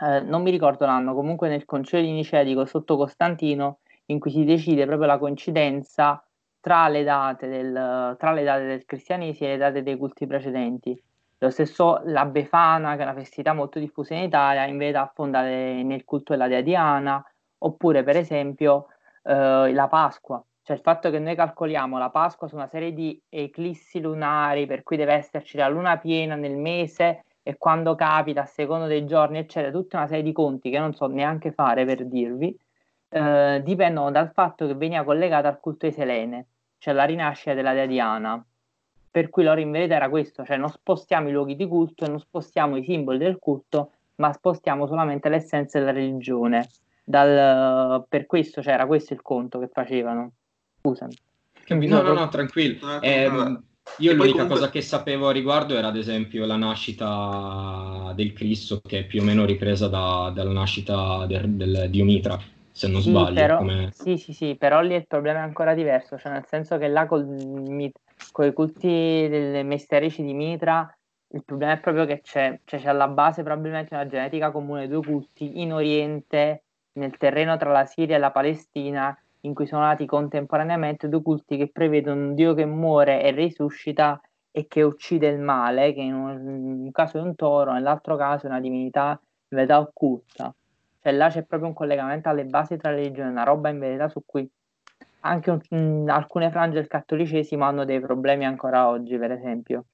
[0.00, 4.44] eh, non mi ricordo l'anno, comunque nel concilio di Nicea sotto Costantino, in cui si
[4.44, 6.22] decide proprio la coincidenza
[6.60, 11.00] tra le date del, tra le date del cristianesimo e le date dei culti precedenti.
[11.38, 15.42] Lo stesso la Befana, che è una festività molto diffusa in Italia, in verità affonda
[15.42, 17.22] nel culto della dea Diana,
[17.58, 18.86] oppure per esempio
[19.24, 23.20] eh, la Pasqua, cioè il fatto che noi calcoliamo la Pasqua su una serie di
[23.28, 28.46] eclissi lunari, per cui deve esserci la luna piena nel mese e quando capita, a
[28.46, 32.06] secondo dei giorni, eccetera, tutta una serie di conti che non so neanche fare per
[32.06, 32.58] dirvi,
[33.10, 36.46] eh, dipendono dal fatto che veniva collegata al culto di Selene,
[36.78, 38.44] cioè la rinascita della dea Diana
[39.14, 42.18] per cui loro in verità era questo, cioè non spostiamo i luoghi di culto non
[42.18, 46.68] spostiamo i simboli del culto, ma spostiamo solamente l'essenza della religione.
[47.04, 50.32] Dal, per questo cioè, era questo il conto che facevano.
[50.84, 51.14] Scusami.
[51.88, 53.00] No, no, no, tranquillo.
[53.00, 53.24] Eh,
[53.98, 54.46] io l'unica comunque...
[54.46, 59.22] cosa che sapevo a riguardo era ad esempio la nascita del Cristo, che è più
[59.22, 62.38] o meno ripresa da, dalla nascita del, del Diomitra
[62.70, 63.34] se non sì, sbaglio.
[63.34, 63.90] Però, come...
[63.92, 67.06] Sì, sì, sì, però lì il problema è ancora diverso, cioè nel senso che là
[67.06, 67.24] col,
[68.32, 70.94] con i culti delle mesterici di Mitra
[71.28, 74.88] il problema è proprio che c'è, cioè c'è alla base probabilmente una genetica comune dei
[74.88, 76.62] due culti in Oriente,
[76.92, 81.56] nel terreno tra la Siria e la Palestina, in cui sono nati contemporaneamente due culti
[81.56, 86.14] che prevedono un Dio che muore e risuscita e che uccide il male, che in
[86.14, 90.54] un, in un caso è un toro, nell'altro caso è una divinità in verità occulta.
[91.00, 94.08] Cioè là c'è proprio un collegamento alle basi tra le religioni, una roba in verità
[94.08, 94.48] su cui
[95.20, 99.86] anche un, mh, alcune frange del cattolicesimo hanno dei problemi ancora oggi, per esempio,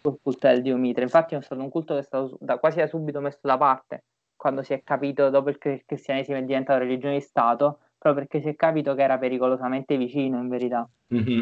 [0.00, 1.02] sul culto del dio Mitra.
[1.02, 4.04] Infatti è stato un culto che è stato da, quasi da subito messo da parte,
[4.36, 8.40] quando si è capito, dopo il, il cristianesimo è diventato religione di Stato, proprio perché
[8.40, 10.86] si è capito che era pericolosamente vicino, in verità.
[11.14, 11.40] Mm-hmm.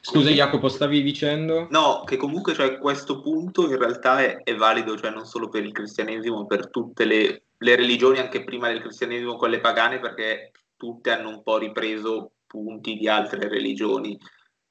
[0.00, 1.68] Scusa Jacopo, stavi dicendo?
[1.70, 5.64] No, che comunque cioè, questo punto in realtà è, è, valido cioè, non solo per
[5.64, 10.50] il cristianesimo, ma per tutte le, le, religioni, anche prima del cristianesimo, quelle pagane, perché
[10.76, 14.18] tutte hanno un po' ripreso punti di altre religioni.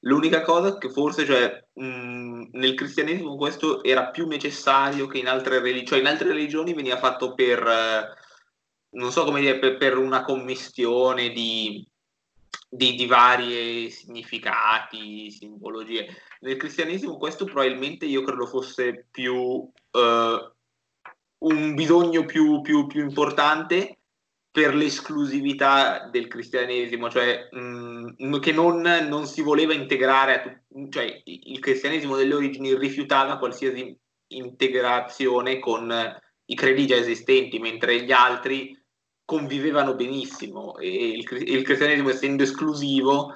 [0.00, 5.58] L'unica cosa che forse cioè, mh, nel cristianesimo questo era più necessario che in altre
[5.58, 8.23] religioni, cioè in altre religioni veniva fatto per, eh,
[8.94, 11.86] non so come dire, per, per una commistione di
[12.74, 16.08] di, di vari significati, simbologie.
[16.40, 19.72] Nel cristianesimo questo probabilmente io credo fosse più uh,
[21.38, 24.00] un bisogno più, più, più, importante
[24.50, 31.58] per l'esclusività del cristianesimo, cioè mh, mm, che non, non, si voleva integrare, cioè il
[31.60, 33.96] cristianesimo delle origini rifiutava qualsiasi
[34.28, 35.92] integrazione con
[36.46, 38.76] i credi già esistenti, mentre gli altri
[39.24, 43.34] convivevano benissimo e il, il cristianesimo essendo esclusivo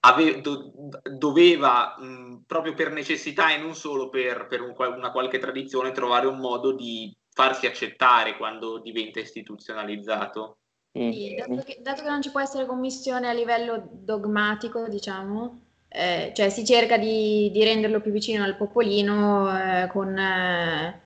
[0.00, 5.38] ave, do, doveva mh, proprio per necessità e non solo per, per un, una qualche
[5.38, 10.58] tradizione trovare un modo di farsi accettare quando diventa istituzionalizzato.
[10.92, 16.32] Sì, dato, che, dato, che, non ci può essere commissione a livello dogmatico, diciamo, eh,
[16.34, 21.02] cioè si cerca di, di, renderlo più vicino al popolino eh, con, eh,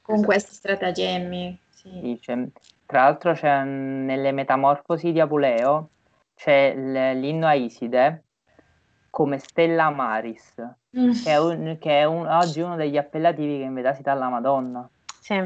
[0.00, 0.30] con esatto.
[0.30, 1.58] questi stratagemmi.
[1.70, 1.90] Sì.
[2.00, 2.46] Sì, cioè,
[2.86, 5.90] tra l'altro c'è nelle Metamorfosi di Apuleo
[6.36, 6.74] c'è
[7.14, 8.22] l'inno a Iside
[9.10, 10.54] come Stella Maris,
[10.96, 11.10] mm.
[11.24, 14.12] che è, un, che è un, oggi uno degli appellativi che in verità si dà
[14.12, 14.86] alla Madonna.
[15.18, 15.42] Sì.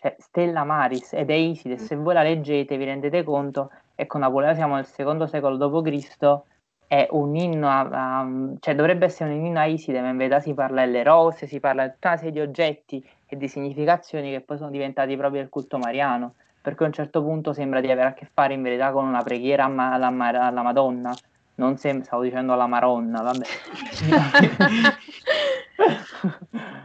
[0.00, 4.22] Cioè, Stella Maris ed è Iside, se voi la leggete vi rendete conto, e con
[4.22, 6.40] Apuleo siamo nel secondo secolo d.C.,
[6.86, 8.28] è un inno, a, a,
[8.58, 11.60] cioè dovrebbe essere un inno a Iside, ma in verità si parla delle rose, si
[11.60, 15.42] parla di tutta una serie di oggetti e di significazioni che poi sono diventati proprio
[15.42, 18.62] il culto mariano, perché a un certo punto sembra di avere a che fare in
[18.62, 21.16] verità con una preghiera alla, alla Madonna,
[21.54, 23.46] non sem- stavo dicendo alla Maronna, vabbè.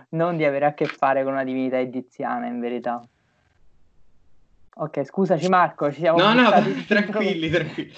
[0.10, 3.07] non di avere a che fare con una divinità egiziana in verità.
[4.77, 6.49] Ok, scusaci Marco, ci siamo No, no,
[6.88, 7.93] tranquilli, tranquilli.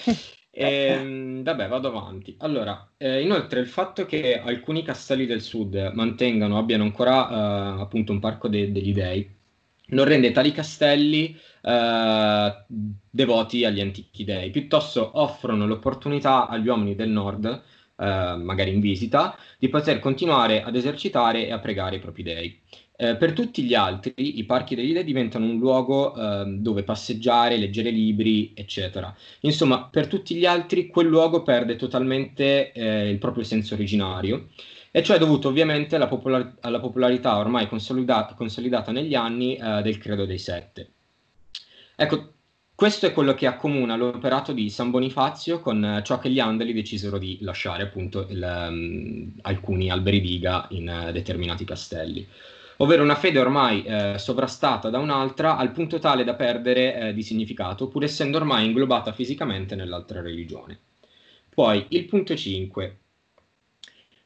[0.50, 2.36] Eh, vabbè, vado avanti.
[2.38, 8.12] Allora, eh, inoltre il fatto che alcuni castelli del sud mantengano, abbiano ancora eh, appunto
[8.12, 9.37] un parco de- degli dei,
[9.88, 12.64] non rende tali castelli eh,
[13.10, 19.36] devoti agli antichi dei, piuttosto offrono l'opportunità agli uomini del nord, eh, magari in visita,
[19.58, 22.60] di poter continuare ad esercitare e a pregare i propri dei.
[23.00, 27.56] Eh, per tutti gli altri, i parchi degli dei diventano un luogo eh, dove passeggiare,
[27.56, 29.14] leggere libri, eccetera.
[29.42, 34.48] Insomma, per tutti gli altri, quel luogo perde totalmente eh, il proprio senso originario,
[34.98, 39.80] e ciò è dovuto ovviamente alla, popolar- alla popolarità ormai consolidata, consolidata negli anni eh,
[39.80, 40.90] del Credo dei Sette.
[41.94, 42.32] Ecco,
[42.74, 46.72] questo è quello che accomuna l'operato di San Bonifazio con eh, ciò che gli Andali
[46.72, 52.26] decisero di lasciare, appunto, il, um, alcuni alberi diga in uh, determinati castelli
[52.80, 57.24] ovvero una fede ormai eh, sovrastata da un'altra al punto tale da perdere eh, di
[57.24, 60.78] significato, pur essendo ormai inglobata fisicamente nell'altra religione.
[61.52, 62.98] Poi il punto 5.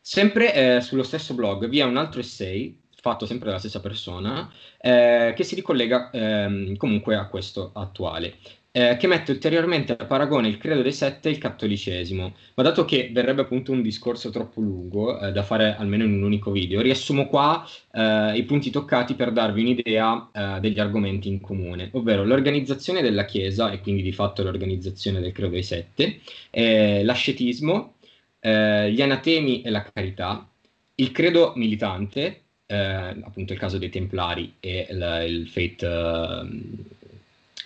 [0.04, 4.50] Sempre eh, sullo stesso blog vi è un altro essay fatto sempre dalla stessa persona
[4.80, 8.36] eh, che si ricollega ehm, comunque a questo attuale
[8.72, 12.34] eh, che mette ulteriormente a paragone il credo dei sette e il cattolicesimo.
[12.54, 16.22] Ma dato che verrebbe appunto un discorso troppo lungo eh, da fare almeno in un
[16.22, 21.40] unico video, riassumo qua eh, i punti toccati per darvi un'idea eh, degli argomenti in
[21.40, 26.20] comune, ovvero l'organizzazione della Chiesa e quindi di fatto l'organizzazione del credo dei sette,
[26.50, 27.94] eh, l'ascetismo,
[28.42, 30.46] eh, gli anatemi e la carità,
[30.96, 32.38] il credo militante,
[32.72, 35.86] appunto il caso dei Templari e il, il Fate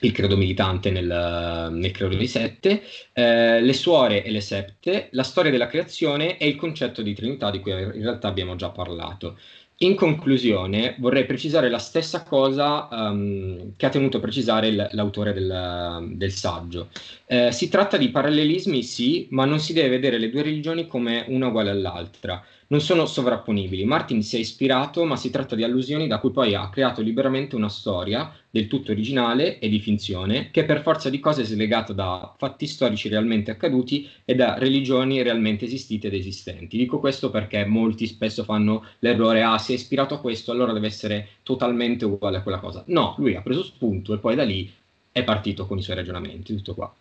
[0.00, 2.82] il credo militante nel, nel credo dei sette,
[3.12, 7.50] eh, le suore e le septe, la storia della creazione e il concetto di Trinità
[7.50, 9.38] di cui in realtà abbiamo già parlato.
[9.80, 15.34] In conclusione, vorrei precisare la stessa cosa um, che ha tenuto a precisare il, l'autore
[15.34, 16.88] del, del saggio.
[17.26, 21.26] Eh, si tratta di parallelismi, sì, ma non si deve vedere le due religioni come
[21.28, 23.84] una uguale all'altra non sono sovrapponibili.
[23.84, 27.54] Martin si è ispirato, ma si tratta di allusioni da cui poi ha creato liberamente
[27.54, 31.92] una storia del tutto originale e di finzione, che per forza di cose è slegata
[31.92, 36.76] da fatti storici realmente accaduti e da religioni realmente esistite ed esistenti.
[36.76, 40.86] Dico questo perché molti spesso fanno l'errore, ah, si è ispirato a questo, allora deve
[40.86, 42.82] essere totalmente uguale a quella cosa.
[42.86, 44.72] No, lui ha preso spunto e poi da lì
[45.12, 46.92] è partito con i suoi ragionamenti, tutto qua.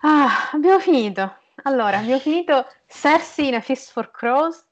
[0.00, 1.32] Ah, abbiamo finito.
[1.64, 4.66] Allora, abbiamo finito Cersei in A Fist for Crows,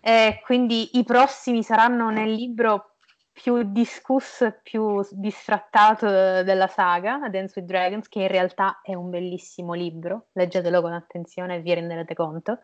[0.00, 2.96] eh, quindi i prossimi saranno nel libro
[3.32, 8.94] più discusso e più disfrattato della saga, A Dance with Dragons, che in realtà è
[8.94, 10.28] un bellissimo libro.
[10.32, 12.60] Leggetelo con attenzione e vi renderete conto.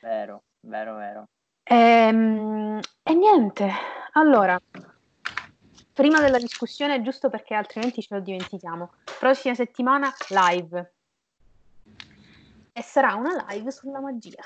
[0.00, 1.28] Vero, vero, vero.
[1.64, 3.68] Ehm, e niente,
[4.12, 4.56] allora,
[5.92, 10.95] prima della discussione, giusto perché altrimenti ce lo dimentichiamo, prossima settimana live
[12.76, 14.42] e sarà una live sulla magia.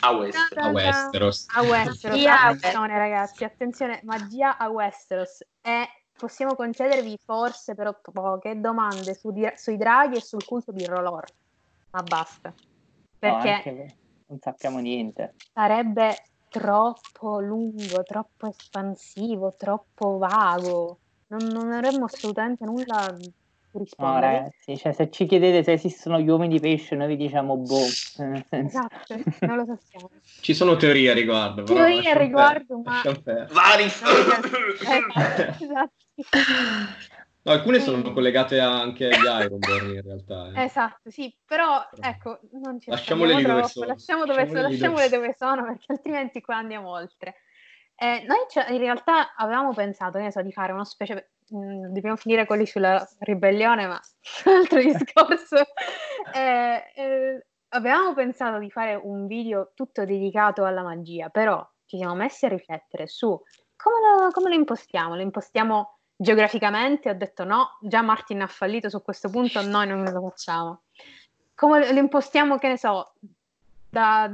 [0.00, 1.46] A, West- a Westeros.
[1.54, 2.26] A Westeros.
[2.26, 5.44] attenzione ragazzi, attenzione, magia a Westeros.
[5.60, 5.86] E
[6.18, 11.24] possiamo concedervi forse però poche domande su di- sui draghi e sul culto di Rolor.
[11.92, 12.52] Ma basta.
[13.16, 13.94] Perché no,
[14.26, 15.34] non sappiamo niente.
[15.52, 20.98] Sarebbe troppo lungo, troppo espansivo, troppo vago.
[21.28, 23.16] Non, non avremmo assolutamente nulla
[23.78, 24.26] rispondere.
[24.26, 27.84] No, ragazzi, cioè, se ci chiedete se esistono gli uomini pesce, noi vi diciamo boh.
[28.50, 30.10] Esatto, non lo sappiamo.
[30.40, 31.62] Ci sono teorie a riguardo.
[31.62, 33.02] Teorie a riguardo, ma...
[33.52, 33.84] Vari!
[35.58, 35.90] esatto.
[37.46, 40.50] No, alcune sono collegate anche agli Ironborn in realtà.
[40.52, 40.64] Eh.
[40.64, 43.86] Esatto, sì, però ecco, non ci lasciamole lì dove sono.
[43.86, 47.36] Lasciamo dove lasciamole, lasciamole dove sono perché altrimenti qua andiamo oltre.
[47.94, 52.46] Eh, noi in realtà avevamo pensato, so, di fare una specie, mh, mm, dobbiamo finire
[52.46, 54.00] quelli sulla ribellione, ma
[54.44, 55.56] altro discorso.
[56.34, 62.16] Eh, eh, avevamo pensato di fare un video tutto dedicato alla magia, però ci siamo
[62.16, 63.40] messi a riflettere su
[63.76, 65.14] come lo, come lo impostiamo.
[65.14, 67.10] Lo impostiamo geograficamente?
[67.10, 70.82] Ho detto no, già Martin ha fallito su questo punto, noi non lo facciamo.
[71.54, 73.12] Come lo impostiamo, che ne so,
[73.88, 74.28] da,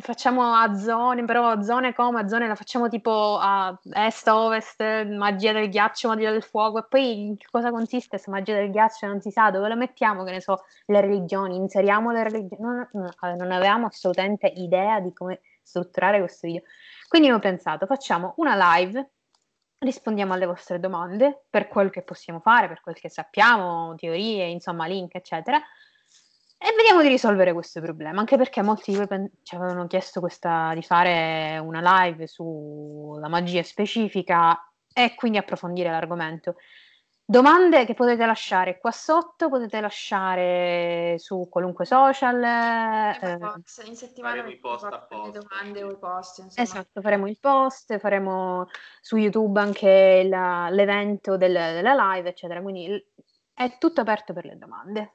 [0.00, 2.20] facciamo a zone, però a zone come?
[2.20, 6.86] A zone la facciamo tipo a est, ovest, magia del ghiaccio, magia del fuoco, e
[6.88, 9.06] poi in cosa consiste questa magia del ghiaccio?
[9.06, 12.88] Non si sa dove la mettiamo, che ne so, le religioni, inseriamo le religioni, non,
[12.92, 16.62] non avevamo assolutamente idea di come strutturare questo video.
[17.08, 19.10] Quindi ho pensato, facciamo una live,
[19.78, 24.86] rispondiamo alle vostre domande per quel che possiamo fare, per quel che sappiamo, teorie, insomma,
[24.86, 25.60] link, eccetera
[26.66, 30.18] e vediamo di risolvere questo problema, anche perché molti di voi pen- ci avevano chiesto
[30.18, 36.56] questa, di fare una live sulla magia specifica e quindi approfondire l'argomento.
[37.24, 42.42] Domande che potete lasciare qua sotto, potete lasciare su qualunque social.
[42.42, 43.38] Eh,
[43.84, 45.38] in settimana faremo i post apposta.
[45.38, 46.38] domande o i post.
[46.38, 46.66] Insomma.
[46.66, 48.66] Esatto, faremo il post, faremo
[49.00, 52.60] su YouTube anche la, l'evento del, della live, eccetera.
[52.60, 53.06] Quindi
[53.54, 55.14] è tutto aperto per le domande.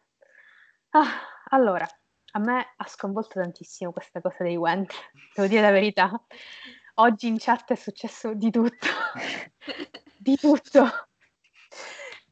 [0.93, 1.07] Ah,
[1.51, 1.87] allora,
[2.33, 4.93] a me ha sconvolto tantissimo questa cosa dei Went,
[5.35, 6.11] devo dire la verità.
[6.95, 8.87] Oggi in chat è successo di tutto,
[10.17, 10.85] di tutto.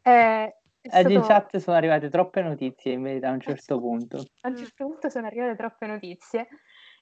[0.01, 1.05] Eh, stato...
[1.05, 4.23] Oggi in chat sono arrivate troppe notizie in verità a un certo punto.
[4.41, 6.47] A un certo punto sono arrivate troppe notizie.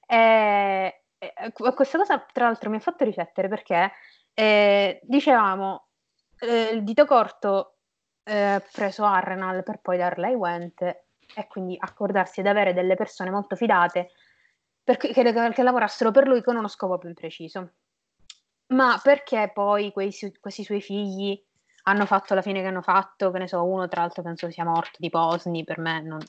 [0.05, 3.91] Eh, eh, questa cosa tra l'altro mi ha fatto riflettere perché
[4.33, 5.87] eh, dicevamo
[6.39, 7.77] eh, il dito corto
[8.23, 11.05] eh, preso Arrenal per poi darla ai Went
[11.35, 14.11] e quindi accordarsi ad avere delle persone molto fidate
[14.83, 17.71] per, che, che, lavorassero per lui con uno scopo ben preciso.
[18.67, 21.41] Ma perché poi quei, questi suoi figli
[21.83, 23.31] hanno fatto la fine che hanno fatto?
[23.31, 26.19] Che ne so, uno tra l'altro penso sia morto di Posni, per me non,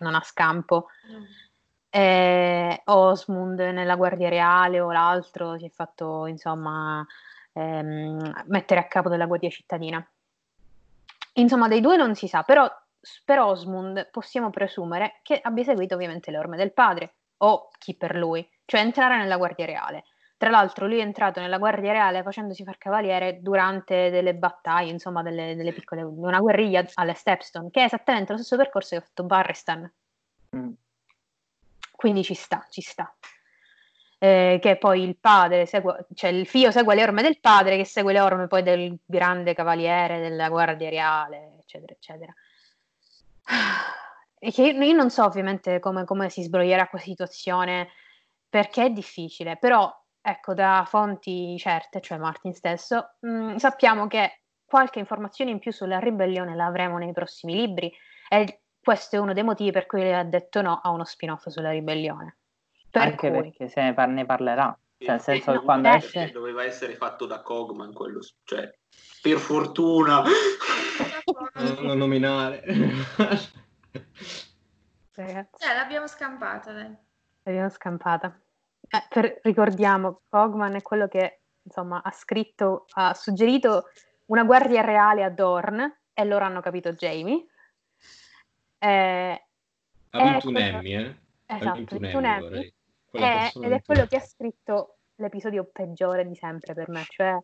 [0.00, 0.88] non ha scampo.
[1.12, 1.24] Mm.
[1.90, 7.04] E Osmund nella Guardia Reale o l'altro si è fatto insomma
[7.52, 10.04] ehm, mettere a capo della Guardia Cittadina.
[11.34, 12.68] Insomma, dei due non si sa, però
[13.24, 18.16] per Osmund possiamo presumere che abbia seguito ovviamente le orme del padre o chi per
[18.16, 20.04] lui, cioè entrare nella Guardia Reale.
[20.36, 25.22] Tra l'altro lui è entrato nella Guardia Reale facendosi far cavaliere durante delle battaglie, insomma,
[25.22, 29.04] delle, delle piccole, una guerriglia alle Stepstone, che è esattamente lo stesso percorso che ha
[29.04, 29.92] fatto Barrestan.
[30.56, 30.70] Mm.
[31.90, 33.12] Quindi ci sta, ci sta.
[34.20, 37.84] Eh, che poi il padre segue, cioè il figlio segue le orme del padre, che
[37.84, 42.32] segue le orme poi del grande cavaliere della Guardia Reale, eccetera, eccetera.
[44.40, 47.88] E che io non so ovviamente come, come si sbroglierà questa situazione,
[48.48, 54.42] perché è difficile, però ecco, da fonti certe, cioè Martin stesso, mh, mm, sappiamo che
[54.64, 57.92] qualche informazione in più sulla ribellione la avremo nei prossimi libri
[58.28, 61.70] e questo è uno dei motivi per cui ha detto no a uno spin-off sulla
[61.70, 62.38] ribellione.
[62.90, 63.40] Per Anche cui...
[63.42, 64.78] perché se ne, par- ne parlerà.
[64.98, 66.30] Cioè, nel senso che quando esce...
[66.30, 68.70] Doveva essere fatto da Cogman quello, cioè,
[69.22, 70.22] per fortuna.
[71.80, 72.62] Non nominare.
[75.14, 75.64] Ragazzi.
[75.64, 76.94] Eh, l'abbiamo scampata, dai.
[77.42, 78.38] L'abbiamo scampata.
[78.80, 83.86] Eh, per, ricordiamo, Cogman è quello che insomma, ha scritto, ha suggerito
[84.26, 85.80] una guardia reale a Dorn
[86.12, 87.46] e loro hanno capito Jamie.
[88.78, 89.46] Eh,
[90.10, 91.16] ha vinto un Emmy, eh?
[91.46, 92.72] Esatto, ha vinto un Emmy.
[93.10, 97.36] È, ed è quello che ha scritto l'episodio peggiore di sempre per me, cioè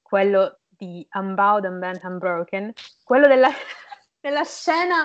[0.00, 2.72] quello di Unbound and Bent Unbroken,
[3.10, 3.48] quello della,
[4.20, 5.04] della scena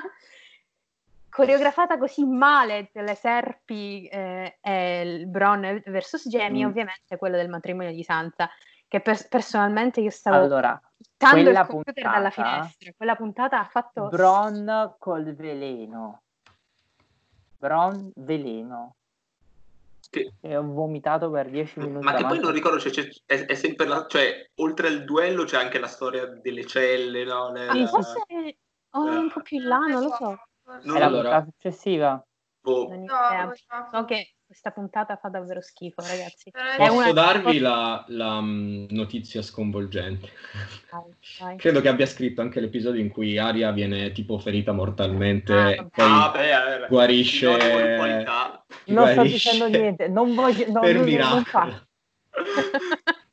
[1.27, 6.69] coreografata così male delle serpi eh, e il Bron versus Jamie, mm.
[6.69, 8.47] ovviamente quello del matrimonio di Sansa,
[8.87, 12.91] che per- personalmente io stavo allora, buttando il computer puntata, dalla finestra.
[12.95, 14.07] Quella puntata ha fatto...
[14.09, 16.21] Bron col veleno.
[17.57, 18.97] Bron veleno.
[20.15, 20.33] Che...
[20.39, 22.05] E ho vomitato per 10 minuti.
[22.05, 25.43] Ma che poi non ricordo, cioè, c'è, è, è, sempre la, cioè, oltre al duello
[25.43, 27.51] c'è anche la storia delle celle, no?
[27.51, 28.19] Le, ah, forse
[28.91, 30.37] oh, un po' più in là, non lo so.
[30.83, 31.43] No, è la allora...
[31.43, 32.25] successiva.
[32.63, 32.95] Oh.
[32.95, 33.53] No,
[33.91, 36.51] so che questa puntata fa davvero schifo, ragazzi.
[36.77, 40.29] Posso darvi la, la um, notizia sconvolgente.
[40.91, 41.57] Vai, vai.
[41.57, 46.05] Credo che abbia scritto anche l'episodio in cui Aria viene tipo ferita mortalmente, ah, poi
[46.05, 47.47] ah, beh, eh, guarisce.
[48.87, 50.71] Non sto dicendo niente, non voglio.
[50.71, 51.87] No, per non, miracolo.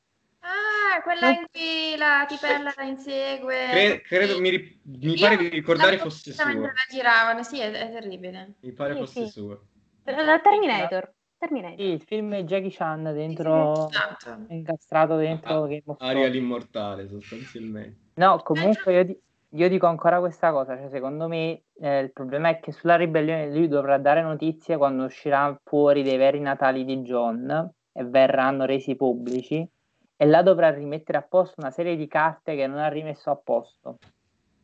[0.43, 3.69] Non quella in cui la tipella la insegue.
[3.71, 6.53] Cre- credo, mi, mi pare di ricordare fosse sua.
[6.53, 8.55] la giravano, sì, è, è terribile.
[8.61, 9.31] Mi pare sì, fosse sì.
[9.31, 9.59] sua.
[10.05, 11.13] La Terminator.
[11.39, 11.79] Terminator.
[11.79, 14.45] Sì, il film è Jackie Chan dentro, esatto.
[14.49, 18.11] incastrato dentro ah, Game of Aria l'immortale sostanzialmente.
[18.15, 19.17] No, comunque io,
[19.55, 23.53] io, dico ancora questa cosa, cioè secondo me eh, il problema è che sulla ribellione
[23.53, 28.97] lui dovrà dare notizie quando uscirà fuori dei veri natali di John e verranno resi
[28.97, 29.69] pubblici
[30.17, 33.37] e là dovrà rimettere a posto una serie di carte che non ha rimesso a
[33.37, 33.99] posto.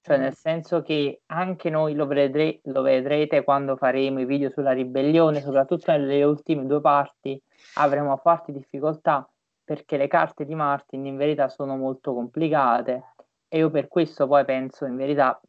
[0.00, 4.72] Cioè, nel senso che anche noi lo, vedre- lo vedrete quando faremo i video sulla
[4.72, 7.38] ribellione, soprattutto nelle ultime due parti,
[7.74, 9.28] avremo forti difficoltà
[9.62, 13.16] perché le carte di Martin in verità sono molto complicate
[13.48, 15.40] e io per questo poi penso in verità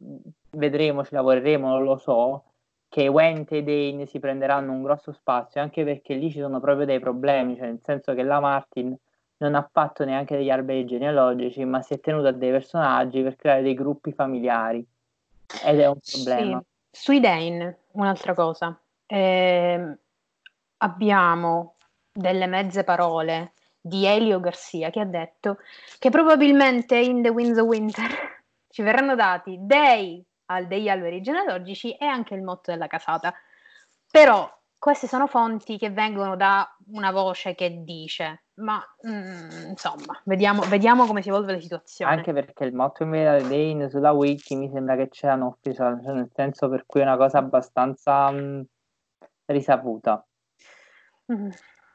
[0.52, 2.44] vedremo, ci lavoreremo, non lo so,
[2.88, 6.86] che Went e Dane si prenderanno un grosso spazio anche perché lì ci sono proprio
[6.86, 8.96] dei problemi, cioè nel senso che la Martin
[9.38, 13.36] non ha fatto neanche degli alberi genealogici, ma si è tenuto a dei personaggi per
[13.36, 14.84] creare dei gruppi familiari.
[15.64, 16.62] Ed è un problema.
[16.90, 17.02] Sì.
[17.02, 18.78] Sui Dane, un'altra cosa.
[19.06, 19.96] Eh,
[20.78, 21.76] abbiamo
[22.12, 25.58] delle mezze parole di Elio Garcia che ha detto
[25.98, 28.10] che probabilmente in The Winds of Winter
[28.68, 30.24] ci verranno dati dei,
[30.66, 33.32] degli alberi genealogici e anche il motto della casata.
[34.10, 34.48] Però
[34.80, 41.06] queste sono fonti che vengono da una voce che dice, ma mm, insomma, vediamo, vediamo,
[41.06, 42.12] come si evolve la situazione.
[42.12, 46.02] Anche perché il motto in di Dane sulla wiki mi sembra che c'è un ufficial,
[46.02, 48.60] cioè nel senso per cui è una cosa abbastanza mh, mm,
[49.46, 50.26] risaputa.
[51.30, 51.50] Mm.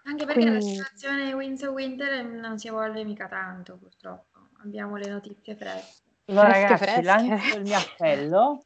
[0.08, 0.76] Anche perché Quindi...
[0.78, 4.50] la situazione Winds of Winter non si evolve mica tanto, purtroppo.
[4.64, 6.04] Abbiamo le notizie fresche.
[6.26, 7.02] Allora, fresche, ragazzi, fresche.
[7.02, 8.64] lancio il mio appello.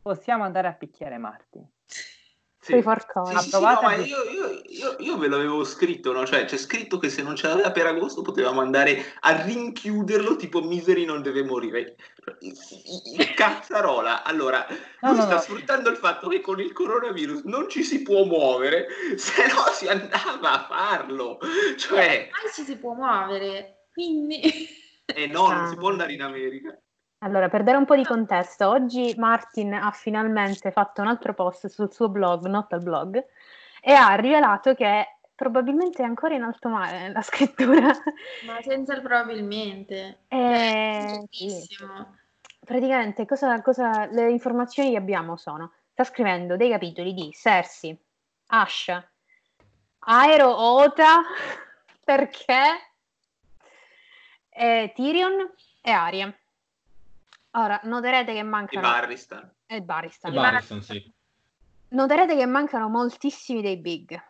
[0.00, 1.66] Possiamo andare a picchiare Marti.
[2.68, 2.82] Sì.
[3.40, 6.26] Sì, sì, no, ma io, io, io, io, ve l'avevo scritto, no?
[6.26, 10.60] cioè c'è scritto che se non ce l'aveva per agosto potevamo andare a rinchiuderlo tipo
[10.60, 11.96] Misery non deve morire.
[12.42, 14.66] Il cazzarola, allora,
[15.00, 15.40] no, lui no, sta no.
[15.40, 18.86] sfruttando il fatto che con il coronavirus non ci si può muovere,
[19.16, 21.38] se no si andava a farlo.
[21.78, 22.28] Cioè...
[22.30, 24.76] Mai ci si può muovere, quindi...
[25.06, 26.78] Eh no, non si può andare in America.
[27.20, 31.66] Allora, per dare un po' di contesto, oggi Martin ha finalmente fatto un altro post
[31.66, 33.24] sul suo blog, Not al blog,
[33.80, 37.90] e ha rivelato che probabilmente è ancora in alto mare nella scrittura.
[38.46, 40.20] Ma senza il probabilmente.
[40.28, 41.50] Eh, sì.
[42.64, 47.98] Praticamente cosa, cosa, le informazioni che abbiamo sono, sta scrivendo dei capitoli di Cersei,
[48.48, 49.04] Asha,
[50.00, 51.22] Aero Ota,
[52.04, 52.62] perché
[54.50, 56.37] eh, Tyrion e Arya.
[57.52, 58.86] Ora, noterete che mancano...
[58.86, 59.54] E Barristan.
[59.66, 60.32] E Barristan.
[60.32, 61.12] E Barristan, sì.
[61.88, 64.22] Noterete che mancano moltissimi dei big.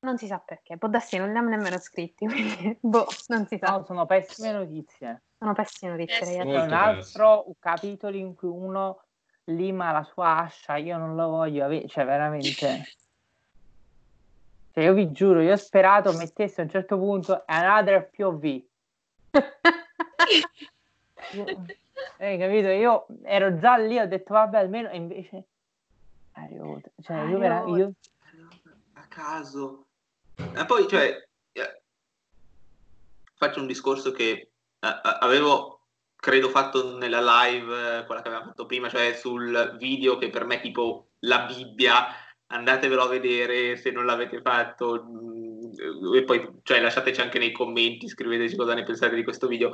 [0.00, 3.58] Non si sa perché, può darsi non li abbiamo nemmeno scritti, quindi boh, non si
[3.58, 3.72] sa.
[3.72, 5.22] No, sono pessime notizie.
[5.38, 6.48] Sono pessime notizie, ragazzi.
[6.48, 9.02] C'è un altro un capitolo in cui uno
[9.44, 12.84] lima la sua ascia, io non lo voglio avere, cioè veramente...
[14.72, 18.62] Cioè, io vi giuro, io ho sperato mettesse a un certo punto another POV.
[22.18, 22.68] Hai capito?
[22.68, 25.44] Io ero già lì, ho detto vabbè almeno, e invece...
[26.32, 26.90] Aiuto.
[27.02, 27.92] Cioè, io, vera- io-
[28.94, 29.86] A caso.
[30.36, 31.82] E poi, cioè, eh,
[33.34, 35.80] faccio un discorso che eh, eh, avevo,
[36.16, 40.56] credo, fatto nella live, quella che avevamo fatto prima, cioè sul video che per me
[40.56, 42.06] è tipo la Bibbia,
[42.46, 48.08] andatevelo a vedere se non l'avete fatto, mm, e poi cioè, lasciateci anche nei commenti,
[48.08, 49.70] scriveteci cosa ne pensate di questo video,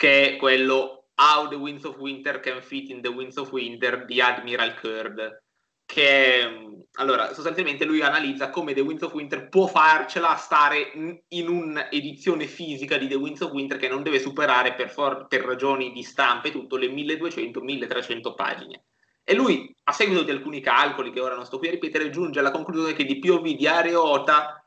[0.00, 4.06] che è quello How the Winds of Winter Can Fit in the Winds of Winter
[4.06, 5.42] di Admiral Kurd
[5.84, 10.90] che allora sostanzialmente lui analizza come The Winds of Winter può farcela stare
[11.28, 15.42] in un'edizione fisica di The Winds of Winter che non deve superare per, for- per
[15.42, 18.84] ragioni di stampa e tutto le 1200-1300 pagine.
[19.22, 22.38] E lui, a seguito di alcuni calcoli che ora non sto qui a ripetere, giunge
[22.38, 24.62] alla conclusione che di POV di Areota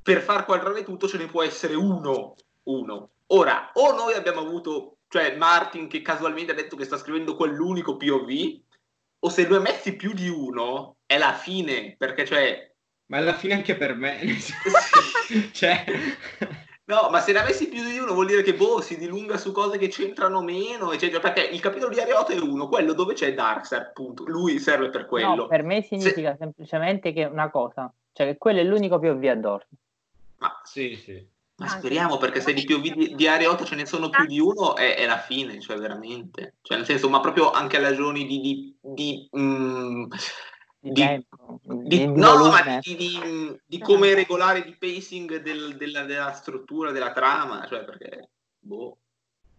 [0.00, 2.36] per far quadrare tutto ce ne può essere uno.
[2.64, 3.10] uno.
[3.28, 7.96] Ora, o noi abbiamo avuto, cioè Martin che casualmente ha detto che sta scrivendo quell'unico
[7.96, 8.60] POV,
[9.20, 12.72] o se ne ha messi più di uno, è la fine, perché cioè...
[13.06, 14.20] Ma è la fine anche per me.
[15.52, 15.84] cioè...
[16.86, 19.50] No, ma se ne avessi più di uno vuol dire che boh, si dilunga su
[19.50, 23.34] cose che c'entrano meno, eccetera, perché il capitolo di Ariota è uno, quello dove c'è
[23.34, 25.34] Darkseid, appunto, lui serve per quello.
[25.34, 29.34] no, per me significa semplicemente che una cosa, cioè che quello è l'unico POV a
[29.34, 29.66] Dorn.
[30.38, 31.34] Ma, Sì, sì.
[31.56, 31.78] Ma Anche.
[31.78, 34.96] speriamo, perché se di POV di, di Ariota ce ne sono più di uno, è,
[34.96, 36.56] è la fine, cioè veramente.
[36.62, 38.40] Cioè, nel senso, ma proprio anche a ragioni di...
[38.40, 40.04] di, di, mm,
[40.78, 46.04] Di, Di- tempo, di- di no, di, di- di come regolare il pacing del- della,
[46.04, 48.28] della struttura della trama, cioè perché...
[48.60, 48.98] Boh.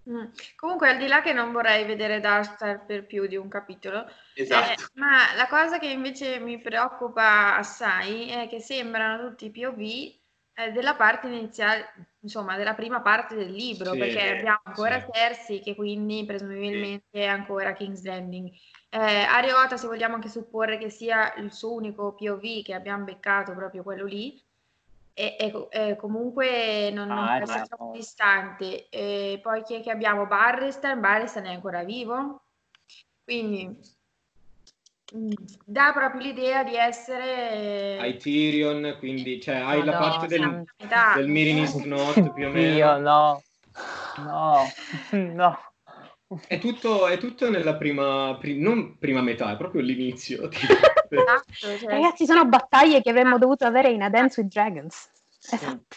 [0.09, 0.25] Mm.
[0.55, 4.71] Comunque, al di là che non vorrei vedere Darkstar per più di un capitolo, Esatto.
[4.71, 10.15] eh, ma la cosa che invece mi preoccupa assai è che sembrano tutti POV
[10.57, 15.11] eh, della parte iniziale, insomma, della prima parte del libro, Sì, perché abbiamo ancora sì.
[15.11, 18.49] Cersei che quindi presumibilmente è ancora King's Landing.
[18.89, 23.53] Eh, Ariota, se vogliamo anche supporre che sia il suo unico POV che abbiamo beccato,
[23.53, 24.41] proprio quello lì,
[25.13, 27.67] e, e- e comunque non, non Ah, può essere no.
[27.67, 28.89] troppo distante.
[28.89, 30.25] E poi chi è che abbiamo?
[30.27, 32.43] Barristan, Barristan è ancora vivo,
[33.23, 33.79] quindi
[35.65, 40.63] dà proprio l'idea di essere Hai Tyrion, quindi cioè, hai la Madonna, parte del,
[41.15, 42.75] del Mirin is not più o meno.
[42.75, 43.43] Io no,
[44.17, 44.63] no,
[45.11, 45.59] no.
[46.45, 50.49] È tutto, è tutto nella prima, pri- non prima metà, è proprio l'inizio.
[51.09, 55.09] Esatto, cioè, Ragazzi, sono battaglie che avremmo dovuto avere in A Dance with Dragons.
[55.49, 55.95] Esatto.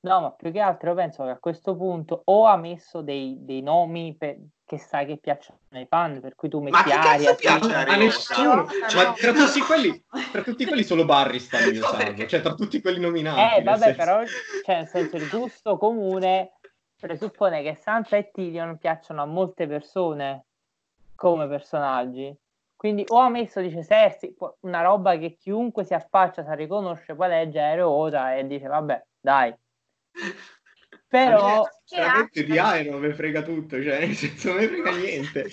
[0.00, 3.36] No, ma più che altro io penso che a questo punto o ha messo dei,
[3.40, 6.90] dei nomi per- che sai che piacciono ai fan, per cui tu Ma metti che
[6.90, 7.72] cazzo Aria, piace?
[7.72, 8.66] A nessuno, no.
[8.96, 11.64] ma tra tutti quelli, tra tutti quelli solo Barry sta No,
[11.96, 13.40] perché- cioè tra tutti quelli nominati.
[13.40, 14.24] Eh, nel vabbè, senso- però,
[14.64, 16.54] cioè, nel senso, il gusto comune
[16.98, 20.46] presuppone che Sansa e Tyrion piacciono a molte persone
[21.14, 22.36] come personaggi.
[22.74, 27.14] Quindi o ha messo, dice Cersei, po- una roba che chiunque si affaccia sa riconosce,
[27.14, 29.54] poi legge Aeroota e dice, vabbè, dai.
[31.08, 35.48] Però, veramente di Aero me frega tutto, cioè nel senso non me frega niente.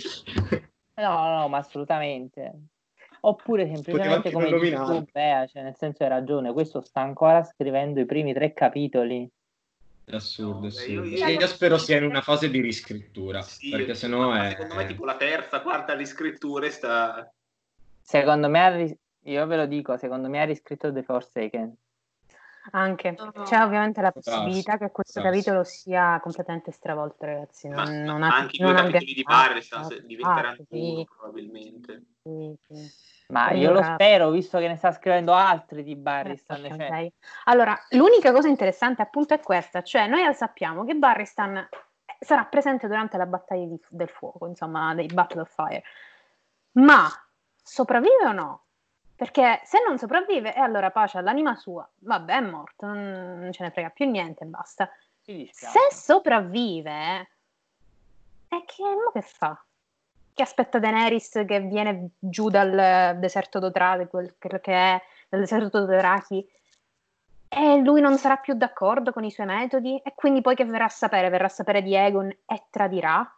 [0.95, 2.53] no, no, ma assolutamente.
[3.21, 7.99] Oppure semplicemente come non dici Bea, cioè, nel senso hai ragione, questo sta ancora scrivendo
[8.01, 9.29] i primi tre capitoli.
[10.05, 11.05] È assurdo, assurdo.
[11.05, 14.49] io- Io, io- spero sia in una fase di riscrittura, Sì, perché sennò è...
[14.49, 17.31] Secondo me tipo la terza, quarta riscrittura sta...
[18.01, 21.73] Secondo me, io ve lo dico, secondo me ha riscritto The Forsaken.
[22.71, 23.15] Anche.
[23.17, 23.43] No.
[23.43, 27.67] C'è ovviamente la possibilità che questo capitolo sia completamente stravolto, ragazzi.
[27.67, 30.61] Ma, Non, ma non ha, anche i non due ha capitoli di ah, se- diventeranno
[30.61, 32.03] ah, sì, uno probabilmente.
[32.23, 33.01] sì, sì.
[33.27, 36.61] Ma io lo spero, visto che ne sta scrivendo altri di Eh, Barristan.
[36.61, 37.11] cioè, miseria.
[37.45, 41.67] Allora, l'unica cosa interessante appunto è questa, cioè noi sappiamo che Barristan
[42.19, 45.83] sarà presente durante la battaglia di- del fuoco, insomma, dei Battle of Fire,
[46.73, 47.07] ma
[47.61, 48.65] sopravvive o no?
[49.23, 53.71] Perché se non sopravvive, e allora pace all'anima sua, vabbè, è morto, non, ce ne
[53.71, 54.89] frega più niente, basta.
[55.21, 57.29] Se sopravvive,
[58.49, 59.63] e che, mo che fa?
[60.33, 66.45] Che aspetta Daenerys che viene giù dal deserto Dothraki, quel che è, dal deserto Dothraki,
[67.47, 70.83] e lui non sarà più d'accordo con i suoi metodi, e quindi poi che verrà
[70.83, 71.29] a sapere?
[71.29, 73.33] Verrà a sapere di Egon e tradirà?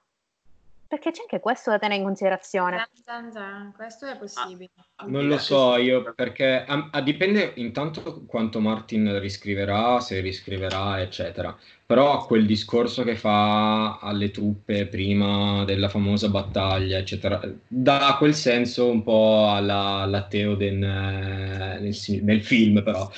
[0.95, 2.87] Perché c'è anche questo da tenere in considerazione.
[3.03, 4.69] Zan, zan, questo è possibile.
[4.95, 11.01] Ah, non lo so io, perché a, a dipende intanto quanto Martin riscriverà, se riscriverà,
[11.01, 11.53] eccetera.
[11.85, 18.89] Però quel discorso che fa alle truppe prima della famosa battaglia, eccetera, dà quel senso
[18.89, 23.11] un po' alla, alla Theoden eh, nel, nel, film, però.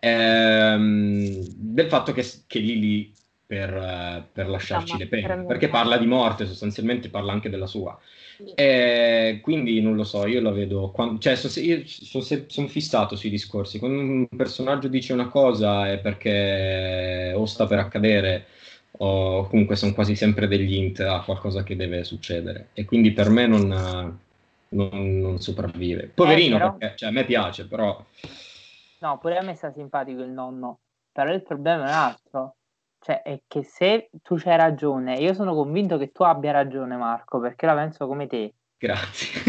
[0.00, 3.12] Ehm, del fatto che, che Lily
[3.48, 7.98] per, per lasciarci no, le penne, perché parla di morte, sostanzialmente parla anche della sua.
[8.54, 13.16] E quindi non lo so, io la vedo, quando, cioè so, io sono son fissato
[13.16, 18.46] sui discorsi, quando un personaggio dice una cosa è perché o sta per accadere
[18.98, 22.68] o comunque sono quasi sempre degli int a qualcosa che deve succedere.
[22.74, 23.66] E quindi per me non,
[24.68, 26.10] non, non sopravvive.
[26.14, 26.76] Poverino, eh, però...
[26.76, 28.04] perché cioè, a me piace, però...
[28.98, 30.80] No, pure a me sta simpatico il nonno,
[31.10, 32.56] però il problema è un altro
[33.00, 37.38] cioè, è che se tu c'hai ragione, io sono convinto che tu abbia ragione, Marco,
[37.38, 38.54] perché la penso come te.
[38.76, 39.42] Grazie.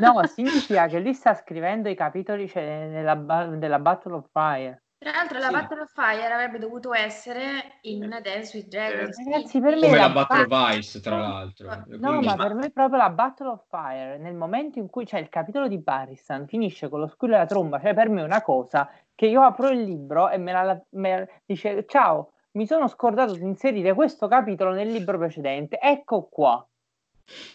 [0.00, 3.14] no, significa che lui sta scrivendo i capitoli cioè, nella,
[3.56, 4.82] della Battle of Fire.
[4.98, 5.52] Tra l'altro, la sì.
[5.52, 9.16] Battle of Fire avrebbe dovuto essere in Dance with Dragons.
[9.24, 11.68] Ragazzi, per me Come la, la Battle of Ice, tra l'altro.
[11.68, 12.26] No, Quindi...
[12.26, 14.18] ma per me è proprio la Battle of Fire.
[14.18, 17.78] Nel momento in cui c'è il capitolo di Barristan, finisce con lo squillo della tromba.
[17.78, 21.18] Cioè, per me è una cosa che io apro il libro e me la, me
[21.18, 25.78] la dice ciao mi sono scordato di inserire questo capitolo nel libro precedente.
[25.78, 26.66] Ecco qua.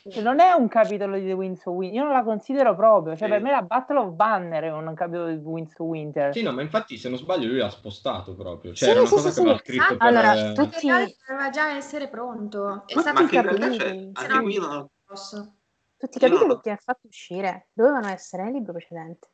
[0.10, 3.16] Cioè, non è un capitolo di The Winds of Winter, io non la considero proprio.
[3.16, 3.34] Cioè, sì.
[3.34, 6.34] per me la Battle of Banner è un capitolo di The Winds of Winter.
[6.34, 8.74] Sì, no, ma infatti, se non sbaglio, lui l'ha spostato proprio.
[8.74, 10.08] Cioè, sì, era una sì, cosa che aveva scritto ah, per...
[10.08, 10.88] Allora, tutti...
[10.88, 12.84] doveva già essere pronto.
[12.86, 15.54] È ma, stato ma che realtà c'è, anche qui non posso.
[15.98, 16.60] Tutti i capitoli no.
[16.60, 19.30] che ha fatto uscire dovevano essere nel libro precedente.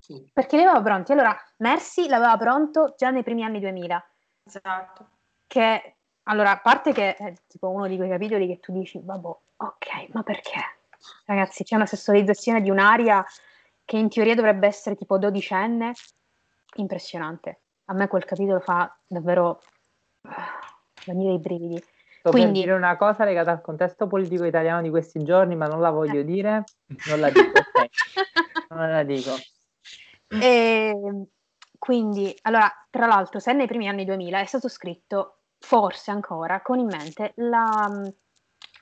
[0.00, 0.30] Sì.
[0.32, 1.12] Perché li aveva pronti.
[1.12, 4.04] Allora, Mercy l'aveva pronto già nei primi anni 2000
[4.56, 5.08] Esatto.
[5.46, 9.26] Che, allora, a parte che è tipo uno di quei capitoli che tu dici, vabbè,
[9.26, 10.60] ok, ma perché?
[11.26, 13.24] Ragazzi, c'è una sessualizzazione di un'aria
[13.84, 15.92] che in teoria dovrebbe essere tipo dodicenne,
[16.76, 17.60] impressionante.
[17.86, 19.62] A me quel capitolo fa davvero
[20.22, 20.30] uh,
[21.06, 21.82] venire i brividi.
[22.18, 22.60] Sto Quindi...
[22.60, 26.20] dire una cosa legata al contesto politico italiano di questi giorni, ma non la voglio
[26.20, 26.24] eh.
[26.24, 26.64] dire,
[27.08, 27.58] non la dico.
[27.58, 27.88] Okay.
[28.70, 29.30] non la dico.
[30.28, 31.26] E, ehm,
[31.78, 36.78] quindi, allora, tra l'altro, se nei primi anni 2000 è stato scritto, forse ancora, con
[36.78, 38.10] in mente la,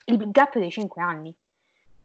[0.06, 1.36] il gap dei 5 anni.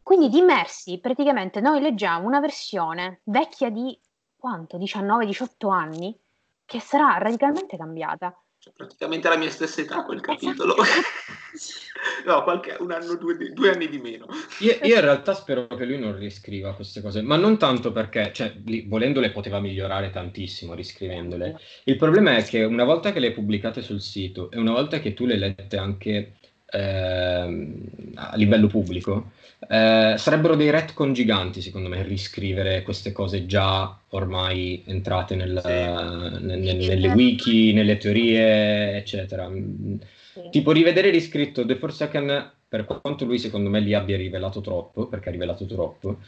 [0.02, 3.98] Quindi di Mercy, praticamente noi leggiamo una versione vecchia di
[4.36, 4.76] quanto?
[4.76, 6.18] 19-18 anni,
[6.64, 8.36] che sarà radicalmente cambiata.
[8.62, 10.76] Cioè, praticamente la mia stessa età quel capitolo.
[12.24, 14.26] no, qualche, un anno, due, due anni di meno.
[14.60, 18.30] Io, io, in realtà spero che lui non riscriva queste cose, ma non tanto perché,
[18.32, 21.58] cioè, li, volendole poteva migliorare tantissimo riscrivendole.
[21.82, 25.00] Il problema è che una volta che le hai pubblicate sul sito e una volta
[25.00, 26.34] che tu le hai lette anche
[26.72, 27.68] eh,
[28.14, 29.30] a livello pubblico,
[29.68, 35.70] eh, sarebbero dei retcon giganti, secondo me, riscrivere queste cose già ormai entrate nel, sì.
[35.70, 39.50] uh, nel, nelle wiki, nelle teorie, eccetera.
[39.50, 40.48] Sì.
[40.50, 45.28] Tipo rivedere riscritto The Forsaken, per quanto lui secondo me li abbia rivelato troppo, perché
[45.28, 46.20] ha rivelato troppo,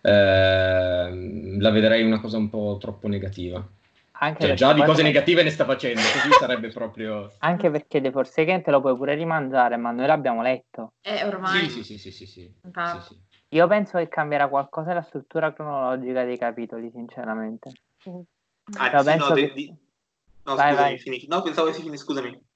[0.00, 3.66] eh, la vedrei una cosa un po' troppo negativa.
[4.20, 7.30] Anche cioè, già di cose negative ne sta facendo, così sarebbe proprio...
[7.38, 10.94] Anche perché The Forsaken te lo puoi pure rimangiare, ma noi l'abbiamo letto.
[11.02, 11.68] Eh, ormai.
[11.68, 13.20] Sì, sì, sì, sì, sì, sì.
[13.50, 17.70] Io penso che cambierà qualcosa la struttura cronologica dei capitoli, sinceramente.
[18.76, 19.52] Ah, cioè, sì, no, che...
[19.54, 19.74] di...
[20.42, 21.26] no, vai, scusami, vai.
[21.28, 22.46] no, pensavo che si finisse, scusami.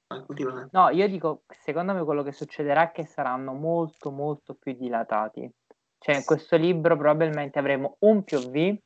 [0.73, 5.51] No, io dico, secondo me quello che succederà è che saranno molto, molto più dilatati.
[5.99, 8.77] Cioè, in questo libro probabilmente avremo un POV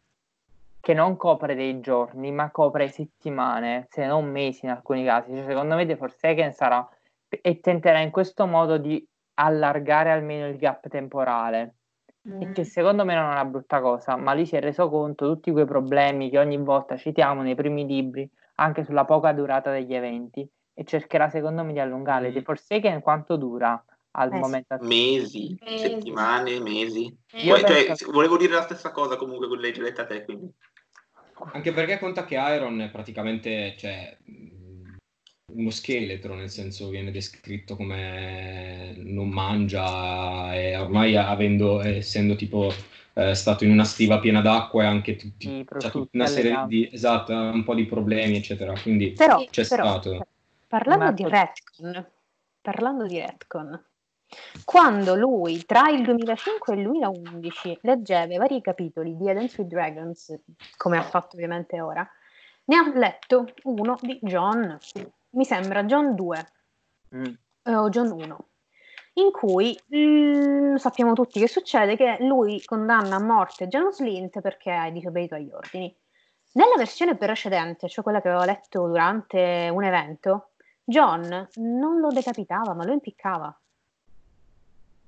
[0.87, 5.35] che non copre dei giorni, ma copre settimane, se non mesi in alcuni casi.
[5.35, 6.89] Cioè, secondo me The Forsaken sarà
[7.29, 9.05] e tenterà in questo modo di
[9.35, 11.75] allargare almeno il gap temporale.
[12.29, 12.41] Mm.
[12.41, 15.27] E che secondo me non è una brutta cosa, ma lì si è reso conto
[15.27, 19.73] di tutti quei problemi che ogni volta citiamo nei primi libri, anche sulla poca durata
[19.73, 22.31] degli eventi, e cercherà secondo me di allungare.
[22.31, 22.33] Mm.
[22.33, 23.85] The Forsaken quanto dura?
[24.13, 24.77] al eh, momento.
[24.83, 27.15] Mesi, mesi, settimane, mesi.
[27.29, 30.51] Poi, cioè, volevo dire la stessa cosa comunque con legge letta te, quindi.
[31.53, 34.17] Anche perché conta che Iron è praticamente cioè,
[35.53, 42.73] uno scheletro, nel senso viene descritto come non mangia e ormai avendo, essendo tipo
[43.13, 46.89] è stato in una stiva piena d'acqua e anche tutti, prosciutti tutta una serie di,
[46.93, 48.79] esatto, un po' di problemi, eccetera.
[48.79, 50.27] Quindi Però, c'è però, stato.
[50.69, 52.07] parlando di retcon,
[52.61, 53.85] parlando di retcon,
[54.65, 59.69] quando lui tra il 2005 e il 2011 leggeva i vari capitoli di Eden with
[59.69, 60.39] Dragons,
[60.77, 62.09] come ha fatto ovviamente ora,
[62.65, 64.79] ne ha letto uno di John,
[65.31, 66.47] mi sembra John 2
[67.15, 67.33] Mm.
[67.63, 68.49] eh, o John 1,
[69.15, 74.73] in cui mm, sappiamo tutti che succede che lui condanna a morte John Slint perché
[74.73, 75.95] ha disobbedito agli ordini.
[76.53, 80.51] Nella versione precedente, cioè quella che avevo letto durante un evento,
[80.83, 83.57] John non lo decapitava, ma lo impiccava.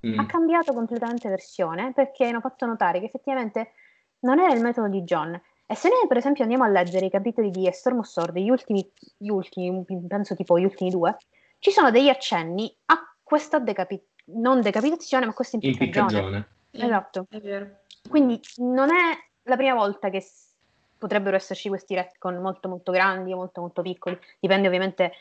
[0.05, 0.17] Mm.
[0.19, 3.71] Ha cambiato completamente versione perché hanno fatto notare che effettivamente
[4.19, 5.39] non era il metodo di John.
[5.65, 8.37] E se noi, per esempio, andiamo a leggere i capitoli di A Storm of Sword,
[8.37, 11.17] gli ultimi, gli ultimi, penso tipo gli ultimi due,
[11.59, 14.01] ci sono degli accenni a questa decapi-
[14.31, 16.47] non decapitazione, ma questa impiccagione.
[16.71, 17.25] Esatto.
[17.29, 17.69] È vero.
[18.09, 20.55] Quindi non è la prima volta che s-
[20.97, 25.13] potrebbero esserci questi retcon molto molto grandi o molto molto piccoli, dipende ovviamente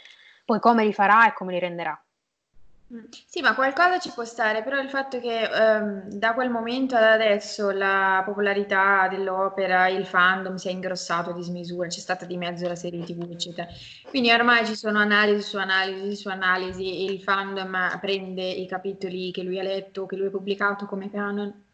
[0.45, 2.01] poi come li farà e come li renderà.
[2.91, 3.05] Mm.
[3.27, 7.03] Sì, ma qualcosa ci può stare, però il fatto che ehm, da quel momento ad
[7.03, 12.67] adesso la popolarità dell'opera, il fandom si è ingrossato a dismisura, c'è stata di mezzo
[12.67, 13.69] la serie TV, eccetera.
[14.09, 19.31] Quindi ormai ci sono analisi su analisi su analisi e il fandom prende i capitoli
[19.33, 21.67] che lui ha letto, che lui ha pubblicato come canon.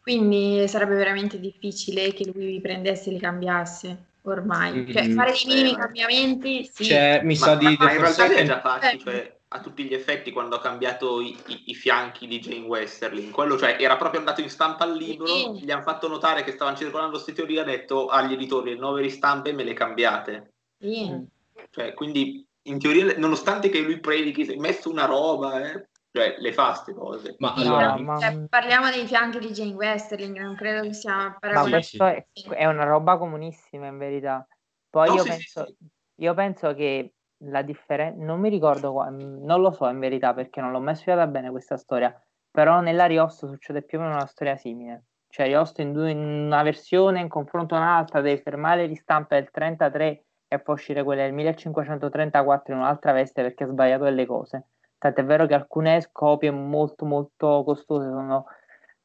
[0.00, 4.92] Quindi sarebbe veramente difficile che lui prendesse e li cambiasse ormai.
[4.92, 6.84] Cioè, Mm, fare dei minimi cambiamenti, sì.
[6.84, 8.98] C'è, mi sa Ma, di ma- in realtà li ha già fatti, Eh.
[8.98, 13.30] cioè a tutti gli effetti quando ha cambiato i, i- i fianchi di Jane Westerling.
[13.30, 15.64] Quello cioè era proprio andato in stampa al libro, Sì.
[15.64, 19.02] gli hanno fatto notare che stavano circolando queste teorie, ha detto agli editori le nuove
[19.02, 20.52] ristampe me le cambiate.
[20.78, 21.26] Sì.
[21.70, 26.36] Cioè, quindi in teoria, nonostante che lui predichi, si è messo una roba, eh, cioè
[26.38, 27.34] le fa ste cose.
[27.38, 31.14] Ma Sì, allora, ma- cioè, parliamo dei fianchi di Jane Westerling, non credo che sia
[31.14, 31.76] Ma paragonabile.
[31.76, 34.46] questo è, è una roba comunissima in verità.
[34.88, 35.76] Poi No, io, sì, sì, penso, sì.
[36.16, 40.60] io penso che la differenza, non mi ricordo, mm, non lo so in verità perché
[40.60, 42.14] non l'ho mai studiata bene questa storia,
[42.50, 45.04] però nella Riosto succede più o meno una storia simile.
[45.28, 49.36] Cioè Riosto in, due- in una versione in confronto a un'altra devi fermare le ristampe
[49.36, 54.26] del 33 e poi uscire quelle del 1534 in un'altra veste perché ha sbagliato delle
[54.26, 54.66] cose.
[54.98, 58.46] Tant'è vero che alcune copie molto molto costose sono,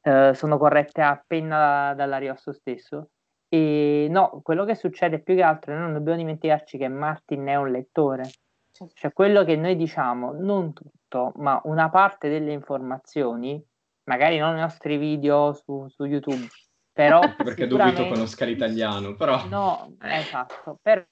[0.02, 3.10] eh, sono corrette appena da- dall'Ariosto stesso.
[3.48, 7.56] E no, quello che succede più che altro, noi non dobbiamo dimenticarci che Martin è
[7.56, 8.30] un lettore.
[8.70, 8.86] Sì.
[8.94, 13.62] Cioè quello che noi diciamo, non tutto, ma una parte delle informazioni,
[14.04, 16.46] magari non i nostri video su, su YouTube,
[16.92, 20.18] però perché dubito sicuramente- conosca l'italiano, però No, Eh.
[20.18, 21.02] esatto, però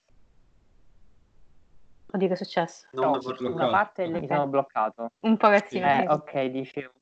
[2.08, 2.86] Oddio, che è successo?
[2.92, 5.10] No, una parte delle mi sono bloccato.
[5.20, 5.86] Un pochettino.
[5.86, 6.06] Eh, sì.
[6.06, 6.92] ok, dicevo.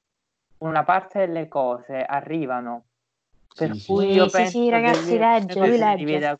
[0.58, 2.84] Una parte delle cose arrivano.
[3.56, 4.12] Per Sì, cui sì.
[4.12, 6.38] io Sì, penso sì, ragazzi, che legge, lui legge.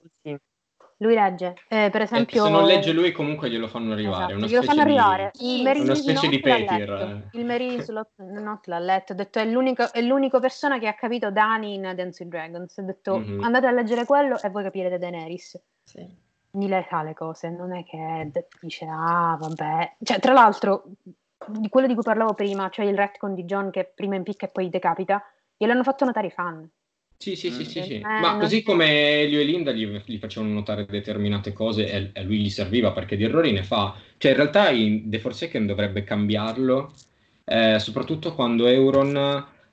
[0.98, 2.42] Lui legge, Eh, per Eh, esempio...
[2.44, 4.32] se non legge lui comunque glielo fanno arrivare.
[4.32, 5.30] Esatto, glielo fanno di- arrivare.
[5.34, 7.04] Sì, Il Mary una specie Slot di l'ha Petir, letto.
[7.04, 7.38] eh.
[7.38, 9.12] Il Mary Slot not l'ha letto.
[9.12, 12.78] Ha detto è l'unico, è l'unico persona che ha capito Dani in Dance with Dragons.
[12.78, 13.42] Ha detto Mhm.
[13.44, 15.60] andate a leggere quello e voi capirete Daenerys.
[15.84, 16.22] Sì.
[16.56, 18.30] Lei sa le cose, non è che
[18.60, 19.96] dice ah vabbè.
[20.02, 20.84] Cioè, tra l'altro,
[21.46, 24.50] di quello di cui parlavo prima, cioè il retcon di John che prima impicca e
[24.50, 25.20] poi decapita,
[25.56, 26.68] gliel'hanno fatto notare i fan.
[27.16, 28.06] Sì, sì, sì, sì, sì.
[28.06, 32.10] Eh, Ma così c'è- come Elio e Linda gli, gli facevano notare determinate cose e
[32.14, 33.96] a lui gli serviva perché di errori ne fa.
[34.18, 36.92] Cioè, in realtà in The Forsaken dovrebbe cambiarlo,
[37.44, 39.16] eh, soprattutto quando Euron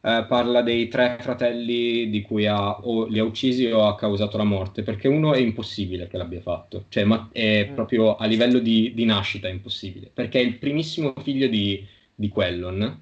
[0.01, 4.37] eh, parla dei tre fratelli di cui ha, o li ha uccisi o ha causato
[4.37, 6.85] la morte, perché uno è impossibile che l'abbia fatto.
[6.87, 7.73] Cioè, ma è Mm.
[7.73, 11.85] proprio a livello di, di nascita è impossibile, perché è il primissimo figlio di,
[12.15, 13.01] di Quellon,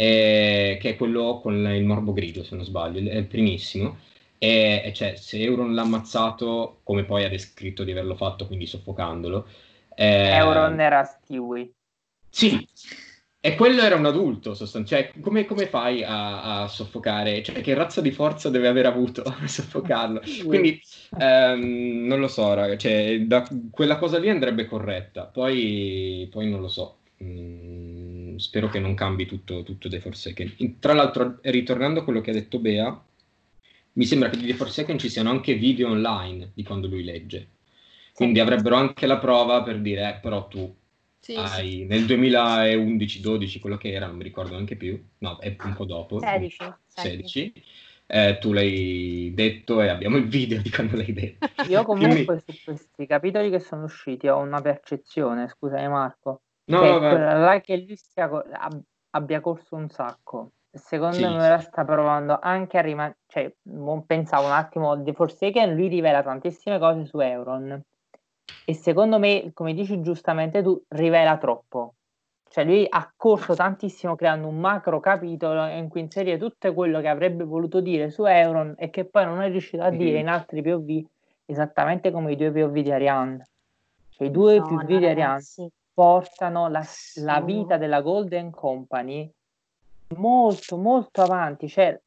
[0.00, 3.98] eh, che è quello con il morbo grigio, se non sbaglio, è il primissimo.
[4.38, 8.66] E, e cioè, se Euron l'ha ammazzato, come poi ha descritto di averlo fatto, quindi
[8.66, 9.46] soffocandolo.
[9.94, 11.74] eh, Euron era Stewie.
[12.32, 12.66] Sì,
[13.40, 15.14] e quello era un adulto, sostanzialmente.
[15.14, 17.42] Cioè, come, come fai a, a soffocare?
[17.42, 20.20] Cioè, che razza di forza deve aver avuto a soffocarlo?
[20.46, 20.80] Quindi,
[21.16, 25.24] ehm, non lo so, raga, cioè, da- quella cosa lì andrebbe corretta.
[25.26, 26.98] Poi, poi non lo so.
[27.22, 27.89] Mm,
[28.40, 30.54] spero che non cambi tutto, tutto The Forsaken.
[30.58, 33.04] In- Tra l'altro, ritornando a quello che ha detto Bea,
[33.92, 37.48] mi sembra che di The Forsaken ci siano anche video online di quando lui legge.
[38.12, 40.74] Quindi avrebbero anche la prova per dire, eh, però tu
[41.18, 41.38] Sì, sì.
[41.38, 45.84] hai, nel 2011-12, quello che era, non mi ricordo neanche più, no, è un po'
[45.84, 46.72] dopo, 16.
[46.86, 47.52] 16,
[48.06, 51.46] eh, tu l'hai detto e abbiamo il video di quando l'hai detto.
[51.68, 56.80] Io Quindi- comunque su questi capitoli che sono usciti ho una percezione, scusami Marco, No,
[56.80, 58.28] che quella là che lui sia
[59.10, 60.52] abbia corso un sacco.
[60.72, 61.22] Secondo Sì.
[61.34, 65.88] me ora sta provando anche a rimanere, cioè, mo pensavo un attimo, The Forsaken lui
[65.88, 67.80] rivela tantissime cose su Euron
[68.64, 71.94] e secondo me, come dici giustamente tu, rivela troppo.
[72.48, 77.08] Cioè lui ha corso tantissimo creando un macro capitolo in cui inserire tutto quello che
[77.08, 80.20] avrebbe voluto dire su Euron e che poi non è riuscito a dire Mhm.
[80.20, 81.04] in altri POV,
[81.46, 83.44] esattamente come i due POV di Ariane.
[84.10, 85.70] Cioè i due Madonna, POV di Ariane ragazzi.
[85.92, 86.84] Portano la,
[87.16, 89.30] la vita della Golden Company
[90.16, 91.68] molto molto avanti.
[91.68, 91.98] Cioè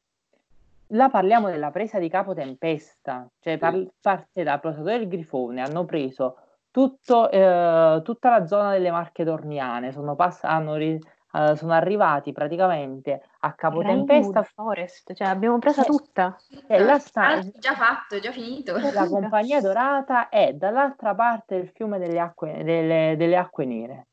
[0.88, 3.28] là parliamo della presa di Capo Tempesta.
[3.40, 6.36] Cioè par- parte da Protatore del Grifone hanno preso
[6.70, 10.98] tutto, eh, tutta la zona delle Marche Dorniane sono, pass- hanno ri-
[11.34, 16.38] eh, sono arrivati praticamente a Capo Tempesta Rainwood Forest, cioè l'abbiamo presa Eh, tutta.
[16.66, 18.74] e là sta Ah, già fatto, già finito.
[18.92, 24.06] la compagnia dorata è dall'altra parte del fiume delle acque, delle, delle acque nere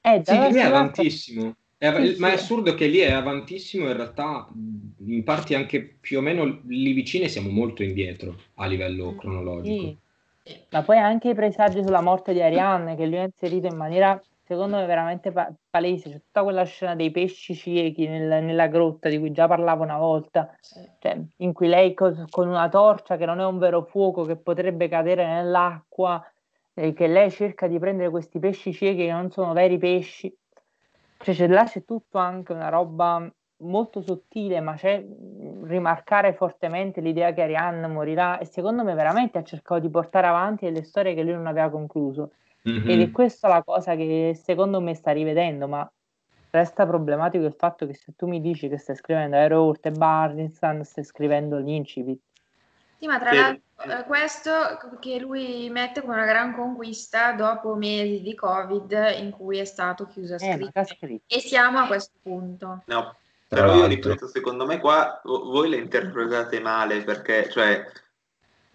[0.00, 1.54] è Sì, lì è avantissimo.
[1.78, 4.48] È av- Sì, ma è assurdo che lì è avantissimo, in realtà
[5.06, 9.96] in parti anche più o meno lì vicine siamo molto indietro a livello cronologico.
[10.42, 13.76] Sì, ma poi anche i presagi sulla morte di Arianne che lui ha inserito in
[13.76, 16.10] maniera secondo me veramente pa- palese.
[16.10, 19.98] C'è tutta quella scena dei pesci ciechi nel- nella grotta di cui già parlavo una
[19.98, 20.56] volta,
[20.98, 24.36] cioè, in cui lei cos- con una torcia che non è un vero fuoco che
[24.36, 26.24] potrebbe cadere nell'acqua,
[26.78, 30.34] e che lei cerca di prendere questi pesci ciechi che non sono veri pesci.
[31.18, 33.26] Cioè, c'è, là c'è tutto anche una roba
[33.60, 35.02] molto sottile, ma c'è
[35.62, 40.66] rimarcare fortemente l'idea che Arianne morirà e secondo me veramente ha cercato di portare avanti
[40.66, 42.32] delle storie che lui non aveva concluso.
[42.66, 42.90] Mhm.
[42.90, 45.88] Ed è questa la cosa che secondo me sta rivedendo, ma
[46.50, 50.82] resta problematico il fatto che se tu mi dici che stai scrivendo Aerourt e Barnistan,
[50.84, 52.20] stai scrivendo l'Incipit.
[52.98, 53.36] Sì, ma tra Sì.
[53.36, 54.50] l'altro eh, questo
[55.00, 60.06] che lui mette come una gran conquista dopo mesi di Covid in cui è stato
[60.06, 61.34] chiuso a Eh, ha scritto?
[61.34, 62.82] E siamo a questo punto.
[62.86, 63.14] No,
[63.46, 67.84] però io ripeto, secondo me qua vo- voi le interpretate male perché, cioè,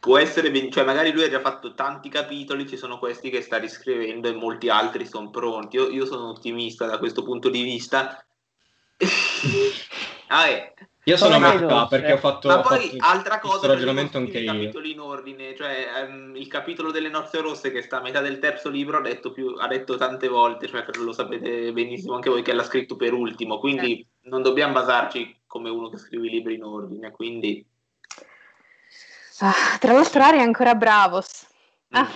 [0.01, 3.57] può essere, cioè, magari lui ha già fatto tanti capitoli, ci sono questi che sta
[3.57, 5.75] riscrivendo e molti altri sono pronti.
[5.75, 8.25] Io, io sono ottimista da questo punto di vista.
[10.33, 10.73] Ah, eh.
[11.03, 11.87] Io sono veloce.
[11.89, 14.53] perché ho fatto, Ma ho poi fatto altra cosa, ragionamento io anche i io.
[14.53, 18.39] capitoli in ordine, cioè ehm, il capitolo delle nozze rosse che sta a metà del
[18.39, 22.43] terzo libro ha detto, più, ha detto tante volte, cioè lo sapete benissimo anche voi
[22.43, 26.53] che l'ha scritto per ultimo, quindi non dobbiamo basarci come uno che scrive i libri
[26.53, 27.65] in ordine, quindi
[29.43, 31.47] Ah, tra l'altro Ari è ancora Bravos.
[31.89, 32.07] Ah,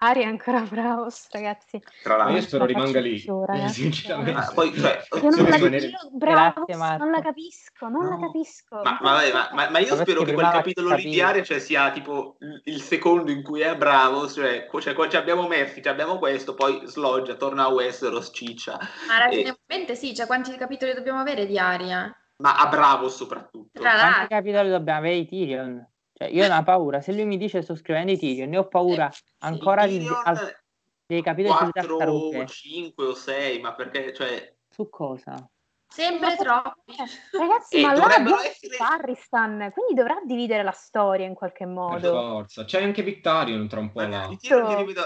[0.00, 1.82] Ari è ancora Bravos, ragazzi.
[2.02, 2.42] tra Ma io l'altro.
[2.46, 3.80] spero La rimanga lì, ragazzi.
[3.80, 4.32] sinceramente.
[4.32, 8.14] Ma poi, cioè, Io non la, rimanere- io- Bravos, Grazie, non la capisco, non la
[8.16, 8.20] No.
[8.20, 8.76] capisco.
[8.84, 11.20] Ma, ma vabbè, ma- ma- ma io Dovresti spero che quel capitolo lì di.
[11.22, 15.42] Aria cioè, sia tipo il- secondo in cui è bravo, cioè, cioè, qua ci abbiamo
[15.42, 18.78] Murphy, ci abbiamo questo, poi sloggia, torna a Westeros, ciccia,
[19.08, 22.14] Ma e- ragionevolmente sì, cioè quanti capitoli dobbiamo avere di Aria?
[22.40, 23.80] ma a bravo soprattutto.
[23.80, 25.88] Tra Quanti l'altro, capitoli dobbiamo avere di Tyrion?
[26.18, 27.00] Cioè, io ho una paura.
[27.00, 29.08] Se lui mi dice sto scrivendo di Tyrion, ne ho paura
[29.38, 30.56] ancora di, al-
[31.06, 32.46] dei capitoli sulle 4, tartarughe.
[32.48, 35.48] 5 o 6, ma perché, cioè, Su cosa?
[35.88, 36.92] Sempre troppi.
[36.92, 41.64] Eh, Ragazzi, E ma allora abbiamo essere- Barristan, quindi dovrà dividere la storia in qualche
[41.64, 42.12] Per modo.
[42.12, 42.64] forza.
[42.64, 44.28] C'è anche Victarion tra un po' là.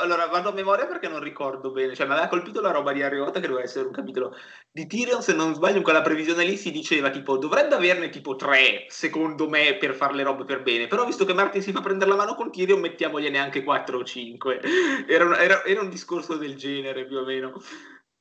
[0.01, 3.03] allora vado a memoria perché non ricordo bene, cioè mi aveva colpito la roba di
[3.03, 4.35] Ariota che doveva essere un capitolo
[4.71, 8.37] di Tyrion, se non sbaglio in quella previsione lì si diceva tipo dovrebbe averne tipo
[8.37, 11.81] 3 secondo me per fare le robe per bene, però visto che Martin si fa
[11.81, 14.61] prendere la mano con Tyrion mettiamogliene anche 4 o 5,
[15.09, 17.53] era un, era- era un discorso del genere più o meno.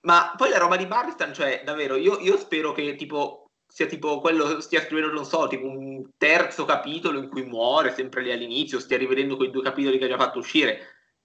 [0.01, 3.41] Ma poi la roba di Barristan, cioè davvero io, io spero che tipo
[3.71, 8.21] sia tipo quello, stia scrivendo, non so, tipo un terzo capitolo in cui muore, sempre
[8.21, 10.79] lì all'inizio, stia rivedendo quei due capitoli che ha già fatto uscire.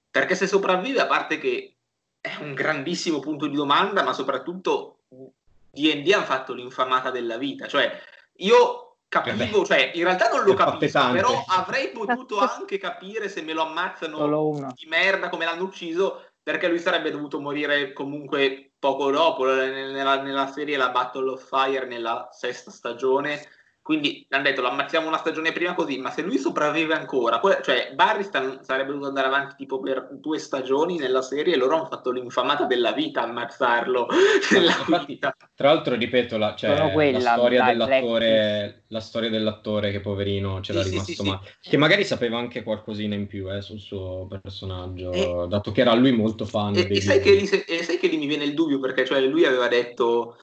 [0.09, 1.77] Perché se sopravvive, a parte che
[2.20, 7.66] è un grandissimo punto di domanda, ma soprattutto D&D hanno fatto l'infamata della vita.
[7.66, 8.01] Cioè,
[8.36, 13.55] io capivo, cioè, in realtà non lo capisco, però avrei potuto anche capire se me
[13.55, 19.47] lo ammazzano di merda come l'hanno ucciso, perché lui sarebbe dovuto morire comunque poco dopo,
[19.47, 23.44] nella, nella serie la Battle of Fire nella sesta stagione.
[23.86, 27.92] Quindi hanno detto lo ammazziamo una stagione prima così, ma se lui sopravvive ancora, cioè
[27.94, 32.10] Barristan sarebbe dovuto andare avanti tipo per due stagioni nella serie e loro hanno fatto
[32.10, 34.08] l'infamata della vita ammazzarlo
[34.50, 35.36] nella Infatti, vita.
[35.54, 40.58] Tra l'altro, ripeto, la, cioè, quella, la, storia dai, dell'attore, la storia dell'attore che poverino
[40.58, 41.28] c'era Sì, sì, rimasto sì, sì.
[41.28, 41.56] male.
[41.60, 45.94] Che magari sapeva anche qualcosina in più eh, sul suo personaggio, E- dato che era
[45.94, 48.80] lui molto fan E, e sai lì, e sai che lì mi viene il dubbio
[48.80, 50.38] perché cioè, lui aveva detto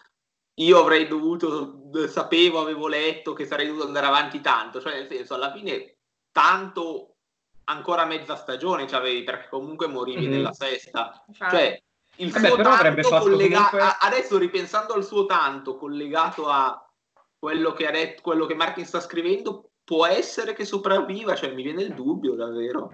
[0.56, 5.34] io avrei dovuto, sapevo, avevo letto che sarei dovuto andare avanti tanto, cioè nel senso
[5.34, 5.98] alla fine
[6.32, 7.16] tanto
[7.66, 10.32] ancora mezza stagione c'avevi perché comunque morivi Mhm.
[10.32, 11.56] nella sesta, Infatti.
[11.56, 11.82] cioè
[12.18, 16.78] il Vabbè, suo tanto fatto collega- comunque- a- adesso ripensando al suo tanto collegato a
[17.40, 21.64] quello che, ha detto, quello che Martin sta scrivendo può essere che sopravviva, cioè mi
[21.64, 22.94] viene il dubbio davvero.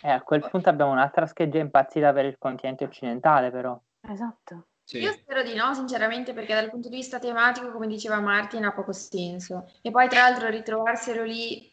[0.00, 3.78] E a quel punto abbiamo un'altra scheggia impazzita per il continente occidentale, però.
[4.08, 4.66] Esatto.
[4.84, 4.98] Sì.
[4.98, 8.72] Io spero di no, sinceramente, perché dal punto di vista tematico, come diceva Martin, ha
[8.72, 9.70] poco senso.
[9.82, 11.72] E poi, tra l'altro, ritrovarselo lì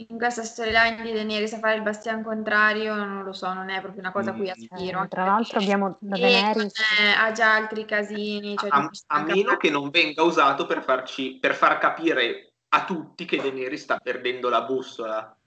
[0.00, 3.80] in questa storyline di Daenerys a fare il bastian contrario, non lo so, non è
[3.80, 4.50] proprio una cosa a cui Mm.
[4.50, 5.02] aspiro.
[5.02, 6.72] Eh, tra l'altro abbiamo E Daenerys.
[6.98, 8.56] eh, ha già altri casini.
[8.56, 13.24] Cioè, A, a meno che non venga usato per, farci, per far capire a tutti
[13.24, 15.37] che Daenerys sta perdendo la bussola.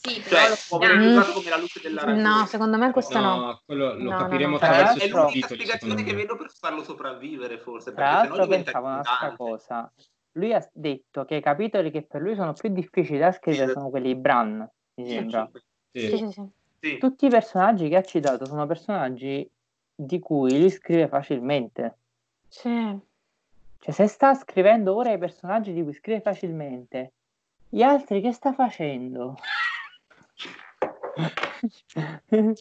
[0.00, 1.06] Sì, però Cioè, lo può Mm.
[1.16, 2.22] usato come la luce della ragione.
[2.22, 3.36] No, secondo me questo no.
[3.36, 6.50] No, quello lo No, capiremo no, attraverso Tra i È l'unica spiegazione che vedo per
[6.50, 7.92] farlo sopravvivere, forse.
[7.92, 9.92] Tra l'altro pensavo un'altra cosa.
[10.32, 13.90] Lui ha detto che i capitoli che per lui sono più difficili da scrivere sono
[13.90, 15.50] quelli di Bran, mi sembra.
[15.90, 16.16] Sì, Sì.
[16.16, 16.48] sì, sì.
[16.80, 16.98] Sì.
[16.98, 19.50] Tutti i personaggi che ha citato sono personaggi
[19.96, 21.98] di cui lui scrive facilmente.
[22.46, 22.96] Sì.
[23.80, 27.14] Cioè, se sta scrivendo ora i personaggi di cui scrive facilmente,
[27.68, 29.34] gli altri che sta facendo?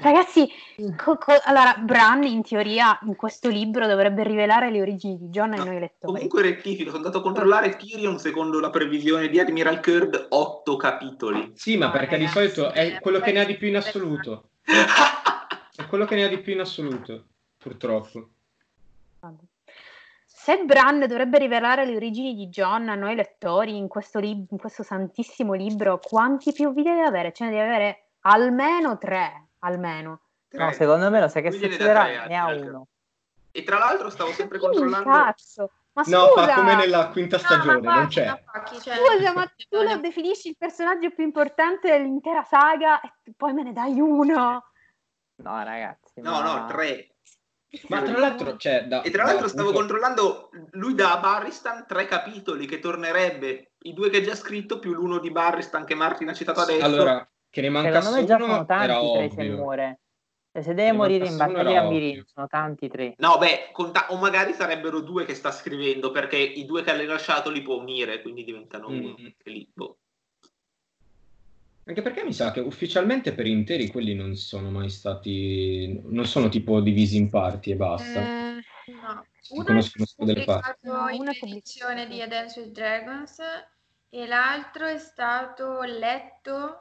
[0.00, 0.48] Ragazzi,
[0.96, 5.52] co- co- allora Bran in teoria in questo libro dovrebbe rivelare le origini di John
[5.52, 6.12] ai No, noi lettori.
[6.12, 11.52] Comunque rettifico, sono andato a controllare Tyrion secondo la previsione di Admiral Kurd, otto capitoli.
[11.54, 13.76] Sì, ma No, perché di ragazzi, solito è quello che ne ha di più in
[13.76, 14.50] assoluto.
[15.76, 17.26] È quello che ne ha di più in assoluto,
[17.58, 18.30] purtroppo.
[20.46, 24.58] Se Bran dovrebbe rivelare le origini di John a noi lettori in questo, lib- in
[24.58, 27.32] questo santissimo libro, quanti più vi deve avere?
[27.32, 30.20] Ce ne deve avere almeno tre, almeno.
[30.50, 32.04] No, secondo me lo sai che dà succederà?
[32.04, 32.86] tre, Ne ha Admiral uno.
[33.50, 35.10] E tra l'altro stavo sempre controllando...
[35.10, 35.72] cazzo.
[35.94, 38.44] Ma No, scusa, fa come nella quinta No, stagione, ma non Pacchi, c'è.
[38.44, 43.52] Pacchi, cioè, scusa, ma tu lo definisci il personaggio più importante dell'intera saga e poi
[43.52, 44.62] me ne dai uno.
[45.42, 46.20] No, ragazzi.
[46.20, 47.15] No, ma- no, tre.
[47.88, 51.18] Ma tra l'altro, cioè, da, E tra da l'altro stavo appunto- controllando, lui dà a
[51.20, 55.84] Barristan tre capitoli che tornerebbe, i due che ha già scritto più l'uno di Barristan
[55.84, 56.84] che Martin ha citato adesso.
[56.84, 60.00] Allora, che ne Secondo mancasse me già uno sono tanti tre se muore.
[60.52, 63.14] Cioè, se deve morire in battaglia a Mirin, sono tanti tre.
[63.18, 66.96] No, beh, conta- o magari sarebbero due che sta scrivendo, perché i due che ha
[66.96, 68.98] rilasciato li può unire, quindi diventano Mm.
[69.04, 69.16] uno.
[69.44, 69.98] Lì, boh.
[71.88, 76.48] Anche perché mi sa che ufficialmente per interi quelli non sono mai stati, non sono
[76.48, 78.20] tipo divisi in parti e basta.
[78.20, 79.24] Eh, No.
[79.40, 80.44] Si Uno è conoscono solo delle
[80.82, 83.38] No, uno è edizione di A Dance with Dragons
[84.08, 86.76] e l'altro è stato letto,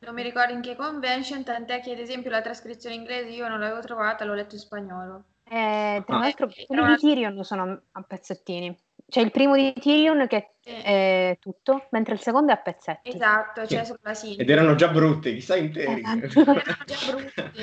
[0.00, 3.60] non mi ricordo in che convention, tant'è che ad esempio la trascrizione inglese io non
[3.60, 5.24] l'avevo trovata, l'ho letto in spagnolo.
[5.44, 6.20] eh, tra Ah.
[6.20, 8.76] l'altro, Eh, quelli di Tyrion sono a pezzettini.
[9.10, 13.08] C'è il primo di Tyrion che è tutto, mentre il secondo è a pezzetti.
[13.16, 13.86] Esatto, c'è Sì.
[13.86, 14.40] sulla sintesi.
[14.42, 16.02] Ed erano già brutte, chissà interi.
[16.02, 16.40] Esatto.
[16.44, 17.62] Erano già brutti.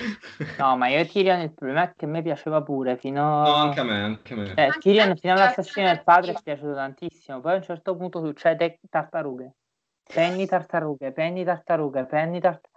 [0.57, 3.79] No, ma io Tyrion il problema è che a me piaceva pure fino No, anche
[3.79, 4.53] a me, anche a me.
[4.55, 7.39] Eh, Anche Tyrion fino all'assassino del padre è piaciuto tantissimo.
[7.41, 9.53] Poi a un certo punto succede tartarughe.
[10.01, 12.73] Penny tartarughe, penny tartarughe, penny tartarughe.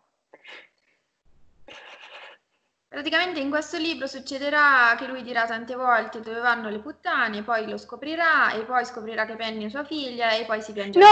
[2.88, 7.68] Praticamente in questo libro succederà che lui dirà tante volte dove vanno le puttane, poi
[7.68, 11.04] lo scoprirà e poi scoprirà che Penny è sua figlia e poi si piangerà.
[11.04, 11.10] No!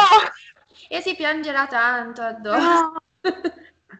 [0.88, 2.92] E si piangerà tanto addosso.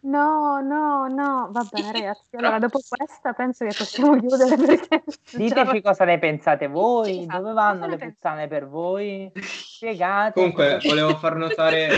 [0.02, 1.48] No, no, no, no.
[1.50, 2.36] Va bene, ragazzi.
[2.36, 7.52] Allora, dopo questa penso che possiamo chiudere perché Diteci cosa ne pensate voi, Esatto, dove
[7.52, 10.32] vanno cosa le puttane per voi, spiegate.
[10.32, 11.90] Comunque, volevo far notare...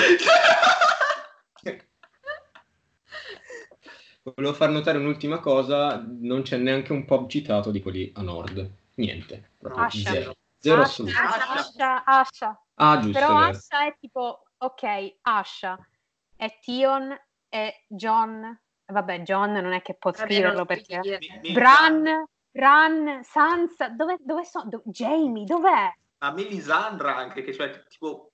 [4.35, 8.71] Volevo far notare un'ultima cosa, non c'è neanche un pub citato di quelli a nord.
[8.95, 10.11] Niente, proprio Ascia.
[10.11, 10.35] zero.
[10.59, 11.19] Zero Ascia, assoluto.
[11.59, 12.63] Ascia, Ascia.
[12.75, 13.57] Ah, giusto, Però è vero.
[13.57, 15.89] Ascia è tipo, ok, Ascia
[16.37, 17.17] è Tion
[17.49, 18.61] e John.
[18.87, 21.01] Vabbè, John non è che può Vabbè, scriverlo perché...
[21.21, 24.69] Mi- mi- Bran, Bran, Sansa, dove, dove sono?
[24.69, 25.95] Do- Jamie, dov'è?
[26.19, 28.33] A Melisandra anche, che cioè tipo...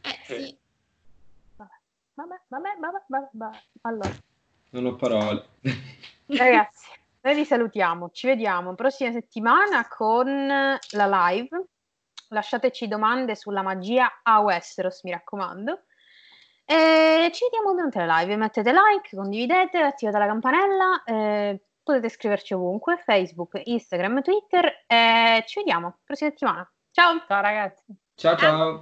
[0.00, 0.58] Eh sì,
[1.56, 3.62] Vabbè, vabbè, vabbè, vabbè, vabbè.
[3.82, 4.16] Allora,
[4.74, 5.50] Non ho parole.
[6.26, 6.90] ragazzi,
[7.20, 8.10] noi vi salutiamo.
[8.10, 11.66] Ci vediamo prossima settimana con la live.
[12.30, 15.84] Lasciateci domande sulla magia a Westeros, mi raccomando.
[16.64, 18.36] E ci vediamo durante la live.
[18.36, 21.02] Mettete like, condividete, attivate la campanella.
[21.04, 24.84] eh, potete scriverci ovunque: Facebook, Instagram, Twitter.
[24.88, 26.72] E ci vediamo prossima settimana.
[26.90, 27.22] Ciao!
[27.28, 27.84] Ciao ragazzi.
[28.16, 28.80] Ciao ciao.